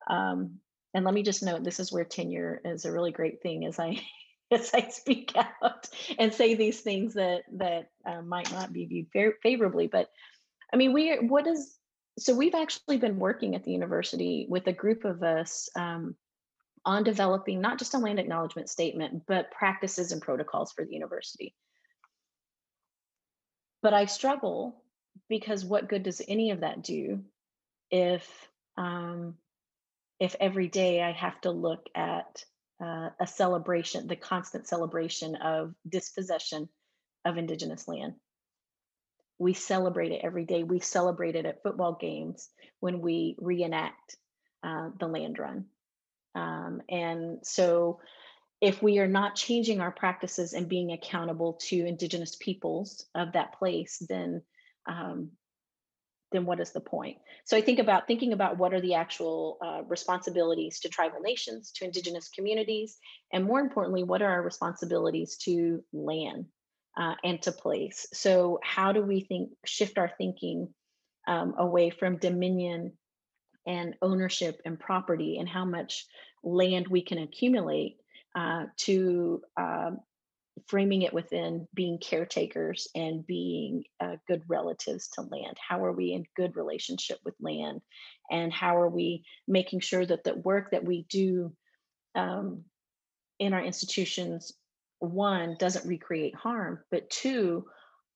um, 0.09 0.61
and 0.95 1.05
let 1.05 1.15
me 1.15 1.23
just 1.23 1.43
note 1.43 1.65
this 1.65 1.81
is 1.81 1.93
where 1.93 2.05
tenure 2.05 2.61
is 2.65 2.85
a 2.85 2.93
really 2.93 3.11
great 3.11 3.43
thing 3.43 3.65
as 3.67 3.79
I 3.79 4.01
as 4.51 4.73
I 4.73 4.89
speak 4.89 5.33
out 5.37 5.89
and 6.19 6.33
say 6.33 6.55
these 6.55 6.81
things 6.81 7.15
that 7.15 7.43
that 7.55 7.89
uh, 8.07 8.23
might 8.23 8.51
not 8.53 8.73
be 8.73 8.87
viewed 8.87 9.09
very 9.13 9.33
favorably. 9.43 9.89
But 9.89 10.09
I 10.73 10.77
mean, 10.77 10.93
we 10.93 11.17
what 11.17 11.47
is 11.47 11.77
so 12.19 12.35
we've 12.35 12.55
actually 12.55 12.99
been 12.99 13.19
working 13.19 13.57
at 13.57 13.65
the 13.65 13.73
university 13.73 14.47
with 14.49 14.67
a 14.69 14.73
group 14.73 15.05
of 15.05 15.23
us 15.23 15.69
um, 15.77 16.15
on 16.85 17.03
developing 17.03 17.61
not 17.61 17.79
just 17.79 17.95
a 17.95 17.99
land 17.99 18.21
acknowledgement 18.21 18.69
statement, 18.69 19.23
but 19.27 19.51
practices 19.51 20.13
and 20.13 20.23
protocols 20.23 20.73
for 20.73 20.85
the 20.85 20.93
university. 20.93 21.55
But 23.83 23.95
I 23.95 24.05
struggle 24.05 24.84
because 25.29 25.65
what 25.65 25.89
good 25.89 26.03
does 26.03 26.23
any 26.27 26.51
of 26.51 26.61
that 26.61 26.83
do 26.83 27.25
if 27.91 28.29
um, 28.77 29.35
if 30.21 30.35
every 30.41 30.69
day 30.69 31.03
I 31.03 31.13
have 31.13 31.41
to 31.43 31.51
look 31.51 31.87
at 31.95 32.45
uh, 32.83 33.11
a 33.21 33.27
celebration, 33.27 34.07
the 34.07 34.17
constant 34.17 34.67
celebration 34.67 35.37
of 35.37 35.75
dispossession 35.89 36.69
of 37.25 37.37
indigenous 37.37 37.89
land. 37.89 38.15
We 39.39 39.55
celebrate 39.55 40.13
it 40.13 40.21
every 40.23 40.45
day. 40.45 40.63
We 40.63 40.81
celebrate 40.81 41.37
it 41.37 41.47
at 41.47 41.63
football 41.63 41.99
games 42.01 42.49
when 42.81 43.01
we 43.01 43.37
reenact 43.39 44.17
uh, 44.63 44.91
the 44.99 45.07
land 45.09 45.39
run. 45.39 45.67
Um, 46.35 46.83
and 46.89 47.39
so, 47.43 48.01
if 48.61 48.83
we 48.83 48.99
are 48.99 49.09
not 49.09 49.35
changing 49.35 49.81
our 49.81 49.91
practices 49.91 50.53
and 50.55 50.69
being 50.69 50.93
accountable 50.93 51.55
to 51.69 51.85
Indigenous 51.85 52.37
peoples 52.37 53.05
of 53.15 53.33
that 53.33 53.59
place, 53.59 54.03
then 54.09 54.43
um, 54.87 55.31
then 56.33 56.45
what 56.45 56.61
is 56.61 56.73
the 56.73 56.81
point? 56.81 57.19
So 57.45 57.57
I 57.57 57.61
think 57.61 57.79
about 57.79 58.07
thinking 58.07 58.33
about 58.33 58.59
what 58.59 58.75
are 58.75 58.81
the 58.81 58.95
actual 58.95 59.59
uh, 59.65 59.83
responsibilities 59.87 60.81
to 60.81 60.89
tribal 60.89 61.21
nations, 61.21 61.71
to 61.77 61.85
Indigenous 61.85 62.29
communities, 62.29 62.99
and 63.33 63.45
more 63.45 63.61
importantly, 63.61 64.03
what 64.03 64.21
are 64.21 64.31
our 64.31 64.43
responsibilities 64.43 65.37
to 65.45 65.83
land 65.93 66.47
uh, 66.99 67.15
and 67.23 67.41
to 67.43 67.53
place? 67.53 68.07
So 68.13 68.59
how 68.63 68.93
do 68.93 69.03
we 69.03 69.21
think 69.21 69.51
shift 69.65 69.97
our 69.97 70.11
thinking 70.19 70.75
um, 71.29 71.55
away 71.57 71.91
from 71.91 72.19
dominion 72.19 72.93
and 73.67 73.95
ownership 74.03 74.61
and 74.65 74.79
property 74.79 75.39
and 75.39 75.49
how 75.49 75.65
much 75.65 76.05
land 76.43 76.89
we 76.89 77.03
can 77.03 77.19
accumulate 77.19 77.97
uh, 78.35 78.65
to 78.77 79.41
um, 79.57 79.99
framing 80.69 81.03
it 81.03 81.13
within 81.13 81.67
being 81.75 81.99
caretakers 81.99 82.89
and 82.95 83.27
being 83.27 83.85
uh, 84.01 84.17
good 84.29 84.43
relatives 84.49 85.09
to 85.09 85.23
land. 85.23 85.57
How 85.59 85.85
are 85.85 85.93
we 85.93 86.13
in 86.13 86.25
good 86.37 86.57
relationship 86.57 87.19
with 87.25 87.35
land? 87.41 87.81
And 88.31 88.53
how 88.53 88.77
are 88.77 88.89
we 88.89 89.25
making 89.49 89.81
sure 89.81 90.07
that 90.07 90.25
the 90.25 90.37
work 90.37 90.71
that 90.71 90.85
we 90.85 91.07
do 91.11 91.53
um, 92.15 92.63
in 93.39 93.53
our 93.53 93.63
institutions, 93.63 94.53
one, 95.01 95.57
doesn't 95.59 95.87
recreate 95.87 96.35
harm, 96.35 96.81
but 96.91 97.11
two, 97.11 97.67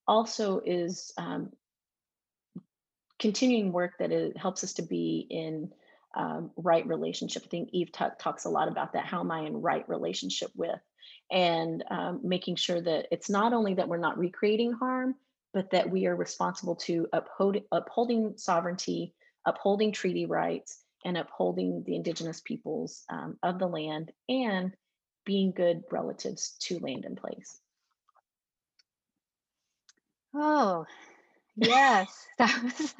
also 0.07 0.61
is 0.65 1.11
um, 1.17 1.51
continuing 3.19 3.71
work 3.71 3.91
that 3.99 4.11
it 4.11 4.35
helps 4.37 4.63
us 4.63 4.73
to 4.73 4.81
be 4.81 5.27
in 5.29 5.69
um, 6.15 6.51
right 6.55 6.87
relationship. 6.87 7.43
I 7.45 7.49
think 7.49 7.69
Eve 7.73 7.91
Tuck 7.91 8.17
talks 8.17 8.45
a 8.45 8.49
lot 8.49 8.67
about 8.67 8.93
that. 8.93 9.05
How 9.05 9.19
am 9.19 9.29
I 9.29 9.41
in 9.41 9.61
right 9.61 9.87
relationship 9.87 10.51
with? 10.55 10.79
And 11.31 11.83
um, 11.91 12.21
making 12.23 12.55
sure 12.55 12.81
that 12.81 13.07
it's 13.11 13.29
not 13.29 13.53
only 13.53 13.75
that 13.75 13.87
we're 13.87 13.97
not 13.97 14.17
recreating 14.17 14.71
harm, 14.71 15.15
but 15.53 15.71
that 15.71 15.89
we 15.89 16.07
are 16.07 16.15
responsible 16.15 16.75
to 16.75 17.07
uphold, 17.13 17.57
upholding 17.71 18.33
sovereignty, 18.37 19.13
upholding 19.45 19.91
treaty 19.91 20.25
rights, 20.25 20.83
and 21.05 21.17
upholding 21.17 21.83
the 21.85 21.95
indigenous 21.95 22.41
peoples 22.41 23.03
um, 23.09 23.37
of 23.41 23.59
the 23.59 23.67
land 23.67 24.11
and 24.27 24.73
being 25.25 25.51
good 25.51 25.83
relatives 25.91 26.55
to 26.59 26.79
land 26.79 27.05
and 27.05 27.17
place. 27.17 27.59
Oh, 30.33 30.85
yes, 31.55 32.27
that 32.37 32.63
was 32.63 32.95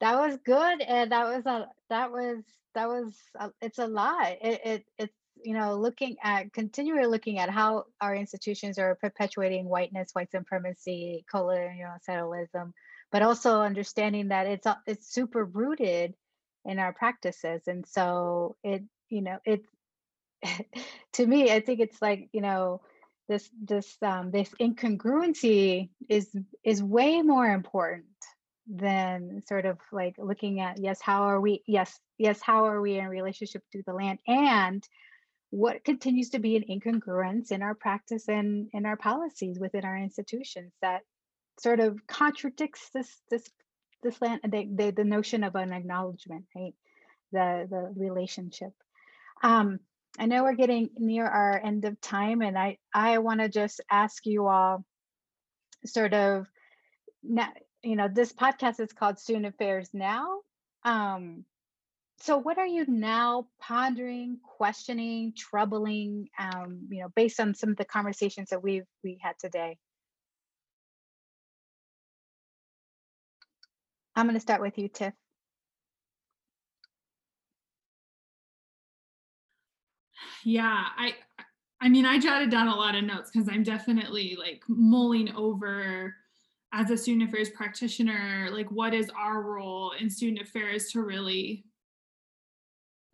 that 0.00 0.16
was 0.16 0.38
good, 0.44 0.80
and 0.80 1.12
that 1.12 1.26
was 1.26 1.46
a 1.46 1.68
that 1.90 2.10
was 2.10 2.42
that 2.74 2.88
was 2.88 3.14
a, 3.38 3.50
it's 3.60 3.78
a 3.78 3.86
lot. 3.86 4.32
It, 4.40 4.60
it 4.64 4.84
it's 4.98 5.14
you 5.44 5.54
know 5.54 5.74
looking 5.76 6.16
at 6.22 6.52
continually 6.52 7.06
looking 7.06 7.38
at 7.38 7.50
how 7.50 7.84
our 8.00 8.14
institutions 8.14 8.78
are 8.78 8.96
perpetuating 8.96 9.68
whiteness, 9.68 10.10
white 10.12 10.30
supremacy, 10.30 11.24
colonial 11.30 11.94
settlerism, 12.08 12.72
but 13.12 13.22
also 13.22 13.60
understanding 13.60 14.28
that 14.28 14.46
it's 14.46 14.66
it's 14.86 15.12
super 15.12 15.44
rooted 15.44 16.14
in 16.64 16.78
our 16.78 16.92
practices, 16.92 17.62
and 17.66 17.86
so 17.86 18.56
it 18.64 18.82
you 19.10 19.22
know 19.22 19.38
it 19.44 19.62
to 21.12 21.26
me 21.26 21.52
I 21.52 21.60
think 21.60 21.80
it's 21.80 22.00
like 22.00 22.28
you 22.32 22.40
know 22.40 22.80
this 23.28 23.48
this 23.62 23.96
um, 24.02 24.30
this 24.30 24.50
incongruency 24.60 25.90
is 26.08 26.34
is 26.62 26.82
way 26.82 27.22
more 27.22 27.46
important 27.46 28.06
than 28.66 29.42
sort 29.46 29.66
of 29.66 29.78
like 29.92 30.14
looking 30.18 30.60
at 30.60 30.78
yes 30.78 30.98
how 31.00 31.24
are 31.24 31.40
we 31.40 31.62
yes 31.66 31.98
yes 32.16 32.40
how 32.40 32.64
are 32.64 32.80
we 32.80 32.98
in 32.98 33.08
relationship 33.08 33.62
to 33.72 33.82
the 33.86 33.92
land? 33.92 34.18
And 34.26 34.86
what 35.54 35.84
continues 35.84 36.30
to 36.30 36.38
be 36.40 36.56
an 36.56 36.64
incongruence 36.68 37.52
in 37.52 37.62
our 37.62 37.74
practice 37.74 38.28
and 38.28 38.68
in 38.72 38.86
our 38.86 38.96
policies 38.96 39.58
within 39.58 39.84
our 39.84 39.96
institutions 39.96 40.72
that 40.82 41.02
sort 41.60 41.78
of 41.78 42.04
contradicts 42.06 42.90
this 42.92 43.08
this 43.30 43.48
this 44.02 44.20
land 44.20 44.40
the, 44.42 44.68
the, 44.74 44.90
the 44.90 45.04
notion 45.04 45.44
of 45.44 45.54
an 45.54 45.72
acknowledgement 45.72 46.44
right 46.56 46.74
the 47.32 47.66
the 47.70 47.92
relationship 47.96 48.72
um 49.42 49.78
I 50.18 50.26
know 50.26 50.44
we're 50.44 50.54
getting 50.54 50.90
near 50.96 51.26
our 51.26 51.60
end 51.64 51.84
of 51.84 52.00
time, 52.00 52.40
and 52.40 52.56
I 52.56 52.78
I 52.94 53.18
want 53.18 53.40
to 53.40 53.48
just 53.48 53.80
ask 53.90 54.24
you 54.26 54.46
all, 54.46 54.84
sort 55.84 56.14
of, 56.14 56.46
now, 57.22 57.48
you 57.82 57.96
know, 57.96 58.08
this 58.08 58.32
podcast 58.32 58.78
is 58.78 58.92
called 58.92 59.18
Student 59.18 59.46
Affairs 59.46 59.90
Now. 59.92 60.40
Um, 60.84 61.44
so, 62.24 62.38
what 62.38 62.56
are 62.56 62.66
you 62.66 62.86
now 62.88 63.48
pondering, 63.60 64.38
questioning, 64.56 65.34
troubling? 65.36 66.30
Um, 66.38 66.88
you 66.90 67.02
know, 67.02 67.08
based 67.14 67.38
on 67.38 67.54
some 67.54 67.68
of 67.68 67.76
the 67.76 67.84
conversations 67.84 68.48
that 68.48 68.62
we've 68.62 68.86
we 69.02 69.18
had 69.20 69.34
today. 69.38 69.76
I'm 74.16 74.24
going 74.24 74.36
to 74.36 74.40
start 74.40 74.62
with 74.62 74.78
you, 74.78 74.88
Tiff. 74.88 75.12
yeah 80.46 80.84
i 80.98 81.14
i 81.80 81.88
mean 81.88 82.04
i 82.04 82.18
jotted 82.18 82.50
down 82.50 82.68
a 82.68 82.74
lot 82.74 82.94
of 82.94 83.02
notes 83.02 83.30
because 83.32 83.48
i'm 83.48 83.62
definitely 83.62 84.36
like 84.38 84.62
mulling 84.68 85.34
over 85.34 86.14
as 86.72 86.90
a 86.90 86.98
student 86.98 87.26
affairs 87.26 87.48
practitioner 87.48 88.48
like 88.52 88.70
what 88.70 88.92
is 88.92 89.10
our 89.16 89.40
role 89.40 89.92
in 89.98 90.10
student 90.10 90.42
affairs 90.46 90.90
to 90.90 91.00
really 91.00 91.64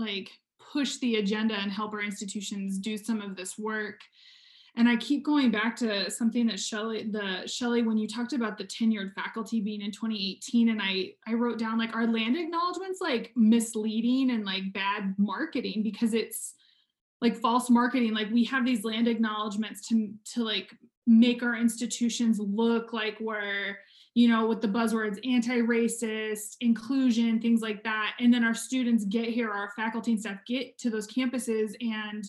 like 0.01 0.31
push 0.73 0.97
the 0.99 1.17
agenda 1.17 1.55
and 1.55 1.71
help 1.71 1.93
our 1.93 2.03
institutions 2.03 2.79
do 2.79 2.97
some 2.97 3.21
of 3.21 3.37
this 3.37 3.59
work. 3.59 4.01
And 4.77 4.89
i 4.89 4.97
keep 4.97 5.25
going 5.25 5.51
back 5.51 5.75
to 5.77 6.11
something 6.11 6.47
that 6.47 6.61
shelly 6.61 7.03
the 7.03 7.47
shelly 7.47 7.83
when 7.83 7.99
you 7.99 8.07
talked 8.07 8.33
about 8.33 8.57
the 8.57 8.65
tenured 8.65 9.13
faculty 9.15 9.61
being 9.61 9.83
in 9.83 9.91
2018 9.91 10.69
and 10.69 10.81
i 10.81 11.11
i 11.27 11.35
wrote 11.35 11.59
down 11.59 11.77
like 11.77 11.95
our 11.95 12.07
land 12.07 12.37
acknowledgments 12.37 13.01
like 13.01 13.33
misleading 13.35 14.31
and 14.31 14.45
like 14.45 14.73
bad 14.73 15.15
marketing? 15.19 15.83
Because 15.83 16.15
it's 16.15 16.55
like 17.21 17.37
false 17.37 17.71
marketing. 17.71 18.15
Like 18.15 18.31
we 18.31 18.45
have 18.45 18.65
these 18.65 18.85
land 18.85 19.09
acknowledgments 19.09 19.87
to 19.89 20.13
to 20.35 20.45
like 20.45 20.71
make 21.07 21.43
our 21.43 21.57
institutions 21.57 22.39
look 22.39 22.93
like 22.93 23.19
we're 23.21 23.77
you 24.15 24.29
know 24.29 24.47
with 24.47 24.61
the 24.61 24.69
buzzwords 24.69 25.19
anti-racist 25.29 26.57
inclusion 26.61 27.41
things 27.41 27.61
like 27.61 27.83
that. 27.85 28.15
And 28.19 28.33
then 28.33 28.45
our 28.45 28.55
students 28.55 29.05
get 29.05 29.29
here 29.29 29.51
our 29.51 29.71
faculty 29.77 30.13
and 30.13 30.21
staff 30.21 30.39
get 30.47 30.79
to 30.79 30.91
those 30.91 31.07
campuses 31.07 31.75
and 31.81 32.25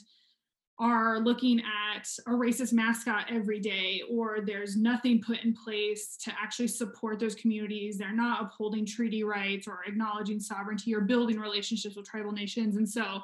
are 0.79 1.19
looking 1.19 1.59
at 1.59 2.07
a 2.25 2.31
racist 2.31 2.73
mascot 2.73 3.25
every 3.29 3.59
day 3.59 4.01
or 4.09 4.39
there's 4.43 4.75
nothing 4.75 5.21
put 5.21 5.43
in 5.43 5.53
place 5.53 6.17
to 6.17 6.33
actually 6.41 6.67
support 6.67 7.19
those 7.19 7.35
communities. 7.35 7.99
They're 7.99 8.11
not 8.11 8.41
upholding 8.41 8.83
treaty 8.83 9.23
rights 9.23 9.67
or 9.67 9.81
acknowledging 9.85 10.39
sovereignty 10.39 10.95
or 10.95 11.01
building 11.01 11.39
relationships 11.39 11.95
with 11.95 12.07
tribal 12.07 12.31
nations. 12.31 12.77
And 12.77 12.89
so 12.89 13.21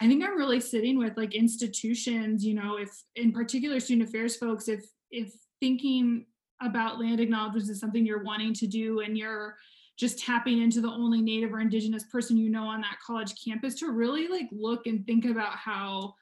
I 0.00 0.08
think 0.08 0.24
I'm 0.24 0.38
really 0.38 0.60
sitting 0.60 0.96
with 0.96 1.18
like 1.18 1.34
institutions, 1.34 2.42
you 2.42 2.54
know, 2.54 2.76
if 2.76 2.90
in 3.14 3.32
particular 3.32 3.78
student 3.78 4.08
affairs 4.08 4.36
folks, 4.36 4.66
if 4.66 4.86
if 5.10 5.34
thinking 5.60 6.24
about 6.60 7.00
land 7.00 7.20
acknowledgements 7.20 7.68
is 7.68 7.80
something 7.80 8.04
you're 8.04 8.22
wanting 8.22 8.54
to 8.54 8.66
do 8.66 9.00
and 9.00 9.16
you're 9.16 9.56
just 9.96 10.18
tapping 10.18 10.62
into 10.62 10.80
the 10.80 10.88
only 10.88 11.20
native 11.20 11.52
or 11.52 11.60
indigenous 11.60 12.04
person 12.04 12.36
you 12.36 12.48
know 12.48 12.64
on 12.64 12.80
that 12.80 12.98
college 13.04 13.34
campus 13.42 13.74
to 13.74 13.90
really 13.90 14.28
like 14.28 14.48
look 14.52 14.86
and 14.86 15.06
think 15.06 15.24
about 15.24 15.56
how 15.56 16.14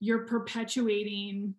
you're 0.00 0.26
perpetuating 0.26 1.54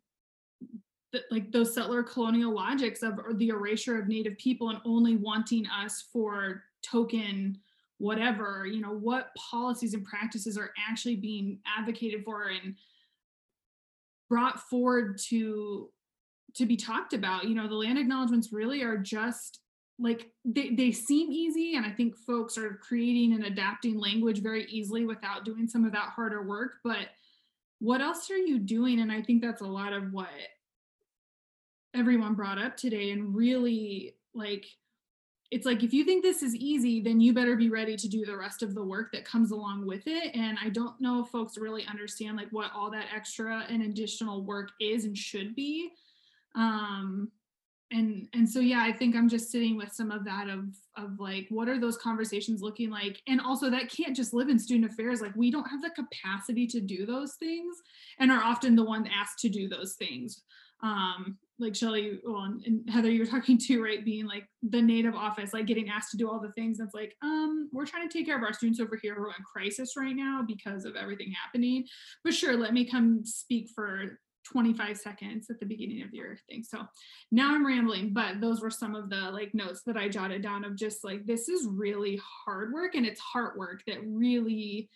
the, 1.12 1.22
like 1.32 1.52
those 1.52 1.74
settler 1.74 2.04
colonial 2.04 2.54
logics 2.54 3.04
of 3.04 3.20
the 3.38 3.50
erasure 3.50 3.98
of 4.00 4.08
native 4.08 4.38
people 4.38 4.70
and 4.70 4.80
only 4.86 5.16
wanting 5.16 5.66
us 5.68 6.06
for 6.12 6.64
token 6.84 7.58
whatever 7.98 8.66
you 8.66 8.82
know 8.82 8.94
what 8.94 9.30
policies 9.36 9.94
and 9.94 10.04
practices 10.04 10.58
are 10.58 10.72
actually 10.90 11.16
being 11.16 11.60
advocated 11.78 12.24
for 12.26 12.50
and 12.50 12.76
brought 14.30 14.60
forward 14.60 15.18
to 15.18 15.90
to 16.56 16.66
be 16.66 16.78
talked 16.78 17.14
about 17.14 17.46
you 17.46 17.56
know 17.56 17.68
the 17.68 17.76
land 17.76 17.98
acknowledgements 17.98 18.54
really 18.54 18.82
are 18.82 18.98
just 18.98 19.60
like 19.98 20.30
they, 20.44 20.72
they 20.72 20.92
seem 20.92 21.32
easy 21.32 21.76
and 21.76 21.86
i 21.86 21.90
think 21.90 22.18
folks 22.18 22.58
are 22.58 22.80
creating 22.82 23.34
and 23.34 23.46
adapting 23.46 24.00
language 24.00 24.42
very 24.42 24.66
easily 24.66 25.06
without 25.06 25.46
doing 25.46 25.68
some 25.68 25.86
of 25.86 25.92
that 25.92 26.10
harder 26.10 26.44
work 26.44 26.76
but 26.84 27.08
what 27.80 28.02
else 28.02 28.32
are 28.32 28.38
you 28.38 28.60
doing? 28.60 29.00
And 29.00 29.12
i 29.12 29.22
think 29.22 29.42
that's 29.42 29.62
a 29.62 29.68
lot 29.68 29.94
of 29.94 30.12
what 30.12 30.30
everyone 31.94 32.34
brought 32.34 32.58
up 32.58 32.76
today 32.76 33.12
and 33.12 33.36
really 33.36 34.16
like 34.34 34.66
it's 35.52 35.66
like 35.66 35.84
if 35.84 35.94
you 35.94 36.04
think 36.04 36.24
this 36.24 36.44
is 36.44 36.54
easy 36.56 37.00
then 37.00 37.22
you 37.22 37.32
better 37.32 37.56
be 37.56 37.70
ready 37.70 37.96
to 37.96 38.10
do 38.10 38.26
the 38.26 38.36
rest 38.36 38.64
of 38.64 38.76
the 38.76 38.84
work 38.84 39.14
that 39.14 39.24
comes 39.24 39.52
along 39.52 39.86
with 39.86 40.02
it 40.06 40.36
and 40.36 40.58
i 40.62 40.68
don't 40.68 41.00
know 41.00 41.22
if 41.22 41.30
folks 41.30 41.58
really 41.58 41.86
understand 41.88 42.36
like 42.36 42.50
what 42.50 42.70
all 42.76 42.92
that 42.92 43.06
extra 43.16 43.66
and 43.70 43.82
additional 43.82 44.44
work 44.44 44.72
is 44.82 45.06
and 45.06 45.18
should 45.18 45.56
be 45.56 45.92
um 46.56 47.32
and 47.92 48.28
and 48.34 48.50
so 48.50 48.60
yeah 48.60 48.84
i 48.84 48.92
think 48.92 49.16
i'm 49.16 49.30
just 49.30 49.52
sitting 49.52 49.78
with 49.78 49.92
some 49.92 50.12
of 50.12 50.26
that 50.26 50.50
of 50.50 50.66
of 50.98 51.20
like 51.20 51.46
what 51.50 51.70
are 51.70 51.80
those 51.80 51.98
conversations 51.98 52.62
looking 52.62 52.90
like 52.90 53.22
and 53.28 53.40
also 53.40 53.70
that 53.70 53.90
can't 53.90 54.16
just 54.16 54.34
live 54.34 54.50
in 54.50 54.58
student 54.58 54.92
affairs 54.92 55.22
like 55.22 55.36
we 55.36 55.52
don't 55.52 55.70
have 55.70 55.82
the 55.82 55.92
capacity 55.92 56.66
to 56.66 56.82
do 56.82 57.06
those 57.06 57.36
things 57.36 57.78
and 58.20 58.32
are 58.32 58.44
often 58.44 58.76
the 58.76 58.84
one 58.84 59.08
asked 59.08 59.40
to 59.40 59.50
do 59.50 59.70
those 59.70 59.94
things 59.96 60.44
um 60.82 61.38
like 61.58 61.76
Shelly 61.76 62.20
well, 62.26 62.44
and 62.66 62.90
Heather, 62.90 63.10
you 63.10 63.22
were 63.22 63.26
talking 63.32 63.58
to, 63.60 63.84
right? 63.84 64.04
Being 64.04 64.26
like 64.26 64.48
the 64.62 64.82
native 64.82 65.16
office, 65.16 65.54
like 65.54 65.68
getting 65.68 65.90
asked 65.90 66.12
to 66.12 66.18
do 66.18 66.30
all 66.30 66.40
the 66.40 66.52
things. 66.52 66.78
That's 66.78 66.94
like, 66.94 67.16
um, 67.22 67.70
we're 67.72 67.86
trying 67.86 68.08
to 68.08 68.14
take 68.14 68.26
care 68.26 68.38
of 68.38 68.44
our 68.44 68.54
students 68.54 68.80
over 68.80 69.00
here 69.02 69.16
who 69.16 69.24
are 69.24 69.30
in 69.30 69.44
crisis 69.44 69.94
right 69.98 70.16
now 70.16 70.44
because 70.46 70.86
of 70.86 70.96
everything 70.96 71.32
happening. 71.32 71.86
But 72.24 72.34
sure, 72.34 72.58
let 72.58 72.74
me 72.74 72.86
come 72.86 73.22
speak 73.24 73.70
for 73.74 74.20
25 74.46 74.98
seconds 74.98 75.50
at 75.50 75.60
the 75.60 75.66
beginning 75.66 76.04
of 76.04 76.14
your 76.14 76.38
thing. 76.50 76.64
So 76.64 76.80
now 77.32 77.54
I'm 77.54 77.66
rambling, 77.66 78.14
but 78.14 78.40
those 78.40 78.62
were 78.62 78.70
some 78.70 78.96
of 78.96 79.10
the 79.10 79.32
like 79.32 79.54
notes 79.54 79.82
that 79.86 79.98
I 79.98 80.08
jotted 80.08 80.42
down 80.42 80.64
of 80.64 80.76
just 80.76 81.04
like 81.04 81.26
this 81.26 81.50
is 81.50 81.68
really 81.68 82.20
hard 82.46 82.72
work 82.74 82.96
and 82.96 83.06
it's 83.06 83.20
hard 83.20 83.58
work 83.58 83.82
that 83.88 84.00
really 84.06 84.90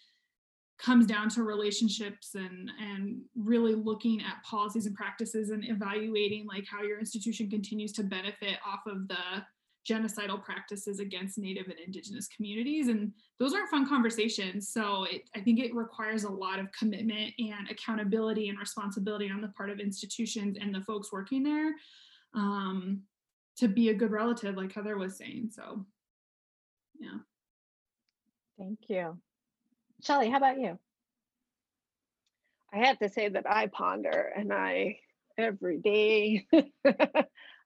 comes 0.80 1.06
down 1.06 1.28
to 1.28 1.44
relationships 1.44 2.36
and 2.36 2.72
and 2.80 3.20
really 3.36 3.76
looking 3.76 4.22
at 4.22 4.42
policies 4.44 4.86
and 4.86 4.96
practices 4.96 5.50
and 5.50 5.68
evaluating 5.68 6.48
like 6.48 6.66
how 6.66 6.82
your 6.82 7.00
institution 7.00 7.50
continues 7.50 7.92
to 7.92 8.04
benefit 8.04 8.58
off 8.66 8.80
of 8.88 9.08
the 9.10 9.44
genocidal 9.90 10.44
practices 10.44 11.00
against 11.00 11.38
native 11.38 11.66
and 11.66 11.80
indigenous 11.80 12.28
communities 12.28 12.90
and 12.90 13.12
those 13.40 13.54
aren't 13.54 13.70
fun 13.70 13.88
conversations 13.88 14.70
so 14.70 15.06
it, 15.06 15.30
i 15.36 15.40
think 15.40 15.60
it 15.60 15.74
requires 15.74 16.26
a 16.26 16.30
lot 16.30 16.60
of 16.60 16.72
commitment 16.72 17.34
and 17.40 17.70
accountability 17.70 18.50
and 18.50 18.60
responsibility 18.60 19.32
on 19.32 19.42
the 19.42 19.48
part 19.50 19.70
of 19.70 19.80
institutions 19.80 20.58
and 20.62 20.76
the 20.76 20.82
folks 20.82 21.12
working 21.12 21.44
there 21.44 21.74
um, 22.34 23.02
to 23.58 23.68
be 23.68 23.90
a 23.90 23.94
good 23.94 24.12
relative, 24.12 24.56
like 24.56 24.74
Heather 24.74 24.98
was 24.98 25.18
saying. 25.18 25.50
So, 25.52 25.86
yeah. 27.00 27.20
Thank 28.58 28.80
you. 28.88 29.18
Shelly, 30.04 30.30
how 30.30 30.38
about 30.38 30.60
you? 30.60 30.78
I 32.74 32.86
have 32.86 33.00
to 33.00 33.10
say 33.10 33.30
that 33.30 33.50
I 33.50 33.68
ponder 33.68 34.32
and 34.36 34.54
I 34.54 35.00
every 35.38 35.78
day 35.78 36.46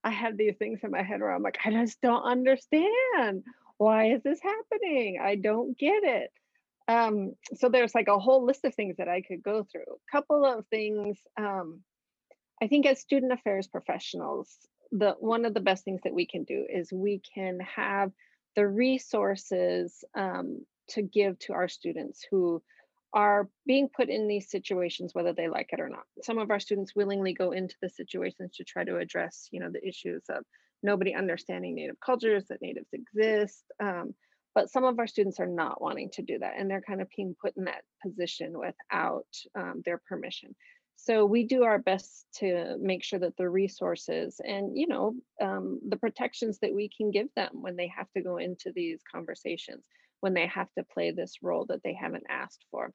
I 0.04 0.12
have 0.12 0.38
these 0.38 0.56
things 0.58 0.80
in 0.84 0.92
my 0.92 1.04
head 1.04 1.22
where 1.22 1.34
I'm 1.34 1.44
like, 1.44 1.60
I 1.66 1.72
just 1.72 2.02
don't 2.02 2.24
understand. 2.24 3.44
Why 3.78 4.12
is 4.12 4.22
this 4.24 4.40
happening? 4.42 5.20
I 5.22 5.36
don't 5.36 5.78
get 5.78 6.04
it. 6.04 6.32
Um, 6.88 7.34
so 7.56 7.70
there's 7.70 7.96
like 7.96 8.10
a 8.10 8.20
whole 8.20 8.46
list 8.46 8.66
of 8.66 8.76
things 8.76 8.98
that 8.98 9.08
I 9.08 9.22
could 9.22 9.42
go 9.42 9.66
through. 9.72 9.82
A 9.82 10.12
couple 10.12 10.46
of 10.46 10.66
things. 10.68 11.18
Um, 11.38 11.82
I 12.62 12.68
think 12.68 12.86
as 12.86 13.00
student 13.00 13.32
affairs 13.32 13.68
professionals, 13.68 14.50
the 14.92 15.16
one 15.20 15.46
of 15.46 15.54
the 15.54 15.60
best 15.60 15.84
things 15.84 16.02
that 16.04 16.14
we 16.14 16.26
can 16.26 16.44
do 16.44 16.66
is 16.72 16.92
we 16.92 17.22
can 17.34 17.60
have 17.62 18.12
the 18.56 18.68
resources 18.68 20.04
um, 20.16 20.66
to 20.90 21.02
give 21.02 21.40
to 21.40 21.54
our 21.54 21.68
students 21.68 22.26
who 22.30 22.62
are 23.14 23.48
being 23.66 23.90
put 23.96 24.10
in 24.10 24.28
these 24.28 24.50
situations 24.50 25.14
whether 25.14 25.34
they 25.34 25.48
like 25.48 25.70
it 25.72 25.80
or 25.80 25.90
not. 25.90 26.04
Some 26.24 26.38
of 26.38 26.50
our 26.50 26.60
students 26.60 26.96
willingly 26.96 27.34
go 27.34 27.52
into 27.52 27.76
the 27.82 27.90
situations 27.90 28.56
to 28.56 28.64
try 28.64 28.84
to 28.84 28.98
address 28.98 29.48
you 29.52 29.60
know 29.60 29.70
the 29.70 29.88
issues 29.88 30.24
of 30.30 30.44
nobody 30.82 31.14
understanding 31.14 31.76
native 31.76 32.00
cultures 32.00 32.46
that 32.50 32.62
natives 32.62 32.90
exist 32.92 33.64
um, 33.82 34.14
but 34.56 34.70
some 34.70 34.84
of 34.84 35.00
our 35.00 35.08
students 35.08 35.40
are 35.40 35.48
not 35.48 35.82
wanting 35.82 36.10
to 36.12 36.22
do 36.22 36.38
that 36.40 36.54
and 36.58 36.70
they're 36.70 36.82
kind 36.82 37.02
of 37.02 37.08
being 37.16 37.36
put 37.42 37.56
in 37.58 37.66
that 37.66 37.84
position 38.02 38.54
without 38.58 39.26
um, 39.56 39.82
their 39.86 40.00
permission. 40.08 40.56
So 40.96 41.26
we 41.26 41.44
do 41.44 41.64
our 41.64 41.80
best 41.80 42.28
to 42.36 42.78
make 42.80 43.04
sure 43.04 43.20
that 43.20 43.36
the 43.36 43.50
resources 43.50 44.40
and 44.44 44.78
you 44.78 44.88
know 44.88 45.16
um, 45.42 45.80
the 45.88 45.98
protections 45.98 46.60
that 46.60 46.74
we 46.74 46.90
can 46.96 47.12
give 47.12 47.28
them 47.36 47.50
when 47.54 47.76
they 47.76 47.88
have 47.88 48.12
to 48.16 48.22
go 48.22 48.38
into 48.38 48.72
these 48.74 49.02
conversations 49.12 49.84
when 50.22 50.34
they 50.34 50.48
have 50.48 50.72
to 50.78 50.86
play 50.86 51.12
this 51.12 51.40
role 51.42 51.66
that 51.68 51.82
they 51.84 51.94
haven't 51.94 52.24
asked 52.30 52.64
for 52.72 52.94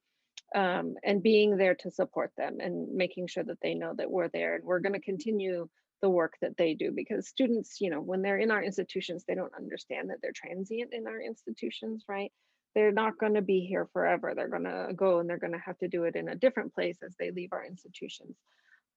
um, 0.55 0.95
and 1.05 1.23
being 1.23 1.57
there 1.57 1.75
to 1.75 1.91
support 1.91 2.33
them 2.37 2.59
and 2.61 2.93
making 2.95 3.27
sure 3.27 3.45
that 3.45 3.59
they 3.63 3.75
know 3.75 3.93
that 3.97 4.11
we're 4.11 4.29
there 4.29 4.57
and 4.57 4.65
we're 4.65 4.81
going 4.81 4.95
to 4.95 5.01
continue 5.01 5.69
the 6.01 6.09
work 6.09 6.35
that 6.41 6.57
they 6.57 6.75
do 6.75 6.93
because 6.93 7.27
students 7.27 7.81
you 7.81 7.91
know 7.91 8.01
when 8.01 8.23
they're 8.23 8.39
in 8.39 8.53
our 8.53 8.63
institutions 8.63 9.25
they 9.27 9.35
don't 9.35 9.55
understand 9.57 10.11
that 10.11 10.19
they're 10.23 10.33
transient 10.33 10.93
in 10.93 11.07
our 11.07 11.21
institutions 11.21 12.05
right? 12.09 12.33
They're 12.75 12.93
not 12.93 13.19
going 13.19 13.35
to 13.35 13.43
be 13.43 13.61
here 13.61 13.89
forever. 13.93 14.35
They're 14.35 14.49
going 14.49 14.65
to 14.65 14.93
go 14.95 15.19
and 15.19 15.29
they're 15.29 15.39
going 15.39 15.55
to 15.55 15.59
have 15.59 15.79
to 15.79 15.89
do 15.89 16.05
it 16.05 16.15
in 16.15 16.29
a 16.29 16.37
different 16.37 16.75
place 16.75 16.99
as 17.05 17.15
they 17.19 17.31
leave 17.31 17.53
our 17.53 17.65
institutions. 17.65 18.37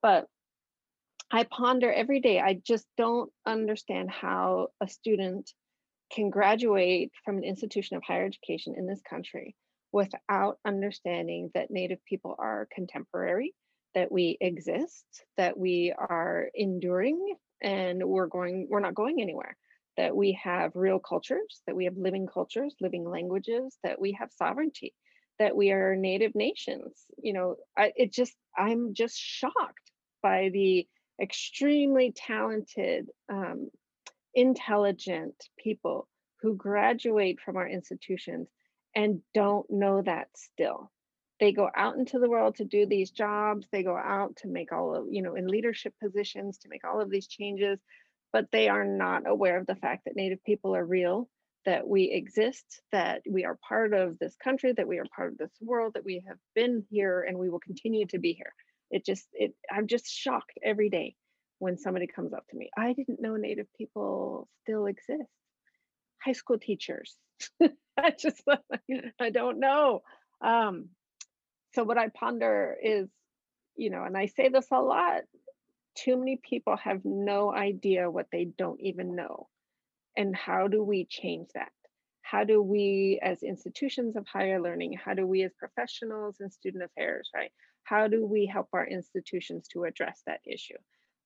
But 0.02 0.28
i 1.32 1.44
ponder 1.44 1.92
every 1.92 2.20
day 2.20 2.40
i 2.40 2.54
just 2.54 2.86
don't 2.98 3.32
understand 3.46 4.12
how 4.12 4.68
a 4.82 4.88
student 4.88 5.50
can 6.12 6.30
graduate 6.30 7.12
from 7.24 7.38
an 7.38 7.44
institution 7.44 7.98
of 7.98 8.04
higher 8.04 8.26
education 8.26 8.76
in 8.78 8.86
this 8.86 9.02
country 9.10 9.56
without 9.92 10.58
understanding 10.66 11.52
that 11.54 11.72
native 11.72 12.04
people 12.06 12.36
are 12.40 12.68
contemporary 12.74 13.54
that 13.94 14.12
we 14.12 14.38
exist, 14.40 15.06
that 15.38 15.58
we 15.58 15.94
are 15.98 16.48
enduring, 16.56 17.36
and 17.62 18.02
we're 18.04 18.28
going, 18.28 18.68
we're 18.70 18.80
not 18.80 18.96
going 18.96 19.22
anywhere. 19.22 19.58
That 19.98 20.16
we 20.16 20.40
have 20.42 20.72
real 20.76 21.00
cultures, 21.00 21.62
that 21.68 21.76
we 21.76 21.86
have 21.86 21.98
living 21.98 22.26
cultures, 22.26 22.74
living 22.80 23.08
languages, 23.08 23.78
that 23.84 24.00
we 24.00 24.14
have 24.14 24.32
sovereignty, 24.32 24.94
that 25.40 25.56
we 25.56 25.72
are 25.72 25.96
native 25.96 26.34
nations. 26.34 27.04
You 27.22 27.34
know, 27.34 27.56
I, 27.78 27.92
it 27.98 28.14
just, 28.14 28.34
I'm 28.58 28.94
just 28.94 29.18
shocked 29.18 29.92
by 30.24 30.50
the 30.54 30.88
extremely 31.22 32.14
talented, 32.16 33.10
um, 33.30 33.70
intelligent 34.34 35.36
people 35.60 36.08
who 36.42 36.56
graduate 36.56 37.40
from 37.44 37.58
our 37.58 37.68
institutions 37.68 38.48
and 38.96 39.22
don't 39.34 39.70
know 39.70 40.02
that 40.02 40.28
still. 40.36 40.92
They 41.40 41.52
go 41.52 41.70
out 41.76 41.98
into 41.98 42.20
the 42.20 42.30
world 42.30 42.56
to 42.56 42.66
do 42.66 42.86
these 42.86 43.10
jobs 43.12 43.68
they 43.72 43.84
go 43.84 43.98
out 43.98 44.36
to 44.38 44.48
make 44.48 44.72
all 44.72 44.96
of 44.96 45.08
you 45.10 45.24
know 45.24 45.36
in 45.36 45.48
leadership 45.48 45.94
positions 46.02 46.60
to 46.60 46.70
make 46.70 46.86
all 46.86 47.02
of 47.02 47.10
these 47.10 47.28
changes 47.28 47.80
but 48.32 48.46
they 48.52 48.70
are 48.70 48.86
not 48.86 49.24
aware 49.28 49.58
of 49.58 49.66
the 49.66 49.76
fact 49.76 50.06
that 50.06 50.16
native 50.16 50.44
people 50.44 50.76
are 50.76 50.86
real 50.86 51.28
that 51.66 51.88
we 51.88 52.12
exist 52.12 52.82
that 52.92 53.22
we 53.30 53.46
are 53.46 53.58
part 53.68 53.94
of 53.94 54.18
this 54.20 54.36
country 54.44 54.74
that 54.74 54.88
we 54.88 55.00
are 55.00 55.06
part 55.16 55.32
of 55.32 55.38
this 55.38 55.52
world 55.62 55.94
that 55.94 56.06
we 56.06 56.24
have 56.28 56.38
been 56.56 56.84
here 56.90 57.26
and 57.28 57.38
we 57.38 57.50
will 57.50 57.60
continue 57.60 58.06
to 58.08 58.20
be 58.20 58.34
here. 58.34 58.54
It 58.92 59.06
just 59.06 59.28
it 59.34 59.56
i'm 59.72 59.88
just 59.88 60.08
shocked 60.08 60.58
every 60.64 60.90
day 60.90 61.16
when 61.60 61.78
somebody 61.78 62.08
comes 62.08 62.34
up 62.34 62.46
to 62.50 62.58
me 62.58 62.70
i 62.78 62.94
didn't 62.94 63.22
know 63.22 63.36
native 63.38 63.68
people 63.78 64.50
still 64.64 64.86
exist 64.86 65.30
high 66.24 66.32
school 66.34 66.58
teachers 66.58 67.18
i 67.98 68.12
just 68.18 68.42
i 69.20 69.30
don't 69.30 69.60
know 69.60 70.02
um, 70.42 70.90
so 71.74 71.84
what 71.84 71.98
I 71.98 72.10
ponder 72.10 72.76
is, 72.82 73.08
you 73.76 73.90
know, 73.90 74.04
and 74.04 74.18
I 74.18 74.26
say 74.26 74.50
this 74.50 74.68
a 74.72 74.82
lot, 74.82 75.22
too 75.96 76.18
many 76.18 76.40
people 76.42 76.76
have 76.78 77.02
no 77.04 77.54
idea 77.54 78.10
what 78.10 78.28
they 78.32 78.46
don't 78.58 78.80
even 78.82 79.16
know. 79.16 79.48
And 80.18 80.36
how 80.36 80.68
do 80.68 80.84
we 80.84 81.06
change 81.06 81.50
that? 81.56 81.72
How 82.22 82.44
do 82.44 82.62
we, 82.62 83.20
as 83.22 83.44
institutions 83.44 84.16
of 84.16 84.28
higher 84.28 84.62
learning, 84.62 84.98
how 85.04 85.14
do 85.14 85.26
we, 85.26 85.44
as 85.44 85.54
professionals 85.58 86.38
and 86.40 86.52
student 86.52 86.84
affairs, 86.84 87.30
right? 87.34 87.52
How 87.84 88.08
do 88.08 88.26
we 88.26 88.46
help 88.46 88.68
our 88.74 88.86
institutions 88.86 89.68
to 89.70 89.86
address 89.86 90.22
that 90.28 90.42
issue? 90.46 90.78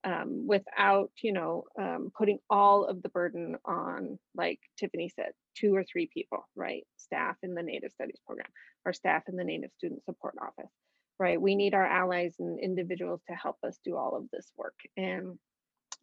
Um, 0.06 0.46
without 0.48 1.10
you 1.24 1.34
know 1.34 1.64
um, 1.80 2.12
putting 2.16 2.38
all 2.48 2.86
of 2.86 3.02
the 3.02 3.10
burden 3.10 3.56
on 3.66 4.20
like 4.36 4.60
tiffany 4.78 5.10
said 5.10 5.32
two 5.58 5.76
or 5.76 5.84
three 5.84 6.08
people 6.14 6.48
right 6.56 6.84
staff 6.96 7.38
in 7.42 7.56
the 7.56 7.64
native 7.64 7.92
studies 7.92 8.20
program 8.24 8.46
or 8.86 8.94
staff 8.94 9.24
in 9.28 9.36
the 9.36 9.44
Native 9.44 9.72
Student 9.78 10.06
Support 10.06 10.36
Office, 10.42 10.72
right? 11.20 11.42
We 11.42 11.56
need 11.56 11.74
our 11.74 11.86
allies 11.86 12.36
and 12.40 12.60
individuals 12.60 13.22
to 13.28 13.36
help 13.36 13.58
us 13.66 13.80
do 13.84 13.98
all 13.98 14.16
of 14.16 14.30
this 14.32 14.52
work. 14.56 14.76
And 14.96 15.38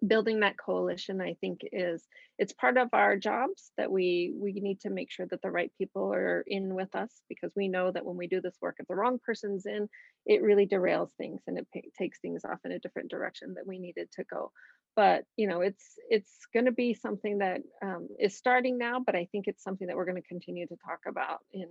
building 0.07 0.41
that 0.41 0.59
coalition, 0.59 1.21
I 1.21 1.35
think, 1.41 1.61
is 1.73 2.07
it's 2.39 2.53
part 2.53 2.77
of 2.77 2.89
our 2.93 3.17
jobs 3.17 3.73
that 3.77 3.91
we 3.91 4.33
we 4.37 4.53
need 4.55 4.81
to 4.81 4.91
make 4.91 5.11
sure 5.11 5.27
that 5.31 5.43
the 5.43 5.51
right 5.51 5.73
people 5.79 6.13
are 6.13 6.45
in 6.47 6.75
with 6.75 6.95
us 6.95 7.11
because 7.29 7.53
we 7.57 7.69
know 7.69 7.91
that 7.91 8.05
when 8.05 8.17
we 8.17 8.27
do 8.27 8.41
this 8.41 8.57
work, 8.61 8.77
if 8.79 8.87
the 8.89 8.95
wrong 8.95 9.19
person's 9.25 9.67
in, 9.67 9.89
it 10.27 10.43
really 10.43 10.67
derails 10.67 11.11
things 11.19 11.43
and 11.47 11.59
it 11.59 11.67
takes 11.99 12.19
things 12.21 12.45
off 12.45 12.59
in 12.65 12.73
a 12.73 12.79
different 12.79 13.11
direction 13.11 13.55
that 13.55 13.67
we 13.67 13.79
needed 13.79 14.09
to 14.13 14.25
go 14.25 14.53
but 14.95 15.25
you 15.39 15.49
know 15.49 15.63
it's 15.63 15.95
it's 16.11 16.47
going 16.53 16.67
to 16.67 16.71
be 16.71 16.93
something 16.93 17.39
that 17.39 17.63
um, 17.83 18.09
is 18.21 18.37
starting 18.37 18.77
now 18.77 19.01
but 19.01 19.17
i 19.17 19.27
think 19.33 19.49
it's 19.49 19.65
something 19.65 19.87
that 19.87 19.97
we're 19.97 20.05
going 20.05 20.21
to 20.21 20.29
continue 20.29 20.67
to 20.67 20.77
talk 20.87 21.01
about 21.09 21.39
in 21.51 21.67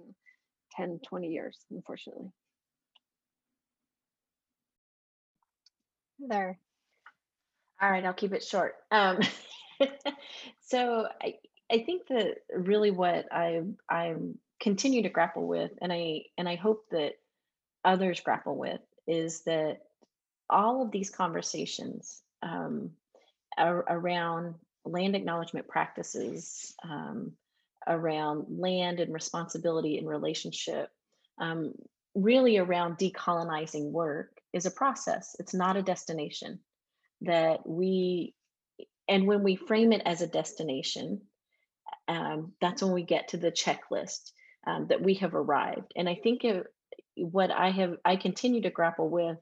10, 0.71 0.99
20 1.07 1.27
years, 1.27 1.57
unfortunately. 1.69 2.31
There. 6.19 6.59
All 7.81 7.89
right, 7.89 8.05
I'll 8.05 8.13
keep 8.13 8.33
it 8.33 8.43
short. 8.43 8.75
Um, 8.91 9.19
so 10.61 11.07
I, 11.21 11.35
I 11.71 11.79
think 11.79 12.07
that 12.09 12.35
really 12.53 12.91
what 12.91 13.25
I 13.31 13.61
I 13.89 14.15
continue 14.59 15.03
to 15.03 15.09
grapple 15.09 15.47
with, 15.47 15.71
and 15.81 15.91
I 15.91 16.25
and 16.37 16.47
I 16.47 16.55
hope 16.55 16.85
that 16.91 17.13
others 17.83 18.19
grapple 18.19 18.55
with, 18.55 18.81
is 19.07 19.41
that 19.45 19.79
all 20.47 20.83
of 20.83 20.91
these 20.91 21.09
conversations 21.09 22.21
um, 22.43 22.91
around 23.57 24.55
land 24.85 25.15
acknowledgement 25.15 25.67
practices, 25.67 26.75
um, 26.83 27.31
around 27.87 28.45
land 28.49 28.99
and 28.99 29.11
responsibility 29.11 29.97
and 29.97 30.07
relationship, 30.07 30.91
um, 31.39 31.73
really 32.13 32.59
around 32.59 32.99
decolonizing 32.99 33.89
work, 33.89 34.37
is 34.53 34.67
a 34.67 34.71
process. 34.71 35.35
It's 35.39 35.53
not 35.55 35.77
a 35.77 35.81
destination 35.81 36.59
that 37.21 37.67
we, 37.67 38.33
and 39.07 39.27
when 39.27 39.43
we 39.43 39.55
frame 39.55 39.93
it 39.93 40.01
as 40.05 40.21
a 40.21 40.27
destination, 40.27 41.21
um, 42.07 42.53
that's 42.61 42.81
when 42.81 42.93
we 42.93 43.03
get 43.03 43.29
to 43.29 43.37
the 43.37 43.51
checklist 43.51 44.31
um, 44.65 44.87
that 44.87 45.01
we 45.01 45.15
have 45.15 45.35
arrived. 45.35 45.91
And 45.95 46.07
I 46.07 46.15
think 46.15 46.43
it, 46.43 46.65
what 47.15 47.51
I 47.51 47.71
have, 47.71 47.97
I 48.05 48.15
continue 48.15 48.61
to 48.61 48.69
grapple 48.69 49.09
with 49.09 49.37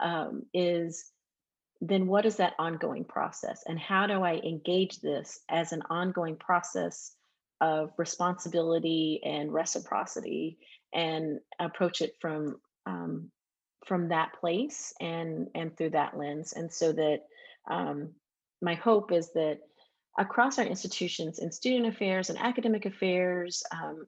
um, 0.00 0.44
is 0.52 1.10
then 1.80 2.06
what 2.06 2.26
is 2.26 2.36
that 2.36 2.54
ongoing 2.58 3.04
process 3.04 3.62
and 3.66 3.78
how 3.78 4.06
do 4.06 4.22
I 4.22 4.34
engage 4.34 5.00
this 5.00 5.40
as 5.48 5.72
an 5.72 5.82
ongoing 5.90 6.36
process 6.36 7.12
of 7.60 7.90
responsibility 7.96 9.20
and 9.24 9.52
reciprocity 9.52 10.58
and 10.92 11.38
approach 11.58 12.02
it 12.02 12.14
from 12.20 12.60
um, 12.86 13.30
from 13.88 14.08
that 14.08 14.34
place 14.38 14.92
and 15.00 15.48
and 15.54 15.76
through 15.76 15.90
that 15.90 16.16
lens 16.16 16.52
and 16.52 16.70
so 16.70 16.92
that 16.92 17.22
um, 17.70 18.10
my 18.60 18.74
hope 18.74 19.10
is 19.10 19.32
that 19.32 19.60
across 20.18 20.58
our 20.58 20.66
institutions 20.66 21.38
in 21.38 21.50
student 21.50 21.86
affairs 21.86 22.28
and 22.28 22.38
academic 22.38 22.84
affairs 22.84 23.62
um, 23.72 24.06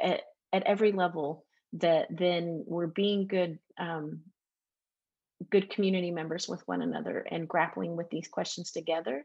at, 0.00 0.20
at 0.52 0.62
every 0.64 0.92
level 0.92 1.44
that 1.72 2.06
then 2.10 2.62
we're 2.66 2.86
being 2.86 3.26
good 3.26 3.58
um, 3.78 4.20
good 5.50 5.70
community 5.70 6.10
members 6.10 6.46
with 6.46 6.62
one 6.66 6.82
another 6.82 7.26
and 7.30 7.48
grappling 7.48 7.96
with 7.96 8.10
these 8.10 8.28
questions 8.28 8.70
together 8.70 9.24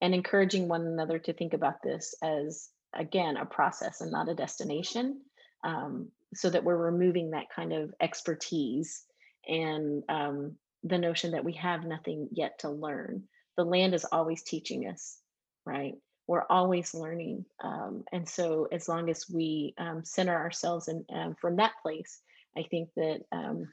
and 0.00 0.14
encouraging 0.14 0.68
one 0.68 0.86
another 0.86 1.18
to 1.18 1.32
think 1.32 1.52
about 1.52 1.82
this 1.82 2.14
as 2.22 2.68
again 2.94 3.36
a 3.36 3.44
process 3.44 4.00
and 4.00 4.12
not 4.12 4.28
a 4.28 4.34
destination 4.34 5.20
um, 5.64 6.08
so 6.34 6.48
that 6.48 6.62
we're 6.62 6.76
removing 6.76 7.30
that 7.30 7.50
kind 7.54 7.72
of 7.72 7.92
expertise 8.00 9.04
and 9.48 10.02
um, 10.08 10.56
the 10.84 10.98
notion 10.98 11.32
that 11.32 11.44
we 11.44 11.52
have 11.54 11.84
nothing 11.84 12.28
yet 12.32 12.58
to 12.60 12.70
learn 12.70 13.24
the 13.56 13.64
land 13.64 13.94
is 13.94 14.06
always 14.10 14.42
teaching 14.42 14.88
us 14.88 15.18
right 15.64 15.94
we're 16.26 16.46
always 16.48 16.94
learning 16.94 17.44
um, 17.62 18.04
and 18.12 18.28
so 18.28 18.68
as 18.72 18.88
long 18.88 19.10
as 19.10 19.26
we 19.32 19.74
um, 19.78 20.04
center 20.04 20.34
ourselves 20.34 20.88
and 20.88 21.04
um, 21.12 21.34
from 21.40 21.56
that 21.56 21.72
place 21.82 22.20
i 22.56 22.62
think 22.70 22.88
that 22.96 23.20
um, 23.32 23.68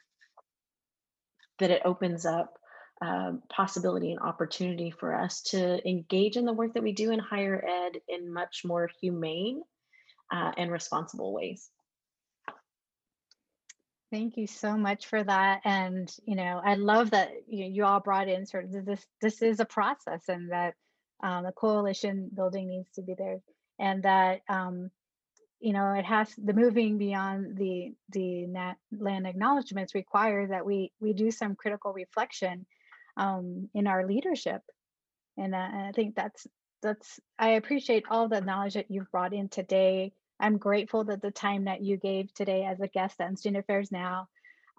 that 1.59 1.71
it 1.71 1.81
opens 1.85 2.25
up 2.25 2.59
um, 3.01 3.41
possibility 3.49 4.11
and 4.11 4.19
opportunity 4.19 4.91
for 4.91 5.15
us 5.15 5.41
to 5.41 5.87
engage 5.87 6.35
in 6.35 6.45
the 6.45 6.53
work 6.53 6.73
that 6.73 6.83
we 6.83 6.91
do 6.91 7.11
in 7.11 7.19
higher 7.19 7.63
ed 7.65 8.01
in 8.09 8.31
much 8.33 8.63
more 8.65 8.89
humane 8.99 9.61
uh, 10.31 10.51
and 10.57 10.71
responsible 10.71 11.33
ways. 11.33 11.69
Thank 14.11 14.37
you 14.37 14.47
so 14.47 14.75
much 14.75 15.05
for 15.05 15.23
that. 15.23 15.61
And, 15.65 16.11
you 16.25 16.35
know, 16.35 16.59
I 16.63 16.75
love 16.75 17.11
that 17.11 17.29
you, 17.47 17.65
you 17.65 17.85
all 17.85 17.99
brought 17.99 18.27
in 18.27 18.45
sort 18.45 18.65
of 18.65 18.85
this, 18.85 19.05
this 19.21 19.41
is 19.43 19.59
a 19.59 19.65
process 19.65 20.23
and 20.27 20.51
that 20.51 20.73
um, 21.21 21.43
the 21.43 21.51
coalition 21.51 22.29
building 22.33 22.69
needs 22.69 22.89
to 22.95 23.03
be 23.03 23.13
there 23.15 23.39
and 23.77 24.01
that, 24.03 24.41
um, 24.49 24.89
you 25.59 25.73
know, 25.73 25.93
it 25.93 26.05
has 26.05 26.27
the 26.43 26.53
moving 26.53 26.97
beyond 26.97 27.55
the, 27.55 27.93
the 28.09 28.47
nat, 28.47 28.75
land 28.97 29.27
acknowledgements 29.27 29.93
require 29.93 30.47
that 30.47 30.65
we, 30.65 30.91
we 30.99 31.13
do 31.13 31.29
some 31.29 31.55
critical 31.55 31.93
reflection 31.93 32.65
um, 33.15 33.69
in 33.75 33.85
our 33.85 34.07
leadership. 34.07 34.61
And, 35.37 35.53
uh, 35.53 35.57
I 35.57 35.91
think 35.93 36.15
that's, 36.15 36.47
that's, 36.81 37.19
I 37.37 37.49
appreciate 37.49 38.05
all 38.09 38.27
the 38.27 38.41
knowledge 38.41 38.73
that 38.73 38.89
you've 38.89 39.11
brought 39.11 39.33
in 39.33 39.49
today 39.49 40.13
I'm 40.39 40.57
grateful 40.57 41.03
that 41.05 41.21
the 41.21 41.31
time 41.31 41.65
that 41.65 41.81
you 41.81 41.97
gave 41.97 42.33
today 42.33 42.65
as 42.65 42.79
a 42.79 42.87
guest 42.87 43.19
on 43.21 43.35
Student 43.35 43.63
Affairs 43.63 43.91
Now. 43.91 44.27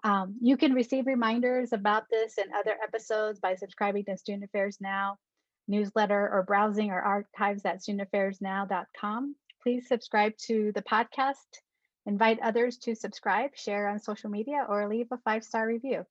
Um, 0.03 0.35
you 0.41 0.57
can 0.57 0.73
receive 0.73 1.05
reminders 1.05 1.73
about 1.73 2.09
this 2.09 2.37
and 2.37 2.51
other 2.53 2.75
episodes 2.83 3.39
by 3.39 3.55
subscribing 3.55 4.05
to 4.05 4.17
Student 4.17 4.45
Affairs 4.45 4.77
Now 4.81 5.17
newsletter 5.67 6.29
or 6.31 6.43
browsing 6.43 6.91
our 6.91 7.01
archives 7.01 7.65
at 7.65 7.81
studentaffairsnow.com. 7.81 9.35
Please 9.63 9.87
subscribe 9.87 10.33
to 10.37 10.71
the 10.73 10.81
podcast, 10.81 11.35
invite 12.05 12.39
others 12.41 12.77
to 12.77 12.95
subscribe, 12.95 13.51
share 13.55 13.87
on 13.87 13.99
social 13.99 14.29
media, 14.29 14.65
or 14.67 14.87
leave 14.87 15.07
a 15.11 15.17
five 15.19 15.43
star 15.43 15.67
review. 15.67 16.05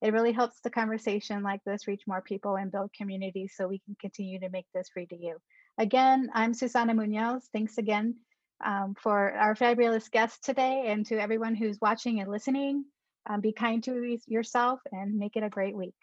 It 0.00 0.12
really 0.12 0.32
helps 0.32 0.60
the 0.60 0.70
conversation 0.70 1.42
like 1.42 1.60
this 1.64 1.86
reach 1.86 2.02
more 2.06 2.22
people 2.22 2.56
and 2.56 2.70
build 2.70 2.92
community 2.92 3.48
so 3.48 3.66
we 3.66 3.80
can 3.80 3.96
continue 4.00 4.38
to 4.40 4.50
make 4.50 4.66
this 4.74 4.88
free 4.90 5.06
to 5.06 5.16
you. 5.16 5.38
Again, 5.78 6.30
I'm 6.34 6.54
Susana 6.54 6.94
Munoz. 6.94 7.48
Thanks 7.52 7.78
again 7.78 8.16
um, 8.62 8.94
for 9.00 9.32
our 9.32 9.54
fabulous 9.54 10.08
guests 10.08 10.38
today 10.38 10.84
and 10.88 11.06
to 11.06 11.20
everyone 11.20 11.54
who's 11.54 11.80
watching 11.80 12.20
and 12.20 12.30
listening. 12.30 12.84
Um, 13.26 13.40
be 13.40 13.52
kind 13.52 13.82
to 13.84 14.18
yourself 14.26 14.80
and 14.92 15.18
make 15.18 15.36
it 15.36 15.42
a 15.42 15.48
great 15.48 15.74
week. 15.74 15.94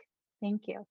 Thank 0.42 0.68
you. 0.68 0.86